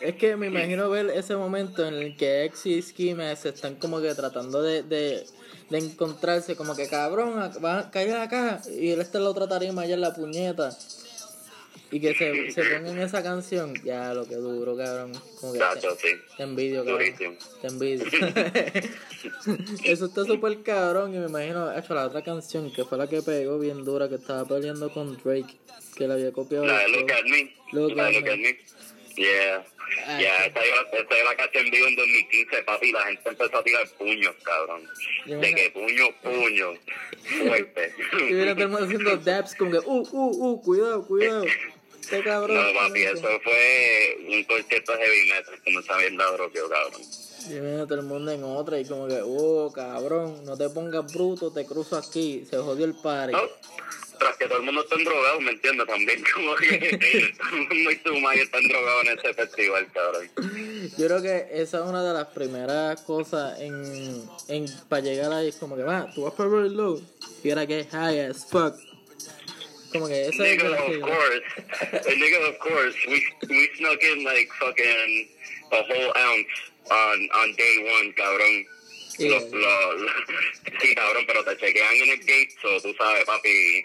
Es 0.00 0.14
que 0.16 0.36
me 0.36 0.46
imagino 0.46 0.88
ver 0.88 1.10
ese 1.10 1.36
momento 1.36 1.86
en 1.86 1.94
el 1.94 2.16
que 2.16 2.44
X 2.44 2.66
y 2.66 3.14
se 3.36 3.48
están 3.50 3.74
como 3.74 4.00
que 4.00 4.14
tratando 4.14 4.62
de, 4.62 4.82
de, 4.82 5.26
de 5.68 5.78
encontrarse, 5.78 6.56
como 6.56 6.74
que 6.74 6.88
cabrón, 6.88 7.34
va 7.62 7.78
a 7.78 7.90
caer 7.90 8.16
acá 8.16 8.60
y 8.70 8.90
él 8.90 9.00
está 9.00 9.18
en 9.18 9.24
la 9.24 9.30
otra 9.30 9.48
tarima 9.48 9.82
allá 9.82 9.94
en 9.94 10.00
la 10.00 10.14
puñeta. 10.14 10.70
Y 11.92 12.00
que 12.00 12.14
se, 12.14 12.50
se 12.52 12.64
pongan 12.64 12.98
esa 13.00 13.22
canción, 13.22 13.74
ya 13.84 14.14
lo 14.14 14.26
que 14.26 14.36
duro, 14.36 14.74
cabrón. 14.74 15.12
Como 15.38 15.52
que 15.52 15.58
Tacho, 15.58 15.94
sí. 15.96 16.08
te 16.38 16.42
envidio, 16.42 16.86
cabrón. 16.86 17.00
Durísimo. 17.00 17.36
Te 17.60 17.66
envidio. 17.66 18.06
Eso 19.84 20.06
está 20.06 20.24
súper 20.24 20.62
cabrón. 20.62 21.14
Y 21.14 21.18
me 21.18 21.26
imagino, 21.26 21.70
hecho 21.76 21.94
la 21.94 22.06
otra 22.06 22.22
canción 22.22 22.72
que 22.72 22.86
fue 22.86 22.96
la 22.96 23.06
que 23.08 23.20
pegó 23.20 23.58
bien 23.58 23.84
dura, 23.84 24.08
que 24.08 24.14
estaba 24.14 24.46
peleando 24.46 24.90
con 24.90 25.18
Drake, 25.22 25.54
que 25.94 26.08
la 26.08 26.14
había 26.14 26.32
copiado. 26.32 26.64
La 26.64 26.78
de 26.78 26.88
Look 26.88 27.12
at 27.12 27.24
Me. 27.24 27.54
Look 27.72 27.94
la 27.94 28.06
de 28.06 28.12
Look 28.20 28.28
at 28.30 28.36
Me. 28.38 28.58
Yeah. 29.16 29.66
Ah, 30.06 30.18
Yeah, 30.18 30.46
esta 30.46 30.60
yo, 30.64 31.24
la 31.24 31.36
caché 31.36 31.58
en 31.58 31.70
vivo 31.70 31.86
en 31.86 31.96
2015, 31.96 32.62
papi. 32.62 32.92
La 32.92 33.02
gente 33.02 33.28
empezó 33.28 33.58
a 33.58 33.62
tirar 33.62 33.86
puños, 33.98 34.34
cabrón. 34.42 34.88
Yo 35.26 35.38
De 35.38 35.54
que 35.54 35.70
puño, 35.70 36.06
puño. 36.22 36.72
Fuerte. 37.46 37.92
Y 38.30 38.32
mira, 38.32 38.54
todo 38.54 38.64
el 38.64 38.70
mundo 38.70 38.86
haciendo 38.86 39.16
dabs, 39.18 39.54
como 39.54 39.70
que, 39.72 39.78
uh, 39.78 40.08
uh, 40.10 40.52
uh, 40.52 40.62
cuidado, 40.62 41.06
cuidado. 41.06 41.44
Este 42.02 42.22
cabrón. 42.22 42.56
No, 42.56 42.80
papi, 42.80 43.02
eso 43.02 43.28
fue 43.44 44.18
un 44.28 44.44
concierto 44.44 44.92
heavy 44.92 45.30
metal, 45.30 45.54
como 45.64 45.80
esa 45.80 45.96
mierda 45.98 46.32
dropeó, 46.32 46.68
cabrón. 46.68 47.02
Y 47.48 47.54
mira, 47.54 47.86
todo 47.86 48.00
el 48.00 48.06
mundo 48.06 48.32
en 48.32 48.44
otra, 48.44 48.78
y 48.80 48.84
como 48.84 49.06
que, 49.06 49.20
oh, 49.24 49.72
cabrón, 49.72 50.44
no 50.44 50.56
te 50.56 50.68
pongas 50.68 51.12
bruto, 51.12 51.52
te 51.52 51.64
cruzo 51.64 51.96
aquí, 51.96 52.44
se 52.48 52.56
jodió 52.58 52.84
el 52.84 52.94
party. 52.94 53.32
No, 53.32 53.40
tras 54.18 54.36
que 54.36 54.46
todo 54.46 54.58
el 54.58 54.64
mundo 54.64 54.82
está 54.82 54.96
drogado, 54.96 55.40
¿me 55.40 55.52
entiendes? 55.52 55.86
También 55.86 56.22
como 56.34 56.54
que 56.56 56.66
el 57.54 58.12
mundo 58.12 58.34
y 58.34 58.38
están 58.38 58.68
drogados 58.68 59.04
en 59.06 59.18
ese 59.18 59.34
festival, 59.34 59.88
cabrón. 59.92 60.30
Yo 60.98 61.06
creo 61.06 61.22
que 61.22 61.48
esa 61.52 61.78
es 61.78 61.84
una 61.84 62.04
de 62.04 62.14
las 62.14 62.26
primeras 62.28 63.00
cosas 63.02 63.60
en, 63.60 64.28
en 64.48 64.66
para 64.88 65.02
llegar 65.02 65.32
ahí. 65.32 65.48
Es 65.48 65.56
como 65.56 65.76
que, 65.76 65.82
va, 65.82 66.10
tú 66.14 66.24
vas 66.24 66.34
para 66.34 66.48
Rolling 66.48 66.76
Low 66.76 67.02
y 67.42 67.50
ahora 67.50 67.66
que 67.66 67.84
high 67.84 68.20
as 68.20 68.44
fuck. 68.46 68.74
Como 69.92 70.08
que 70.08 70.26
esa 70.28 70.42
nigga, 70.42 70.66
es 70.66 70.80
of 70.80 71.00
course. 71.00 72.16
Nigga, 72.16 72.48
of 72.48 72.58
course. 72.58 72.96
We 73.08 73.22
we 73.48 73.70
snuck 73.76 74.02
in 74.02 74.24
like 74.24 74.48
fucking 74.58 75.28
a 75.72 75.76
whole 75.76 76.12
ounce 76.16 76.48
on 76.90 77.28
on 77.34 77.54
day 77.56 77.76
one, 77.78 78.12
cabrón. 78.14 78.64
Yeah. 79.18 79.28
Lo- 79.38 79.48
lo- 79.52 79.92
lo- 79.94 80.12
sí, 80.80 80.94
cabrón, 80.94 81.24
pero 81.26 81.44
te 81.44 81.56
chequean 81.58 81.94
en 81.96 82.10
el 82.10 82.18
gate, 82.20 82.48
so 82.62 82.80
tú 82.80 82.94
sabes, 82.98 83.24
papi, 83.24 83.84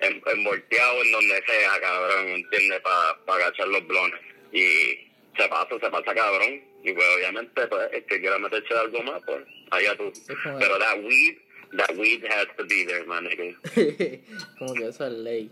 en, 0.00 0.22
envolteado 0.26 1.02
en 1.02 1.12
donde 1.12 1.42
sea, 1.46 1.80
cabrón, 1.80 2.28
¿entiendes? 2.28 2.80
Para 2.82 3.16
pa 3.24 3.34
agachar 3.36 3.68
los 3.68 3.86
blones. 3.86 4.20
Y 4.52 5.08
se 5.36 5.48
pasa, 5.48 5.70
se 5.80 5.90
pasa, 5.90 6.14
cabrón. 6.14 6.60
Y 6.84 6.92
pues 6.92 7.06
obviamente, 7.16 7.66
pues, 7.68 7.88
el 7.92 8.04
que 8.04 8.20
quiera 8.20 8.38
meterse 8.38 8.74
algo 8.74 9.02
más, 9.02 9.22
pues, 9.24 9.40
allá 9.70 9.96
tú. 9.96 10.12
Pero 10.58 10.78
that 10.78 10.98
weed, 11.04 11.36
that 11.76 11.96
weed 11.96 12.24
has 12.28 12.46
to 12.56 12.64
be 12.64 12.84
there, 12.84 13.04
man, 13.06 13.24
nigga. 13.24 13.54
como 14.58 14.74
que 14.74 14.88
eso 14.88 15.06
es 15.06 15.12
ley. 15.12 15.50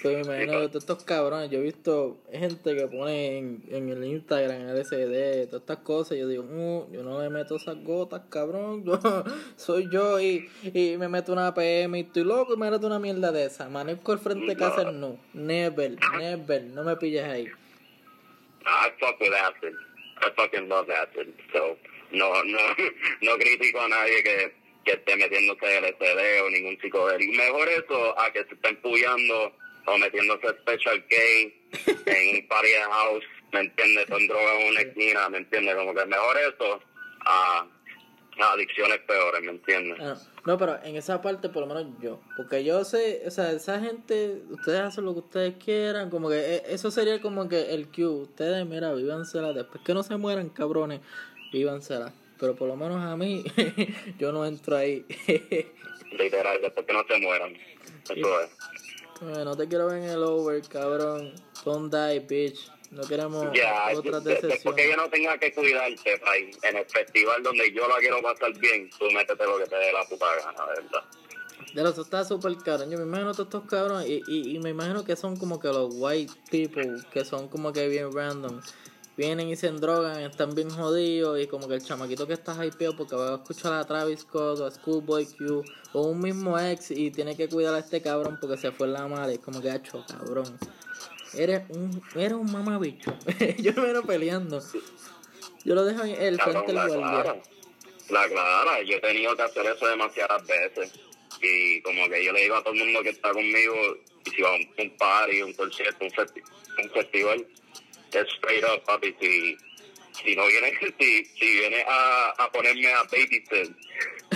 Pues 0.00 0.14
me 0.14 0.22
imagino 0.22 0.60
que 0.60 0.68
todos 0.68 0.84
estos 0.84 1.02
cabrones, 1.02 1.50
yo 1.50 1.58
he 1.58 1.62
visto 1.62 2.18
gente 2.32 2.76
que 2.76 2.86
pone 2.86 3.38
en, 3.38 3.64
en 3.68 3.88
el 3.88 4.04
Instagram, 4.04 4.68
SD, 4.76 5.46
todas 5.48 5.62
estas 5.62 5.78
cosas, 5.78 6.16
y 6.16 6.20
yo 6.20 6.28
digo, 6.28 6.44
"Mm, 6.44 6.92
yo 6.92 7.02
no 7.02 7.20
le 7.20 7.28
meto 7.30 7.56
esas 7.56 7.82
gotas, 7.82 8.22
cabrón, 8.30 8.84
yo 8.86 9.00
soy 9.56 9.88
yo 9.90 10.20
y, 10.20 10.48
y 10.62 10.96
me 10.98 11.08
meto 11.08 11.32
una 11.32 11.52
PM 11.52 11.98
y 11.98 12.02
estoy 12.02 12.22
loco 12.22 12.54
y 12.54 12.56
me 12.56 12.70
meto 12.70 12.86
una 12.86 13.00
mierda 13.00 13.32
de 13.32 13.46
esa. 13.46 13.68
Manejo 13.68 14.12
el 14.12 14.20
frente 14.20 14.46
de 14.46 14.56
casa, 14.56 14.84
no, 14.92 15.18
never, 15.34 15.96
never, 16.16 16.62
no 16.62 16.84
me 16.84 16.94
pilles 16.96 17.24
ahí. 17.24 17.48
I 18.64 18.90
fuck 19.00 19.18
with 19.20 19.32
acid. 19.32 19.74
I 20.20 20.30
fucking 20.36 20.68
love 20.68 20.88
acid. 20.90 21.28
So, 21.52 21.76
no, 22.12 22.44
no, 22.44 22.58
no 23.22 23.36
critico 23.36 23.80
a 23.80 23.88
nadie 23.88 24.22
que, 24.22 24.52
que 24.84 24.92
esté 24.92 25.16
metiéndose 25.16 25.80
LSD 25.80 26.42
o 26.44 26.50
ningún 26.50 26.78
psicodélico. 26.80 27.36
Mejor 27.36 27.68
eso 27.68 28.18
a 28.18 28.32
que 28.32 28.44
se 28.44 28.54
estén 28.54 28.76
puyando 28.80 29.52
o 29.86 29.98
metiéndose 29.98 30.48
special 30.60 31.04
K 31.06 31.16
en 32.06 32.36
un 32.36 32.48
party 32.48 32.68
house, 32.90 33.24
¿me 33.52 33.60
entiendes? 33.60 34.06
Con 34.06 34.26
droga 34.26 34.60
en 34.60 34.68
una 34.68 34.80
esquina, 34.80 35.28
¿me 35.28 35.38
entiendes? 35.38 35.74
Como 35.74 35.94
que 35.94 36.06
mejor 36.06 36.36
eso 36.38 36.80
a, 37.24 37.66
a 38.40 38.52
adicciones 38.52 38.98
peores, 39.00 39.42
¿me 39.42 39.50
entiendes? 39.52 39.98
Ah, 40.00 40.16
no, 40.44 40.58
pero 40.58 40.82
en 40.82 40.96
esa 40.96 41.20
parte 41.20 41.48
por 41.48 41.66
lo 41.66 41.74
menos 41.74 41.92
yo. 42.00 42.20
Porque 42.36 42.64
yo 42.64 42.84
sé, 42.84 43.22
o 43.26 43.30
sea, 43.30 43.52
esa 43.52 43.80
gente, 43.80 44.42
ustedes 44.50 44.80
hacen 44.80 45.04
lo 45.04 45.14
que 45.14 45.20
ustedes 45.20 45.54
quieran, 45.62 46.10
como 46.10 46.28
que 46.28 46.38
eh, 46.38 46.62
eso 46.68 46.90
sería 46.90 47.20
como 47.20 47.48
que 47.48 47.74
el 47.74 47.88
Q. 47.88 48.22
Ustedes, 48.22 48.66
mira, 48.66 48.92
vívansela, 48.92 49.52
después 49.52 49.82
que 49.84 49.94
no 49.94 50.02
se 50.02 50.16
mueran, 50.16 50.50
cabrones, 50.50 51.00
vívansela. 51.52 52.12
Pero 52.38 52.54
por 52.54 52.68
lo 52.68 52.76
menos 52.76 53.02
a 53.02 53.16
mí, 53.16 53.44
yo 54.18 54.32
no 54.32 54.44
entro 54.46 54.76
ahí. 54.76 55.04
Literal, 56.12 56.60
después 56.62 56.86
que 56.86 56.92
no 56.92 57.04
se 57.06 57.18
mueran. 57.18 57.54
Eso 58.08 58.40
es. 58.42 58.50
No 59.20 59.56
te 59.56 59.66
quiero 59.68 59.86
ver 59.88 59.98
en 60.04 60.08
el 60.10 60.22
over, 60.22 60.62
cabrón. 60.68 61.32
Don't 61.64 61.92
die, 61.92 62.20
bitch. 62.20 62.70
No 62.90 63.02
queremos 63.02 63.46
Ya, 63.52 63.90
otras 63.94 64.24
de- 64.24 64.30
después 64.34 64.50
que 64.74 64.82
decepciones. 64.86 64.90
yo 64.90 64.96
no 64.96 65.10
tenga 65.10 65.36
que 65.36 65.52
cuidarte, 65.52 66.18
pay, 66.24 66.50
en 66.62 66.76
el 66.78 66.86
festival 66.86 67.42
donde 67.42 67.70
yo 67.74 67.86
la 67.86 67.96
quiero 67.98 68.22
pasar 68.22 68.56
bien, 68.58 68.88
tú 68.98 69.04
métete 69.10 69.44
lo 69.44 69.58
que 69.58 69.66
te 69.66 69.76
dé 69.76 69.92
la 69.92 70.04
puta 70.08 70.24
gana, 70.42 70.64
¿verdad? 70.64 71.04
De 71.74 71.82
los 71.82 71.98
está 71.98 72.24
súper 72.24 72.56
caro. 72.64 72.88
Yo 72.90 72.96
me 72.96 73.04
imagino 73.04 73.32
todos 73.32 73.48
estos 73.48 73.64
cabrones 73.68 74.08
y, 74.08 74.22
y, 74.26 74.56
y 74.56 74.58
me 74.60 74.70
imagino 74.70 75.04
que 75.04 75.16
son 75.16 75.36
como 75.36 75.60
que 75.60 75.68
los 75.68 75.88
white 75.98 76.32
people, 76.50 76.96
que 77.12 77.26
son 77.26 77.48
como 77.48 77.74
que 77.74 77.88
bien 77.88 78.10
random. 78.10 78.62
Vienen 79.18 79.48
y 79.48 79.56
se 79.56 79.66
endrogan, 79.66 80.20
están 80.20 80.54
bien 80.54 80.70
jodidos 80.70 81.40
y 81.40 81.48
como 81.48 81.66
que 81.66 81.74
el 81.74 81.82
chamaquito 81.84 82.26
que 82.28 82.34
está 82.34 82.64
hypeado 82.64 82.96
porque 82.96 83.16
va 83.16 83.32
a 83.32 83.34
escuchar 83.34 83.72
a 83.72 83.84
Travis 83.84 84.20
Scott 84.20 84.60
o 84.60 84.64
a 84.66 84.70
Schoolboy 84.70 85.26
Q 85.26 85.64
o 85.92 86.02
un 86.02 86.20
mismo 86.20 86.56
ex 86.56 86.92
y 86.92 87.10
tiene 87.10 87.36
que 87.36 87.48
cuidar 87.48 87.74
a 87.74 87.80
este 87.80 88.00
cabrón 88.00 88.38
porque 88.40 88.56
se 88.56 88.70
fue 88.70 88.86
en 88.86 88.92
la 88.92 89.08
madre. 89.08 89.34
Es 89.34 89.40
como 89.40 89.60
que 89.60 89.70
hacho, 89.72 90.04
cabrón. 90.06 90.56
Eres 91.34 91.62
un, 91.70 92.00
eres 92.14 92.34
un 92.34 92.50
mamabicho. 92.52 93.12
Yo 93.58 93.72
me 93.74 93.92
veo 93.92 94.02
peleando. 94.04 94.62
Yo 95.64 95.74
lo 95.74 95.84
dejo 95.84 96.04
en 96.04 96.22
el 96.22 96.36
Cabrón, 96.38 96.64
frente 96.64 96.80
del 96.80 97.00
guardia. 97.00 97.42
La 98.10 98.26
clara, 98.28 98.82
yo 98.84 98.96
he 98.96 99.00
tenido 99.00 99.36
que 99.36 99.42
hacer 99.42 99.66
eso 99.66 99.86
demasiadas 99.86 100.46
veces. 100.46 100.92
Y 101.42 101.82
como 101.82 102.08
que 102.08 102.24
yo 102.24 102.32
le 102.32 102.42
digo 102.42 102.54
a 102.54 102.62
todo 102.62 102.72
el 102.72 102.78
mundo 102.84 103.02
que 103.02 103.10
está 103.10 103.32
conmigo, 103.32 103.74
y 104.24 104.30
si 104.30 104.40
va 104.40 104.50
a 104.50 104.54
un, 104.54 104.66
un 104.78 104.96
party, 104.96 105.42
un 105.42 105.52
concierto, 105.52 106.04
un, 106.04 106.10
festi- 106.12 106.42
un 106.82 106.90
festival, 106.90 107.46
es 108.12 108.28
straight 108.34 108.64
up, 108.64 108.82
papi, 108.84 109.14
si, 109.20 109.56
si 110.22 110.36
no 110.36 110.46
viene, 110.46 110.72
si, 110.98 111.24
si 111.24 111.58
viene 111.58 111.84
a, 111.86 112.34
a 112.38 112.50
ponerme 112.50 112.92
a 112.92 113.02
babysit, 113.04 113.48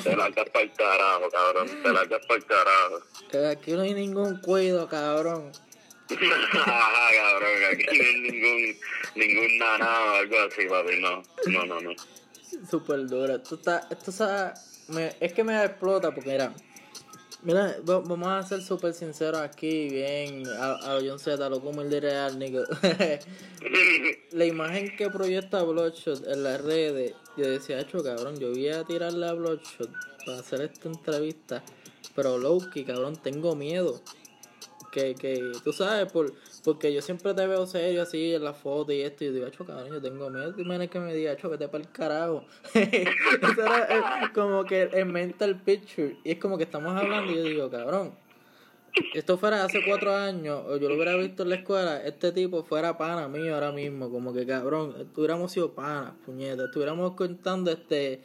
te 0.03 0.17
largas 0.17 0.49
para 0.51 0.65
el 0.65 0.73
carajo, 0.73 1.29
cabrón, 1.31 1.83
te 1.83 1.93
largas 1.93 2.27
para 2.27 2.39
el 2.39 2.47
carajo. 2.47 3.01
Que 3.31 3.47
Aquí 3.47 3.73
no 3.73 3.83
hay 3.83 3.95
ningún 3.95 4.41
cuido, 4.41 4.89
cabrón. 4.89 5.53
Ajá, 6.11 7.09
cabrón, 7.15 7.51
aquí 7.73 7.85
no 7.87 8.05
hay 8.05 8.21
ningún, 8.21 8.77
ningún 9.15 9.59
nana 9.59 10.01
o 10.01 10.11
algo 10.17 10.37
así, 10.41 10.67
papi, 10.69 11.01
no, 11.01 11.23
no, 11.47 11.67
no, 11.67 11.81
no. 11.81 11.91
Súper 12.71 13.07
dura. 13.07 13.37
Esto 13.37 13.55
está, 13.55 13.89
esto 13.91 14.11
está, 14.11 14.55
me, 14.89 15.15
es 15.21 15.33
que 15.33 15.43
me 15.43 15.65
explota 15.65 16.15
porque 16.15 16.31
mira, 16.31 16.53
mira, 17.43 17.77
va- 17.89 18.01
vamos 18.01 18.29
a 18.29 18.43
ser 18.43 18.63
súper 18.63 18.93
sinceros 18.95 19.41
aquí, 19.41 19.89
bien, 19.89 20.45
a, 20.49 20.73
a 20.97 21.01
John 21.05 21.19
Z, 21.19 21.49
lo 21.49 21.59
humilde 21.59 21.97
y 21.97 22.01
real, 22.01 22.39
nigga. 22.39 22.63
La 24.33 24.45
imagen 24.47 24.97
que 24.97 25.11
proyecta 25.11 25.63
Bloodshot 25.63 26.27
en 26.27 26.43
las 26.45 26.61
redes, 26.63 27.15
yo 27.37 27.47
decía, 27.49 27.81
hecho 27.81 28.03
cabrón, 28.03 28.39
yo 28.39 28.51
voy 28.51 28.69
a 28.69 28.85
tirarle 28.85 29.27
a 29.29 29.33
Bloodshot 29.35 29.91
para 30.25 30.39
hacer 30.39 30.63
esta 30.63 30.89
entrevista, 30.89 31.63
pero 32.15 32.39
Loki, 32.39 32.85
cabrón, 32.85 33.17
tengo 33.23 33.55
miedo. 33.55 34.01
Que, 34.93 35.15
que 35.15 35.53
tú 35.65 35.73
sabes, 35.73 36.13
por, 36.13 36.35
porque 36.63 36.93
yo 36.93 37.01
siempre 37.01 37.33
te 37.33 37.47
veo 37.47 37.67
serio 37.67 38.03
así 38.03 38.35
en 38.35 38.45
la 38.45 38.53
foto 38.53 38.93
y 38.93 39.01
esto, 39.01 39.25
y 39.25 39.29
yo 39.29 39.33
digo, 39.33 39.47
acho, 39.47 39.65
cabrón, 39.65 39.89
yo 39.89 40.03
tengo 40.03 40.29
miedo. 40.29 40.55
Y 40.57 40.89
que 40.89 41.01
me 41.01 41.15
diga, 41.15 41.33
acho, 41.33 41.49
vete 41.49 41.67
para 41.67 41.83
el 41.83 41.91
carajo. 41.91 42.45
Eso 42.75 43.63
era 43.65 43.89
eh, 43.91 44.29
como 44.35 44.65
que 44.65 44.83
el 44.83 45.07
mental 45.07 45.61
picture. 45.63 46.19
Y 46.23 46.33
es 46.33 46.39
como 46.39 46.59
que 46.59 46.65
estamos 46.65 46.95
hablando 46.95 47.33
y 47.33 47.37
yo 47.37 47.43
digo, 47.43 47.71
cabrón, 47.71 48.13
esto 49.15 49.39
fuera 49.39 49.65
hace 49.65 49.81
cuatro 49.87 50.15
años, 50.15 50.63
o 50.67 50.77
yo 50.77 50.89
lo 50.89 50.97
hubiera 50.97 51.17
visto 51.17 51.45
en 51.45 51.49
la 51.49 51.57
escuela, 51.57 52.03
este 52.05 52.31
tipo 52.31 52.63
fuera 52.63 52.99
pana 52.99 53.27
mío 53.27 53.55
ahora 53.55 53.73
mismo, 53.73 54.11
como 54.11 54.35
que 54.35 54.45
cabrón, 54.45 54.95
estuviéramos 55.01 55.51
sido 55.53 55.73
panas, 55.73 56.13
puñeta, 56.27 56.65
estuviéramos 56.65 57.15
contando 57.15 57.71
este, 57.71 58.21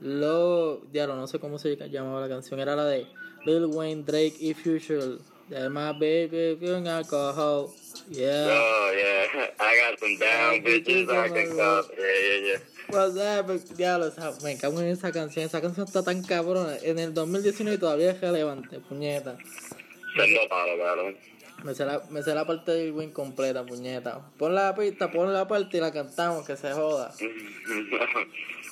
lo, 0.00 0.78
diablo, 0.92 1.14
no 1.14 1.28
sé 1.28 1.38
cómo 1.38 1.58
se 1.58 1.76
llamaba 1.88 2.20
la 2.20 2.28
canción, 2.28 2.58
era 2.58 2.74
la 2.74 2.84
de 2.84 3.06
Lil 3.44 3.66
Wayne, 3.66 4.02
Drake 4.02 4.36
y 4.40 4.54
Future, 4.54 5.18
además, 5.50 5.98
baby, 5.98 6.56
feeling 6.58 6.86
alcohol, 6.86 7.72
yeah. 8.10 8.46
Oh, 8.50 8.92
yeah. 8.94 9.46
I 9.60 9.76
got 9.80 9.98
some 9.98 10.16
down 10.18 10.62
bitches 10.62 11.08
I 11.10 11.28
can 11.28 11.56
call. 11.56 11.84
Yeah, 11.96 12.20
yeah, 12.22 12.46
yeah. 12.46 12.58
What's 12.90 13.76
diablo, 13.76 14.08
esa- 14.08 14.34
me 14.42 14.56
cago 14.56 14.80
en 14.80 14.88
esa 14.88 15.12
canción, 15.12 15.44
esa 15.44 15.60
canción 15.60 15.86
está 15.86 16.02
tan 16.02 16.22
cabrona, 16.22 16.76
en 16.82 16.98
el 16.98 17.12
2019 17.12 17.78
todavía 17.78 18.12
es 18.12 18.20
relevante, 18.20 18.78
puñeta. 18.80 19.36
Me 21.64 21.74
sé, 21.74 21.84
la, 21.84 22.02
me 22.08 22.22
sé 22.22 22.34
la 22.34 22.46
parte 22.46 22.70
del 22.72 22.92
win 22.92 23.10
completa, 23.10 23.66
puñeta. 23.66 24.20
Pon 24.38 24.54
la 24.54 24.74
pista, 24.74 25.10
pon 25.10 25.32
la 25.32 25.46
parte 25.46 25.76
y 25.76 25.80
la 25.80 25.92
cantamos, 25.92 26.46
que 26.46 26.56
se 26.56 26.72
joda. 26.72 27.12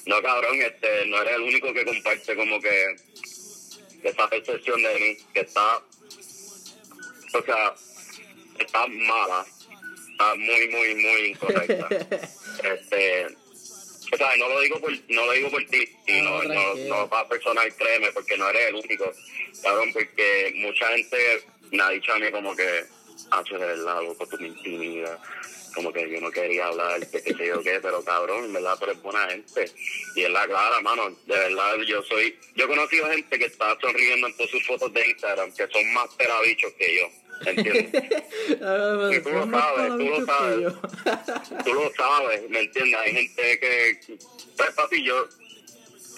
No, 0.07 0.23
cabrón, 0.23 0.55
este, 0.63 1.07
no 1.09 1.21
eres 1.21 1.35
el 1.35 1.43
único 1.43 1.75
que 1.75 1.85
comparte 1.85 2.37
como 2.37 2.61
que 2.61 2.95
esa 4.05 4.29
percepción 4.31 4.81
de 4.81 4.95
mí, 5.01 5.17
que 5.35 5.41
está, 5.41 5.83
o 7.39 7.45
sea, 7.45 7.75
está 8.59 8.87
mala, 8.87 9.47
está 10.11 10.35
muy, 10.35 10.69
muy, 10.69 10.95
muy 10.95 11.21
incorrecta. 11.27 11.89
este, 12.65 13.27
o 14.13 14.17
sea, 14.17 14.37
no 14.37 14.49
lo 14.49 14.61
digo 14.61 14.81
por, 14.81 14.93
no 15.09 15.27
lo 15.27 15.33
digo 15.33 15.51
por 15.51 15.65
ti, 15.67 15.89
y 16.07 16.21
No, 16.23 16.43
no, 16.43 16.75
no, 16.75 17.09
para 17.09 17.29
personal, 17.29 17.75
créeme, 17.75 18.13
porque 18.13 18.37
no 18.37 18.49
eres 18.51 18.69
el 18.69 18.77
único, 18.77 19.13
cabrón, 19.63 19.93
porque 19.93 20.53
mucha 20.57 20.89
gente 20.89 21.17
me 21.73 21.83
ha 21.83 21.91
dicho 21.91 22.13
a 22.13 22.19
mí 22.19 22.31
como 22.31 22.55
que, 22.55 22.85
ah, 23.31 23.43
de 23.43 23.59
verdad, 23.59 24.03
loco, 24.03 24.27
tú 24.29 24.37
me 24.39 24.49
intimidas, 24.49 25.19
como 25.75 25.93
que 25.93 26.09
yo 26.09 26.21
no 26.21 26.31
quería 26.31 26.67
hablar, 26.69 27.01
que 27.11 27.23
qué 27.23 27.35
sé 27.35 27.47
yo 27.49 27.63
qué, 27.63 27.81
pero 27.83 28.03
cabrón, 28.05 28.45
en 28.45 28.53
verdad, 28.53 28.79
tú 28.79 28.85
eres 28.85 29.03
buena 29.03 29.29
gente, 29.29 29.71
y 30.15 30.23
es 30.23 30.31
la 30.31 30.47
clara, 30.47 30.81
mano, 30.81 31.11
de 31.11 31.39
verdad, 31.39 31.77
yo 31.87 32.03
soy, 32.05 32.39
yo 32.55 32.65
he 32.65 32.69
conocido 32.69 33.11
gente 33.11 33.39
que 33.39 33.47
está 33.47 33.77
sonriendo 33.81 34.29
en 34.29 34.37
todas 34.37 34.51
sus 34.51 34.65
fotos 34.67 34.93
de 34.93 35.07
Instagram, 35.07 35.53
que 35.53 35.67
son 35.67 35.93
más 35.93 36.15
perabichos 36.15 36.73
que 36.75 36.97
yo, 36.97 37.11
¿entiendes? 37.45 37.93
Y 38.49 39.21
tú 39.21 39.31
lo 39.31 39.51
sabes, 39.51 39.89
tú 39.93 40.05
lo 40.05 40.27
sabes. 40.27 40.73
tú 41.65 41.75
lo 41.75 41.93
sabes, 41.95 42.49
¿me 42.51 42.61
entiendes? 42.61 43.01
Hay 43.01 43.13
gente 43.13 43.59
que, 43.59 43.99
pues 44.57 44.71
papi, 44.75 45.03
yo, 45.05 45.27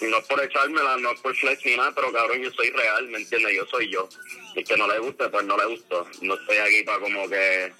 no 0.01 0.17
es 0.19 0.25
por 0.27 0.43
echármela, 0.43 0.97
no 0.97 1.11
es 1.11 1.19
por 1.21 1.35
flex 1.35 1.65
ni 1.65 1.75
nada, 1.75 1.91
pero 1.95 2.11
cabrón, 2.13 2.41
yo 2.41 2.51
soy 2.51 2.69
real, 2.69 3.07
¿me 3.07 3.17
entiendes? 3.19 3.55
Yo 3.55 3.65
soy 3.65 3.91
yo. 3.91 4.07
Y 4.55 4.63
que 4.63 4.77
no 4.77 4.87
le 4.87 4.99
guste, 4.99 5.27
pues 5.29 5.45
no 5.45 5.57
le 5.57 5.65
gustó. 5.65 6.07
No 6.21 6.35
estoy 6.35 6.57
aquí 6.57 6.83
para 6.83 6.99
como 6.99 7.27
que 7.29 7.71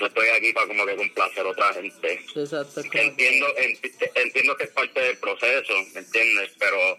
no 0.00 0.06
estoy 0.06 0.28
aquí 0.28 0.52
para 0.52 0.66
como 0.66 0.84
que 0.84 0.96
complacer 0.96 1.46
a 1.46 1.48
otra 1.50 1.72
gente. 1.72 2.20
Exacto. 2.34 2.82
Entiendo, 2.92 3.46
ent- 3.56 4.10
entiendo 4.14 4.56
que 4.56 4.64
es 4.64 4.70
parte 4.70 5.00
del 5.00 5.16
proceso, 5.18 5.72
¿me 5.94 6.00
entiendes? 6.00 6.50
Pero 6.58 6.98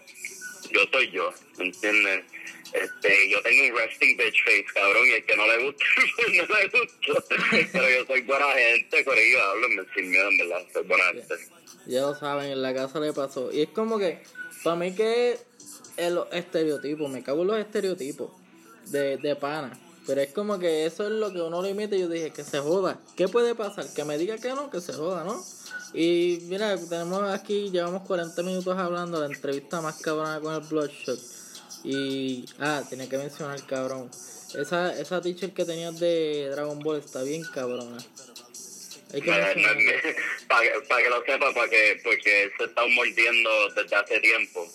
yo 0.72 0.80
soy 0.90 1.10
yo, 1.12 1.32
¿me 1.58 1.66
entiendes? 1.66 2.24
Este, 2.72 3.30
yo 3.30 3.40
tengo 3.42 3.64
un 3.64 3.78
resting 3.78 4.16
bitch 4.16 4.44
face, 4.44 4.66
cabrón, 4.74 5.06
y 5.06 5.12
el 5.12 5.24
que 5.24 5.36
no 5.36 5.46
le 5.46 5.64
gusta, 5.64 5.84
no 6.48 6.56
le 6.56 6.68
gusta. 6.68 7.36
Pero 7.72 7.90
yo 7.90 8.06
soy 8.06 8.20
buena 8.22 8.46
gente, 8.52 9.04
corillo, 9.04 9.42
háblenme 9.42 9.82
sin 9.94 10.10
miedo, 10.10 10.28
en 10.28 10.38
verdad, 10.38 10.66
soy 10.72 10.84
buena 10.84 11.04
gente. 11.12 11.34
ya 11.86 12.02
lo 12.02 12.14
saben, 12.14 12.52
en 12.52 12.62
la 12.62 12.74
casa 12.74 13.00
le 13.00 13.12
pasó. 13.12 13.50
Y 13.52 13.62
es 13.62 13.68
como 13.70 13.98
que, 13.98 14.22
para 14.62 14.76
mí 14.76 14.94
que 14.94 15.38
es 15.96 16.12
los 16.12 16.28
estereotipos, 16.32 17.10
me 17.10 17.22
cago 17.22 17.42
en 17.42 17.48
los 17.48 17.58
estereotipos 17.58 18.30
de, 18.86 19.16
de 19.16 19.36
pana. 19.36 19.78
Pero 20.06 20.22
es 20.22 20.32
como 20.32 20.58
que 20.58 20.86
eso 20.86 21.04
es 21.04 21.10
lo 21.10 21.30
que 21.32 21.42
uno 21.42 21.60
le 21.60 21.70
imita 21.70 21.94
y 21.94 22.00
yo 22.00 22.08
dije, 22.08 22.30
que 22.30 22.42
se 22.42 22.60
joda. 22.60 22.98
¿Qué 23.14 23.28
puede 23.28 23.54
pasar? 23.54 23.84
Que 23.94 24.04
me 24.04 24.16
diga 24.16 24.38
que 24.38 24.48
no, 24.54 24.70
que 24.70 24.80
se 24.80 24.94
joda, 24.94 25.22
¿no? 25.22 25.44
Y 25.92 26.38
mira, 26.44 26.78
tenemos 26.88 27.22
aquí, 27.24 27.70
llevamos 27.70 28.06
40 28.06 28.42
minutos 28.42 28.76
hablando, 28.78 29.20
la 29.20 29.26
entrevista 29.26 29.82
más 29.82 30.00
cabrona 30.00 30.40
con 30.40 30.54
el 30.54 30.60
Bloodshot. 30.60 31.37
Y, 31.84 32.44
ah, 32.58 32.82
tenía 32.88 33.08
que 33.08 33.18
mencionar, 33.18 33.64
cabrón. 33.66 34.10
Esa, 34.54 34.98
esa 34.98 35.20
teacher 35.20 35.52
que 35.52 35.64
tenías 35.64 35.98
de 36.00 36.48
Dragon 36.50 36.78
Ball 36.80 36.98
está 36.98 37.22
bien 37.22 37.42
cabrona. 37.54 37.98
Hay 39.12 39.22
que 39.22 39.30
Para 39.30 39.54
mencionarla. 39.54 39.92
que, 40.02 41.10
lo 41.10 41.24
sepa, 41.24 41.54
para 41.54 41.68
que, 41.68 42.00
porque 42.02 42.42
él 42.42 42.52
se 42.58 42.64
está 42.64 42.86
mordiendo 42.86 43.68
desde 43.70 43.96
hace 43.96 44.20
tiempo. 44.20 44.66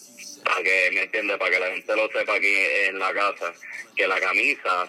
Para 0.43 0.63
que, 0.63 0.89
¿me 0.93 1.03
entiende? 1.03 1.37
Para 1.37 1.51
que 1.51 1.59
la 1.59 1.67
gente 1.71 1.95
lo 1.95 2.07
sepa 2.11 2.35
aquí 2.35 2.55
en 2.87 2.99
la 2.99 3.13
casa. 3.13 3.53
Que 3.95 4.07
la 4.07 4.19
camisa, 4.19 4.83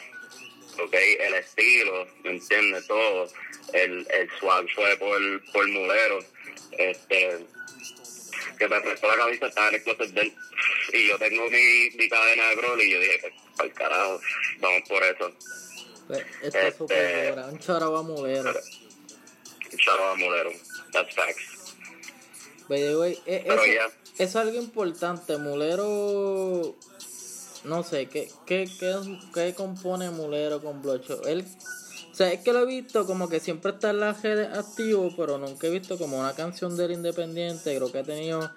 ok, 0.83 0.95
el 1.21 1.35
estilo, 1.35 2.07
¿me 2.23 2.31
entiende? 2.33 2.83
Todo. 2.83 3.29
El, 3.73 4.07
el 4.11 4.31
swag 4.39 4.67
fue 4.75 4.97
por, 4.97 5.53
por 5.53 5.69
mulero. 5.69 6.19
Este, 6.73 7.39
que 8.57 8.69
me 8.69 8.81
prestó 8.81 9.09
la 9.09 9.17
camisa, 9.17 9.47
estaba 9.47 9.69
en 9.69 9.75
el 9.77 9.83
closet 9.83 10.11
de 10.11 10.21
él. 10.23 10.35
Y 10.93 11.09
yo 11.09 11.19
tengo 11.19 11.45
mi, 11.51 11.91
mi 11.97 12.09
cadena 12.09 12.49
de 12.51 12.57
Broly 12.57 12.85
y 12.85 12.91
yo 12.93 13.01
dije, 13.01 13.33
para 13.57 13.69
el 13.69 13.75
carajo, 13.75 14.21
vamos 14.61 14.89
por 14.89 15.03
eso. 15.03 15.33
Pues, 16.07 16.25
Está 16.43 16.61
Este- 16.69 16.79
súper 16.79 17.31
dura, 17.31 17.47
un 17.47 17.59
chorro 17.59 18.03
mulero. 18.03 18.53
Shout 19.77 20.01
out 20.01 20.13
a 20.13 20.15
mulero. 20.17 20.51
That's 20.93 21.15
facts. 21.15 21.75
E- 22.69 22.69
Pero 22.69 23.05
eso, 23.05 23.67
ya. 23.67 23.91
es 24.19 24.37
algo 24.37 24.57
importante. 24.59 25.37
Mulero. 25.37 26.77
No 27.65 27.83
sé, 27.83 28.07
¿qué, 28.07 28.29
qué, 28.47 28.69
qué, 28.79 28.95
qué 29.33 29.55
compone 29.55 30.11
Mulero 30.11 30.61
con 30.63 30.83
Blocho? 30.83 31.23
Él. 31.27 31.45
O 32.15 32.17
sea, 32.17 32.33
es 32.33 32.43
que 32.45 32.53
lo 32.53 32.61
he 32.61 32.67
visto 32.67 33.07
como 33.07 33.29
que 33.29 33.41
siempre 33.41 33.73
está 33.73 33.91
en 33.91 33.99
las 33.99 34.23
redes 34.23 34.57
activo, 34.57 35.13
pero 35.17 35.37
nunca 35.37 35.67
he 35.67 35.71
visto 35.71 35.99
como 35.99 36.21
una 36.21 36.33
canción 36.33 36.77
del 36.77 36.93
independiente. 36.93 37.75
Creo 37.75 37.91
que 37.91 37.99
ha 37.99 38.05
tenido. 38.05 38.53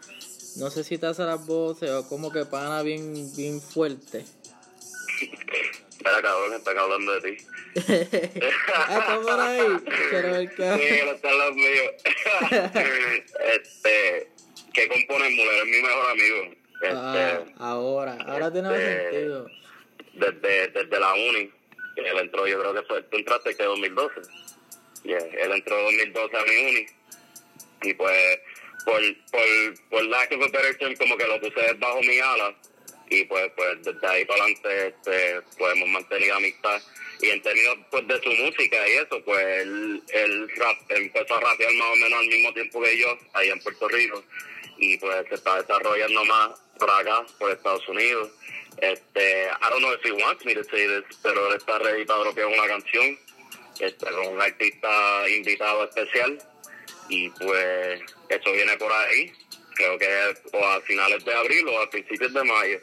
No 0.58 0.70
sé 0.70 0.84
si 0.84 1.00
te 1.00 1.08
hace 1.08 1.24
las 1.24 1.44
voces 1.48 1.90
o 1.90 2.08
como 2.08 2.32
que 2.32 2.46
pana 2.46 2.84
bien, 2.84 3.36
bien 3.36 3.60
fuerte. 3.60 4.26
Espera, 5.90 6.22
cabrón, 6.22 6.54
están 6.54 6.78
hablando 6.78 7.20
de 7.20 7.22
ti. 7.32 7.38
ah, 8.76 8.98
está 9.00 9.22
por 9.24 9.40
ahí. 9.40 9.60
Quiero 10.12 10.32
ver 10.34 10.56
qué. 10.56 10.74
Sí, 10.78 11.06
no 11.06 11.12
están 11.14 11.38
los 11.40 11.56
míos. 11.56 11.92
este, 13.56 14.32
¿qué 14.72 14.88
compone 14.88 15.32
Mulero? 15.32 15.64
Es 15.64 15.66
mi 15.66 15.82
mejor 15.82 16.12
amigo. 16.12 16.38
Este, 16.84 16.96
Ah, 16.96 17.44
ahora, 17.58 18.18
ahora 18.28 18.52
tiene 18.54 18.70
más 18.70 18.80
este- 18.80 19.10
sentido. 19.12 19.48
desde, 20.14 20.68
desde 20.68 21.00
la 21.00 21.14
uni. 21.16 21.57
Él 21.98 22.18
entró, 22.20 22.48
yo 22.48 22.60
creo 22.60 22.74
que 22.74 22.84
fue, 22.84 23.04
tú 23.04 23.18
entraste 23.18 23.56
que 23.56 23.64
2012. 23.64 24.22
Yeah, 25.04 25.20
él 25.20 25.52
entró 25.52 25.82
2012 25.84 26.38
a 26.38 26.44
mi 26.44 26.58
uni. 26.70 26.86
Y 27.84 27.94
pues, 27.94 28.40
por, 28.86 29.02
por, 29.32 29.90
por 29.90 30.06
lack 30.06 30.32
of 30.34 30.52
term, 30.52 30.96
como 30.96 31.18
que 31.18 31.28
lo 31.28 31.40
puse 31.40 31.74
bajo 31.74 32.02
mi 32.02 32.20
ala. 32.20 32.56
Y 33.10 33.24
pues, 33.26 33.52
pues 33.56 33.84
desde 33.84 34.08
ahí 34.08 34.26
para 34.26 34.44
adelante, 34.44 34.88
este, 34.88 35.42
pues 35.58 35.76
hemos 35.76 35.90
mantenido 35.90 36.36
amistad. 36.36 36.82
Y 37.22 37.30
en 37.30 37.42
términos 37.42 37.78
pues, 37.90 38.08
de 38.08 38.22
su 38.22 38.30
música 38.30 38.88
y 38.88 38.92
eso, 38.94 39.24
pues 39.24 39.46
él, 39.62 40.04
él 40.10 40.50
rap, 40.58 40.78
empezó 40.90 41.36
a 41.36 41.40
rapear 41.40 41.74
más 41.74 41.88
o 41.92 41.96
menos 41.96 42.20
al 42.20 42.28
mismo 42.28 42.54
tiempo 42.54 42.82
que 42.82 42.98
yo, 42.98 43.18
allá 43.34 43.54
en 43.54 43.60
Puerto 43.62 43.88
Rico. 43.88 44.24
Y 44.78 44.98
pues 44.98 45.28
se 45.30 45.36
está 45.36 45.62
desarrollando 45.62 46.26
más 46.26 46.60
por 46.78 46.90
acá, 46.92 47.26
por 47.40 47.52
Estados 47.52 47.88
Unidos. 47.88 48.30
Este, 48.78 49.48
I 49.48 49.70
don't 49.70 49.82
know 49.82 49.94
if 49.94 50.04
he 50.04 50.12
wants 50.12 50.46
me 50.46 50.54
to 50.54 50.64
say 50.64 50.88
this, 50.88 51.18
pero 51.24 51.50
él 51.50 51.58
está 51.58 51.80
ready 51.80 52.06
para 52.06 52.20
dropear 52.20 52.48
una 52.48 52.68
canción 52.68 53.18
este, 53.80 54.06
con 54.06 54.28
un 54.28 54.42
artista 54.42 55.30
invitado 55.30 55.86
especial. 55.86 56.38
Y 57.10 57.30
pues 57.30 58.02
eso 58.30 58.52
viene 58.52 58.78
por 58.78 58.92
ahí, 58.92 59.32
creo 59.76 59.98
que 59.98 60.08
o 60.52 60.66
a 60.66 60.82
finales 60.82 61.24
de 61.24 61.34
abril 61.34 61.68
o 61.70 61.82
a 61.82 61.90
principios 61.90 62.34
de 62.34 62.44
mayo, 62.44 62.80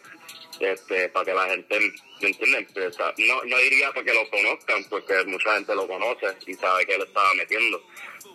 este, 0.60 1.08
para 1.10 1.24
que 1.24 1.34
la 1.34 1.46
gente. 1.46 1.92
Empieza. 2.20 3.12
No, 3.18 3.44
no 3.44 3.58
diría 3.58 3.92
para 3.92 4.04
que 4.04 4.14
lo 4.14 4.30
conozcan, 4.30 4.84
porque 4.84 5.24
mucha 5.24 5.54
gente 5.56 5.74
lo 5.74 5.86
conoce 5.86 6.26
y 6.46 6.54
sabe 6.54 6.86
que 6.86 6.94
él 6.94 7.02
estaba 7.02 7.34
metiendo, 7.34 7.82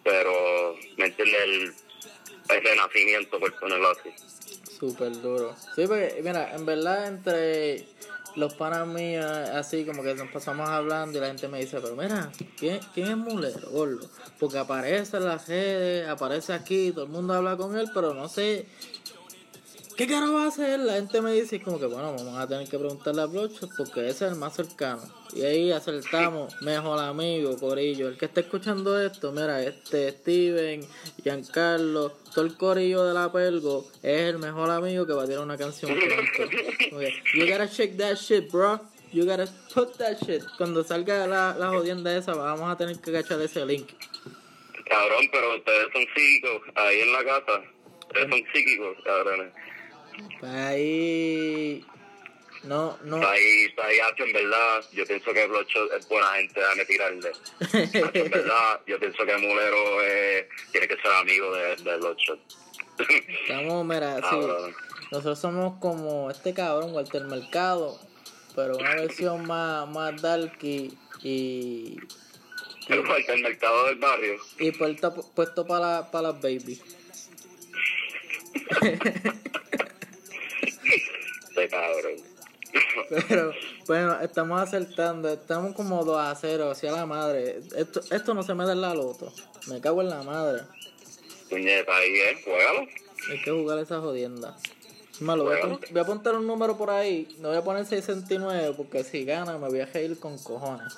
pero, 0.03 0.78
¿me 0.97 1.07
entiende? 1.07 1.43
El, 1.43 1.74
el 2.49 2.64
renacimiento, 2.64 3.39
por 3.39 3.60
ponerlo 3.60 3.89
así. 3.89 4.10
Súper 4.80 5.21
duro. 5.21 5.55
Sí, 5.75 5.86
porque, 5.88 6.21
mira, 6.23 6.55
en 6.55 6.65
verdad, 6.65 7.07
entre 7.07 7.86
los 8.36 8.53
panas 8.53 8.88
míos, 8.88 9.25
así 9.25 9.86
como 9.86 10.03
que 10.03 10.15
nos 10.15 10.30
pasamos 10.30 10.69
hablando 10.69 11.17
y 11.17 11.21
la 11.21 11.27
gente 11.27 11.47
me 11.47 11.59
dice, 11.59 11.80
pero 11.82 11.95
mira, 11.95 12.32
¿quién, 12.57 12.80
quién 12.93 13.07
es 13.09 13.17
Mulero? 13.17 13.99
Porque 14.39 14.57
aparece 14.57 15.17
en 15.17 15.25
las 15.25 15.47
redes, 15.47 16.07
aparece 16.07 16.53
aquí, 16.53 16.91
todo 16.91 17.05
el 17.05 17.09
mundo 17.11 17.34
habla 17.34 17.57
con 17.57 17.77
él, 17.77 17.89
pero 17.93 18.13
no 18.13 18.30
sé. 18.30 18.67
¿Qué 20.00 20.08
carajo 20.08 20.36
va 20.36 20.45
a 20.45 20.47
hacer? 20.47 20.80
La 20.80 20.93
gente 20.93 21.20
me 21.20 21.34
dice 21.34 21.60
como 21.62 21.78
que 21.78 21.86
bueno, 21.86 22.14
vamos 22.14 22.38
a 22.38 22.47
tener 22.47 22.70
que 22.70 22.80
preguntarle 22.80 23.22
a 23.22 23.26
Blocho 23.26 23.68
porque 23.76 24.08
ese 24.08 24.28
es 24.28 24.32
el 24.32 24.38
más 24.38 24.56
cercano. 24.56 25.02
Y 25.36 25.41
ahí 25.41 25.74
acertamos, 25.74 26.56
mejor 26.62 27.00
amigo, 27.00 27.58
Corillo. 27.58 28.08
El 28.08 28.18
que 28.18 28.24
está 28.24 28.39
escuchando 28.39 28.97
esto, 28.97 29.34
mira, 29.34 29.62
este 29.62 30.12
Steven, 30.12 30.88
Giancarlo, 31.22 32.12
todo 32.34 32.45
el 32.45 32.56
corillo 32.56 33.04
de 33.04 33.14
la 33.14 33.30
Pelgo 33.30 33.91
es 34.02 34.22
el 34.22 34.39
mejor 34.39 34.70
amigo 34.70 35.06
que 35.06 35.12
va 35.12 35.24
a 35.24 35.26
tirar 35.26 35.43
una 35.43 35.58
canción 35.58 35.91
pronto. 35.93 36.95
Ok, 36.95 37.04
You 37.36 37.45
gotta 37.45 37.70
check 37.70 37.97
that 37.97 38.16
shit, 38.16 38.50
bro. 38.50 38.80
You 39.12 39.26
gotta 39.26 39.47
put 39.74 39.97
that 39.97 40.16
shit. 40.26 40.43
Cuando 40.58 40.82
salga 40.82 41.28
la, 41.28 41.54
la 41.60 41.68
jodienda 41.72 42.16
esa, 42.16 42.36
vamos 42.36 42.72
a 42.72 42.78
tener 42.78 42.97
que 43.02 43.12
cachar 43.12 43.41
ese 43.41 43.66
link. 43.66 43.89
Cabrón, 44.88 45.28
pero 45.30 45.58
ustedes 45.58 45.88
son 45.91 46.06
psíquicos 46.16 46.62
ahí 46.76 47.02
en 47.02 47.12
la 47.12 47.26
casa. 47.26 47.64
Ustedes 48.08 48.30
son 48.30 48.41
psíquicos, 48.54 48.97
cabrones. 49.04 49.52
Ahí. 50.41 51.86
No, 52.63 52.97
no. 53.03 53.17
Ahí, 53.17 53.74
ahí, 53.84 53.97
en 54.17 54.34
verdad, 54.34 54.84
yo 54.91 55.05
pienso 55.05 55.34
que 55.34 55.47
Bloodshot 55.47 55.93
es 55.93 56.07
buena 56.09 56.34
gente, 56.34 56.59
déjame 56.59 56.86
tirarle. 56.86 57.32
En 58.13 58.30
verdad, 58.30 58.82
yo 58.86 58.99
pienso 58.99 59.26
que 59.26 59.38
Mulero 59.38 60.03
eh, 60.03 60.49
tiene 60.72 60.88
que 60.88 60.95
ser 60.97 61.11
amigo 61.11 61.53
de, 61.55 61.76
de 61.78 61.97
Bloodshot. 61.97 62.39
Estamos, 63.41 63.86
mira, 63.86 64.15
sí. 64.17 64.22
Cabrón. 64.22 64.76
Nosotros 65.11 65.39
somos 65.39 65.80
como 65.80 66.30
este 66.30 66.53
cabrón, 66.53 66.93
Walter 66.93 67.24
Mercado, 67.24 67.99
pero 68.55 68.78
una 68.78 68.95
versión 68.95 69.47
más, 69.47 69.89
más 69.89 70.22
dark 70.22 70.57
y, 70.61 70.93
y, 71.24 71.97
El 72.88 73.03
el 73.28 73.41
mercado 73.41 73.86
del 73.88 73.95
barrio. 73.95 74.36
y 74.59 74.72
puesto, 74.72 75.13
puesto 75.34 75.65
para 75.65 76.11
para 76.11 76.32
las 76.32 76.41
baby. 76.41 76.80
Cabrón. 81.68 82.16
Pero 83.28 83.51
bueno, 83.88 84.20
estamos 84.22 84.62
acertando, 84.62 85.30
estamos 85.34 85.76
como 85.76 86.03
2 86.05 86.18
a 86.20 86.36
0 86.36 86.72
hacia 86.72 86.91
la 86.91 87.05
madre. 87.05 87.60
Esto, 87.76 88.01
esto 88.12 88.34
no 88.34 88.43
se 88.43 88.53
me 88.53 88.66
da 88.66 88.74
en 88.74 88.82
la 88.82 88.93
loto. 88.93 89.34
Me 89.68 89.82
cago 89.82 90.01
en 90.01 90.10
la 90.10 90.22
madre. 90.24 90.64
Puñeta, 91.49 91.95
ahí 91.95 92.14
es, 92.20 92.43
juégalo. 92.43 92.88
Hay 93.32 93.41
que 93.41 93.51
jugar 93.51 93.80
esa 93.80 93.99
jodienda. 93.99 94.55
Malo, 95.20 95.43
voy, 95.43 95.57
a 95.60 95.66
voy 95.66 96.01
apuntar 96.01 96.36
un 96.36 96.47
número 96.47 96.78
por 96.78 96.89
ahí. 96.91 97.28
No 97.39 97.49
voy 97.49 97.57
a 97.57 97.64
poner 97.64 97.86
69 97.86 98.74
porque 98.78 99.03
si 99.03 99.26
gana 99.26 99.57
me 99.57 99.68
voy 99.68 99.82
a 99.82 99.86
reír 99.86 100.18
con 100.20 100.38
cojones. 100.38 100.93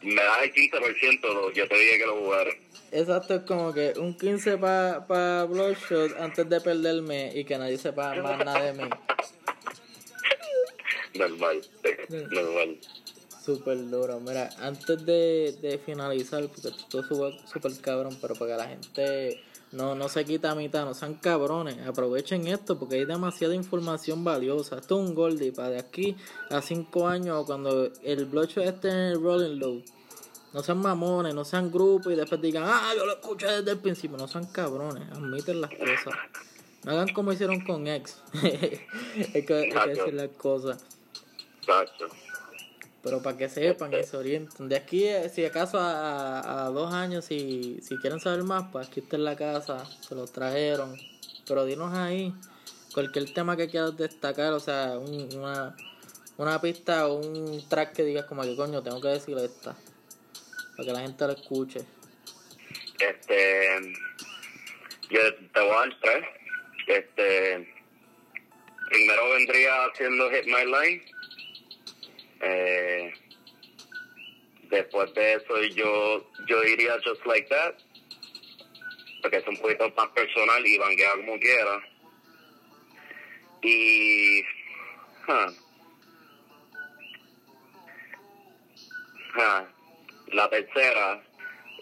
Me 0.00 0.14
das 0.14 0.38
el 0.44 0.54
15%, 0.54 1.20
lo- 1.34 1.50
yo 1.52 1.68
te 1.68 1.74
dije 1.74 1.98
que 1.98 2.06
lo 2.06 2.16
jugara. 2.20 2.50
Exacto, 2.92 3.34
es 3.34 3.42
como 3.42 3.72
que 3.72 3.94
un 3.98 4.16
15 4.16 4.58
para 4.58 5.06
pa 5.06 5.44
Bloodshot 5.44 6.16
antes 6.18 6.48
de 6.48 6.60
perderme 6.60 7.30
y 7.34 7.44
que 7.44 7.56
nadie 7.56 7.78
sepa 7.78 8.14
más 8.16 8.44
nada 8.44 8.62
de 8.62 8.72
mí. 8.72 8.90
Normal, 11.14 11.60
normal. 12.30 12.78
Súper 13.44 13.88
duro. 13.88 14.20
Mira, 14.20 14.50
antes 14.58 15.04
de, 15.06 15.56
de 15.60 15.78
finalizar, 15.78 16.46
porque 16.48 16.68
esto 16.68 17.00
es 17.00 17.50
súper 17.50 17.72
cabrón, 17.80 18.16
pero 18.20 18.34
para 18.34 18.52
que 18.52 18.56
la 18.56 18.68
gente 18.68 19.40
no, 19.72 19.94
no 19.94 20.08
se 20.08 20.24
quita 20.24 20.50
a 20.50 20.54
mitad, 20.56 20.84
no 20.84 20.94
sean 20.94 21.14
cabrones, 21.14 21.78
aprovechen 21.86 22.46
esto 22.48 22.76
porque 22.78 22.96
hay 22.96 23.04
demasiada 23.04 23.54
información 23.54 24.24
valiosa. 24.24 24.78
Esto 24.78 25.00
es 25.00 25.08
un 25.08 25.14
Goldie 25.14 25.52
para 25.52 25.70
de 25.70 25.78
aquí 25.78 26.16
a 26.50 26.60
5 26.60 27.06
años, 27.06 27.46
cuando 27.46 27.90
el 28.02 28.24
Bloodshot 28.24 28.64
esté 28.64 28.88
en 28.88 28.96
el 28.96 29.22
Rolling 29.22 29.58
Low. 29.58 29.82
No 30.52 30.62
sean 30.62 30.78
mamones, 30.78 31.34
no 31.34 31.44
sean 31.44 31.70
grupos 31.70 32.12
y 32.12 32.16
después 32.16 32.40
digan, 32.40 32.64
ah, 32.66 32.92
yo 32.96 33.06
lo 33.06 33.12
escuché 33.12 33.46
desde 33.46 33.70
el 33.72 33.78
principio. 33.78 34.16
No 34.16 34.26
sean 34.26 34.46
cabrones, 34.46 35.10
admiten 35.12 35.60
las 35.60 35.70
cosas. 35.70 36.18
No 36.84 36.92
hagan 36.92 37.08
como 37.12 37.32
hicieron 37.32 37.60
con 37.60 37.86
ex. 37.86 38.22
hay, 38.34 39.44
que, 39.44 39.54
hay 39.54 39.70
que 39.70 39.88
decir 39.88 40.14
las 40.14 40.28
cosas. 40.30 40.82
Exacto. 41.60 42.06
Pero 43.02 43.22
para 43.22 43.36
que 43.36 43.48
sepan 43.48 43.92
y 43.94 44.02
se 44.02 44.16
orienten. 44.16 44.68
De 44.68 44.76
aquí, 44.76 45.04
eh, 45.04 45.28
si 45.28 45.44
acaso 45.44 45.78
a, 45.78 46.66
a 46.66 46.70
dos 46.70 46.92
años, 46.92 47.24
si, 47.24 47.78
si 47.82 47.96
quieren 47.98 48.20
saber 48.20 48.42
más, 48.42 48.64
pues 48.72 48.88
aquí 48.88 49.00
está 49.00 49.16
en 49.16 49.24
la 49.24 49.36
casa, 49.36 49.84
se 50.00 50.14
los 50.14 50.32
trajeron. 50.32 50.96
Pero 51.46 51.64
dinos 51.64 51.94
ahí 51.94 52.34
cualquier 52.92 53.32
tema 53.32 53.56
que 53.56 53.68
quieras 53.68 53.96
destacar, 53.96 54.52
o 54.52 54.60
sea, 54.60 54.98
un, 54.98 55.28
una, 55.36 55.76
una 56.36 56.60
pista 56.60 57.08
o 57.08 57.14
un 57.14 57.62
track 57.68 57.92
que 57.92 58.04
digas 58.04 58.24
como 58.26 58.42
que 58.42 58.56
coño, 58.56 58.82
tengo 58.82 59.00
que 59.00 59.08
decir 59.08 59.36
esta. 59.38 59.76
Para 60.80 60.92
que 60.92 60.98
la 60.98 61.06
gente 61.06 61.26
lo 61.26 61.32
escuche. 61.34 61.80
Este, 63.00 63.92
yo 65.10 65.34
te 65.34 65.60
voy 65.60 65.72
a 65.72 65.94
dar. 66.06 66.40
Este, 66.86 67.74
primero 68.88 69.28
vendría 69.28 69.84
haciendo 69.84 70.30
Hit 70.30 70.46
My 70.46 70.64
Line. 70.64 71.04
Eh, 72.40 73.12
después 74.70 75.12
de 75.12 75.34
eso 75.34 75.62
yo, 75.64 76.26
yo 76.46 76.62
diría 76.62 76.96
Just 77.04 77.26
Like 77.26 77.48
That. 77.50 77.74
Porque 79.20 79.36
es 79.36 79.48
un 79.48 79.58
poquito 79.58 79.92
más 79.94 80.08
personal 80.12 80.66
y 80.66 80.78
vanguea 80.78 81.12
como 81.16 81.38
quiera. 81.38 81.82
Y... 83.60 84.40
huh. 85.28 85.52
Huh. 89.36 89.79
La 90.32 90.48
tercera, 90.48 91.22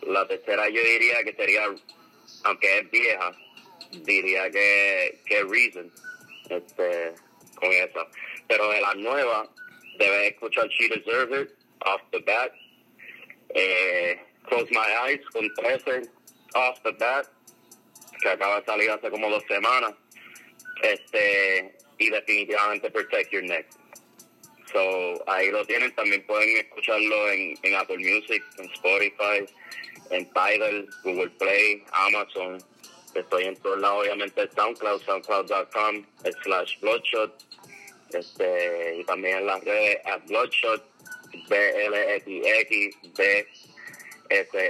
la 0.02 0.26
tercera 0.26 0.68
yo 0.68 0.82
diría 0.82 1.22
que 1.24 1.34
sería, 1.34 1.64
aunque 2.44 2.78
es 2.78 2.90
vieja, 2.90 3.32
diría 4.04 4.50
que, 4.50 5.20
que 5.26 5.42
Reason, 5.44 5.92
este, 6.48 7.14
con 7.56 7.72
esa. 7.72 8.06
Pero 8.46 8.70
de 8.70 8.80
las 8.80 8.96
nuevas, 8.96 9.48
debes 9.98 10.32
escuchar 10.32 10.68
She 10.68 10.88
Deserves 10.88 11.42
It, 11.42 11.58
Off 11.84 12.02
the 12.10 12.20
Bat. 12.20 12.52
Eh, 13.50 14.20
Close 14.48 14.70
My 14.70 15.10
Eyes 15.10 15.24
con 15.30 15.52
13, 15.54 16.02
Off 16.54 16.80
the 16.82 16.92
Bat, 16.92 17.26
que 18.20 18.28
acaba 18.28 18.60
de 18.60 18.66
salir 18.66 18.90
hace 18.90 19.10
como 19.10 19.28
dos 19.28 19.44
semanas. 19.46 19.94
Este, 20.82 21.76
y 21.98 22.10
definitivamente 22.10 22.90
Protect 22.90 23.30
Your 23.32 23.42
Neck. 23.42 23.66
So, 24.72 25.30
ahí 25.30 25.50
lo 25.50 25.64
tienen, 25.64 25.94
también 25.94 26.24
pueden 26.26 26.56
escucharlo 26.58 27.30
en, 27.30 27.58
en 27.62 27.74
Apple 27.74 27.98
Music, 27.98 28.44
en 28.58 28.66
Spotify, 28.72 29.46
en 30.10 30.26
Tidal, 30.26 30.88
Google 31.04 31.30
Play, 31.30 31.84
Amazon. 31.92 32.58
Estoy 33.14 33.44
en 33.44 33.56
todos 33.56 33.78
lados, 33.80 34.02
obviamente, 34.02 34.48
SoundCloud, 34.54 35.02
soundcloud.com, 35.02 36.04
slash 36.42 36.78
Bloodshot. 36.80 37.32
Este, 38.12 38.96
y 38.98 39.04
también 39.04 39.38
en 39.38 39.46
las 39.46 39.64
redes, 39.64 39.98
at 40.06 40.20
Bloodshot, 40.26 40.84
B-L-X-X, 41.48 42.96
B-S-H-O-T. 44.28 44.68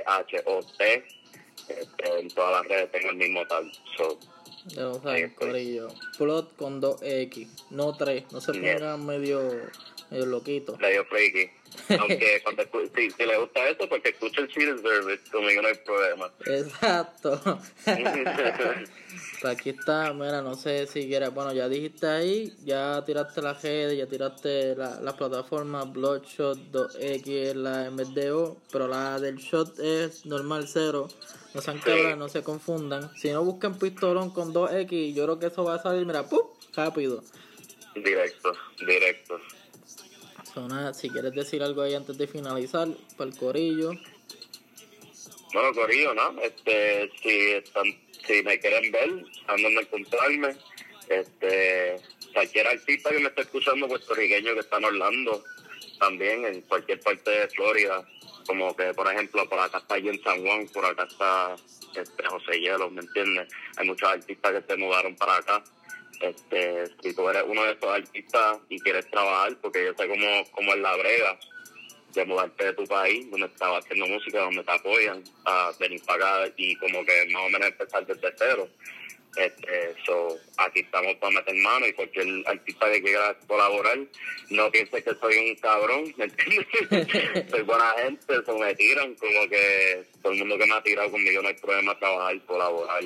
Este, 1.69 2.19
en 2.19 2.29
todas 2.29 2.63
las 2.63 2.69
redes 2.69 2.93
tengo 2.93 3.11
el 3.11 3.17
mismo 3.17 3.47
tal. 3.47 3.71
So, 3.97 4.19
Ya 4.67 4.83
lo 4.83 5.01
saben, 5.01 5.31
corillo. 5.35 5.89
Plot 6.17 6.57
con 6.57 6.81
2X, 6.81 7.49
no 7.71 7.97
3. 7.97 8.25
No 8.33 8.41
se 8.41 8.53
pongan 8.53 9.05
medio, 9.07 9.41
medio 10.11 10.27
loquitos. 10.27 10.79
medio 10.79 11.05
freaky. 11.07 11.51
Aunque 12.01 12.41
cuando 12.43 12.65
si, 12.95 13.11
si 13.11 13.27
le 13.27 13.37
gusta 13.39 13.69
eso, 13.69 13.89
porque 13.89 14.11
escucha 14.11 14.41
el 14.41 14.49
Cheetah 14.49 14.79
Service, 14.81 15.31
conmigo 15.31 15.63
no 15.63 15.69
hay 15.69 15.75
problema. 15.75 16.33
Exacto. 16.47 17.61
Pues 19.41 19.57
aquí 19.57 19.71
está, 19.71 20.13
mira, 20.13 20.43
no 20.43 20.55
sé 20.55 20.87
si 20.87 21.07
quieres, 21.07 21.33
bueno, 21.33 21.53
ya 21.53 21.69
dijiste 21.69 22.07
ahí, 22.07 22.53
ya 22.65 23.05
tiraste 23.05 23.41
la 23.41 23.55
redes, 23.55 23.97
ya 23.97 24.07
tiraste 24.07 24.75
la, 24.75 25.01
las 25.01 25.15
plataformas 25.15 25.93
Bloodshot 25.93 26.59
2X 26.73 27.29
es 27.29 27.57
la 27.57 27.91
MDO, 27.91 28.57
pero 28.73 28.89
la 28.89 29.19
del 29.21 29.37
shot 29.37 29.79
es 29.79 30.27
normal 30.27 30.67
cero. 30.69 31.09
No 31.59 31.63
sean 31.63 31.79
cabras, 31.81 32.17
no 32.17 32.29
se 32.29 32.45
confundan. 32.45 33.11
Si 33.17 33.33
no 33.33 33.43
buscan 33.43 33.77
pistolón 33.81 34.31
con 34.31 34.55
2X, 34.55 35.13
yo 35.13 35.25
creo 35.25 35.41
que 35.41 35.47
eso 35.47 35.65
va 35.65 35.75
a 35.75 35.83
salir, 35.83 36.07
mira, 36.07 36.23
¡pum! 36.23 36.39
rápido. 36.73 37.25
directo, 37.97 38.53
directo. 38.87 39.41
So, 40.55 40.69
nada, 40.69 40.95
si 40.95 41.11
quieres 41.11 41.33
decir 41.33 41.61
algo 41.65 41.83
ahí 41.83 41.97
antes 41.97 42.17
de 42.17 42.29
finalizar, 42.29 42.87
para 43.17 43.29
el 43.29 43.37
corillo. 43.37 43.91
Bueno, 45.53 45.75
Corillo, 45.75 46.15
¿no? 46.15 46.41
Este, 46.41 47.11
si 47.21 47.51
están, 47.51 47.87
si 48.25 48.41
me 48.45 48.61
quieren 48.61 48.93
ver, 48.93 49.25
están 49.41 49.61
donde 49.61 49.81
encontrarme. 49.81 50.55
Este, 51.09 51.97
cualquier 52.35 52.69
artista 52.69 53.11
que 53.11 53.19
me 53.19 53.29
esté 53.31 53.41
escuchando 53.41 53.89
puertorriqueño 53.89 54.55
que 54.55 54.61
está 54.61 54.77
en 54.77 54.85
Orlando, 54.85 55.43
también 55.99 56.45
en 56.45 56.61
cualquier 56.61 57.01
parte 57.01 57.33
de 57.33 57.49
Florida, 57.49 58.07
como 58.49 58.75
que, 58.75 58.95
por 58.95 59.07
ejemplo, 59.13 59.47
por 59.47 59.61
acá 59.61 59.77
está 59.77 59.99
en 59.99 60.23
San 60.23 60.43
Juan, 60.43 60.67
por 60.69 60.85
acá 60.87 61.05
está 61.05 61.55
este, 61.95 62.25
José 62.25 62.59
Hielo, 62.59 62.91
¿me 62.91 63.03
entiendes? 63.03 63.47
Hay 63.77 63.87
muchos 63.87 64.09
artistas 64.09 64.53
que 64.53 64.63
se 64.63 64.77
mudaron 64.79 65.15
para 65.17 65.37
acá. 65.37 65.63
Este, 66.21 66.87
si 67.03 67.15
tú 67.15 67.29
eres 67.29 67.45
uno 67.47 67.63
de 67.65 67.73
esos 67.73 67.91
artistas 67.91 68.59
y 68.71 68.81
quieres 68.81 69.09
trabajar, 69.11 69.55
porque 69.61 69.85
yo 69.85 69.93
sé 69.93 70.09
cómo, 70.09 70.27
cómo 70.53 70.73
es 70.73 70.81
la 70.81 70.97
brega, 70.97 71.39
de 72.15 72.25
mudarte 72.25 72.65
de 72.65 72.73
tu 72.73 72.87
país, 72.87 73.31
donde 73.31 73.49
estabas 73.49 73.85
haciendo 73.85 74.07
música, 74.07 74.41
donde 74.41 74.65
te 74.65 74.73
apoyan, 74.73 75.23
a 75.45 75.71
venir 75.79 76.03
para 76.07 76.45
acá 76.45 76.55
y 76.57 76.75
como 76.77 77.05
que 77.05 77.27
más 77.31 77.43
o 77.43 77.51
menos 77.51 77.69
empezar 77.69 78.07
desde 78.07 78.35
cero. 78.39 78.67
Este, 79.37 79.95
so, 80.05 80.37
aquí 80.57 80.81
estamos 80.81 81.15
para 81.17 81.33
meter 81.33 81.55
mano 81.57 81.87
y 81.87 81.93
cualquier 81.93 82.27
artista 82.47 82.91
que 82.91 83.03
quiera 83.03 83.39
colaborar, 83.47 83.99
no 84.51 84.71
pienses 84.71 85.05
que 85.05 85.15
soy 85.15 85.51
un 85.51 85.57
cabrón, 85.57 86.13
¿me 86.17 86.25
entiendes? 86.25 86.67
soy 87.51 87.63
buena 87.63 87.95
gente, 88.03 88.35
so 88.45 88.59
me 88.59 88.75
tiran, 88.75 89.15
como 89.15 89.49
que 89.49 90.05
todo 90.23 90.33
el 90.33 90.39
mundo 90.41 90.59
que 90.59 90.67
me 90.67 90.75
ha 90.75 90.83
tirado 90.83 91.11
conmigo 91.11 91.43
no 91.43 91.49
hay 91.49 91.55
problema 91.55 91.99
trabajar, 91.99 92.41
colaborar 92.47 93.05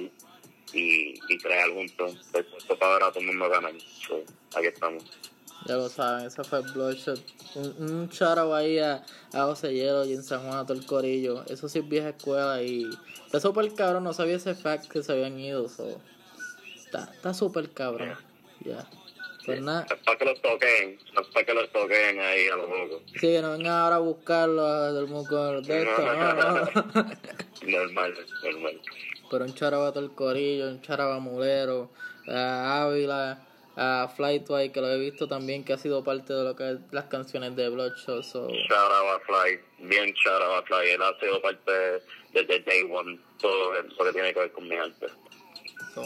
y, 0.72 1.14
y 1.28 1.38
crear 1.38 1.68
juntos. 1.70 2.16
Pues, 2.32 2.46
esto 2.56 2.78
para 2.78 2.94
ver 2.94 3.02
a 3.02 3.08
todo 3.10 3.20
el 3.20 3.26
mundo 3.26 3.48
ganar. 3.50 3.74
So, 3.80 4.24
aquí 4.56 4.68
estamos. 4.68 5.04
Ya 5.66 5.76
lo 5.76 5.88
saben, 5.88 6.26
ese 6.26 6.42
fue 6.42 6.60
Bloodshot. 6.60 7.20
Un, 7.54 7.76
un 7.78 8.10
out 8.20 8.52
ahí 8.54 8.78
a, 8.78 9.04
a 9.32 9.44
José 9.44 9.72
Hielo 9.74 10.04
y 10.04 10.14
en 10.14 10.22
San 10.22 10.40
Juan 10.40 10.58
a 10.58 10.66
todo 10.66 10.76
el 10.76 10.86
corillo. 10.86 11.44
Eso 11.46 11.68
sí 11.68 11.80
es 11.80 11.88
vieja 11.88 12.08
escuela 12.08 12.62
y 12.62 12.88
está 13.26 13.38
súper 13.38 13.72
cabrón, 13.74 14.04
no 14.04 14.12
sabía 14.12 14.36
ese 14.36 14.54
fact 14.54 14.88
que 14.90 15.02
se 15.02 15.12
habían 15.12 15.38
ido. 15.38 15.68
So. 15.68 16.00
Está, 17.00 17.34
súper 17.34 17.70
cabrón. 17.70 18.16
Ya. 18.60 18.88
Pues 19.44 19.60
nada, 19.60 19.86
Es 19.90 19.96
para 20.04 20.18
que 20.18 20.24
los 20.24 20.40
toquen, 20.40 20.98
no 21.14 21.20
es 21.20 21.26
para 21.28 21.44
que 21.44 21.54
los 21.54 21.72
toquen 21.72 22.20
ahí 22.20 22.46
a 22.46 22.56
los 22.56 22.68
locos. 22.68 23.02
sí, 23.14 23.18
que 23.20 23.42
no 23.42 23.52
vengan 23.52 23.72
ahora 23.72 23.96
a 23.96 23.98
buscarlo 23.98 24.64
a 24.64 24.92
del 24.92 25.08
mundo 25.08 25.60
de 25.62 25.82
esto, 25.82 26.00
no, 26.00 26.34
no. 26.34 26.64
normal, 27.66 28.14
normal. 28.44 28.80
Pero 29.28 29.44
un 29.44 29.54
todo 29.54 29.98
el 29.98 30.12
corillo, 30.12 30.68
un 30.68 30.80
out 30.80 31.12
a 31.12 31.18
Mulero, 31.18 31.90
a 32.28 32.82
Ávila, 32.82 33.44
a 33.76 34.12
Flightway, 34.14 34.70
que 34.70 34.80
lo 34.80 34.88
he 34.90 34.98
visto 34.98 35.26
también 35.26 35.64
que 35.64 35.72
ha 35.72 35.78
sido 35.78 36.04
parte 36.04 36.32
de 36.32 36.44
lo 36.44 36.54
que 36.54 36.72
es 36.72 36.78
las 36.92 37.06
canciones 37.06 37.56
de 37.56 37.68
Bloodshot. 37.68 38.22
So. 38.22 38.46
Fly, 39.26 39.60
bien 39.88 40.12
shout 40.14 40.40
out 40.42 40.62
a 40.62 40.66
Fly, 40.66 40.90
él 40.90 41.02
ha 41.02 41.18
sido 41.18 41.40
parte 41.42 41.72
desde 42.32 42.60
day 42.60 42.82
one, 42.88 43.18
todo 43.40 43.74
eso 43.74 44.04
que 44.04 44.12
tiene 44.12 44.32
que 44.32 44.40
ver 44.40 44.52
con 44.52 44.68
mi 44.68 44.76
arte. 44.76 45.06
So, 45.94 46.02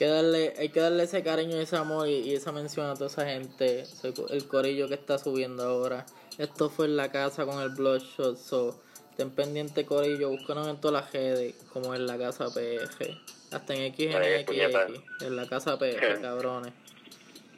que 0.00 0.06
darle, 0.06 0.54
hay 0.56 0.70
que 0.70 0.80
darle 0.80 1.02
ese 1.02 1.22
cariño 1.22 1.58
y 1.58 1.60
ese 1.60 1.76
amor 1.76 2.08
y, 2.08 2.20
y 2.20 2.34
esa 2.34 2.52
mención 2.52 2.86
a 2.86 2.94
toda 2.94 3.08
esa 3.08 3.26
gente, 3.26 3.84
el 4.30 4.48
corillo 4.48 4.88
que 4.88 4.94
está 4.94 5.18
subiendo 5.18 5.62
ahora. 5.62 6.06
Esto 6.38 6.70
fue 6.70 6.86
en 6.86 6.96
la 6.96 7.12
casa 7.12 7.44
con 7.44 7.60
el 7.60 7.68
Bloodshot, 7.68 8.38
so, 8.38 8.80
estén 9.10 9.28
pendiente 9.28 9.84
corillo, 9.84 10.30
búscanos 10.30 10.68
en 10.68 10.80
todas 10.80 11.04
las 11.04 11.12
redes, 11.12 11.54
como 11.70 11.94
en 11.94 12.06
la 12.06 12.16
casa 12.16 12.46
PF, 12.46 13.14
hasta 13.50 13.74
en. 13.74 13.94
XNXX, 13.94 15.22
en 15.22 15.36
la 15.36 15.46
casa 15.46 15.78
PF, 15.78 16.22
cabrones. 16.22 16.72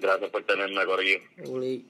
Gracias 0.01 0.29
por 0.31 0.43
tenerme, 0.43 0.85
Corillo. 0.85 1.21
Uli. 1.47 1.87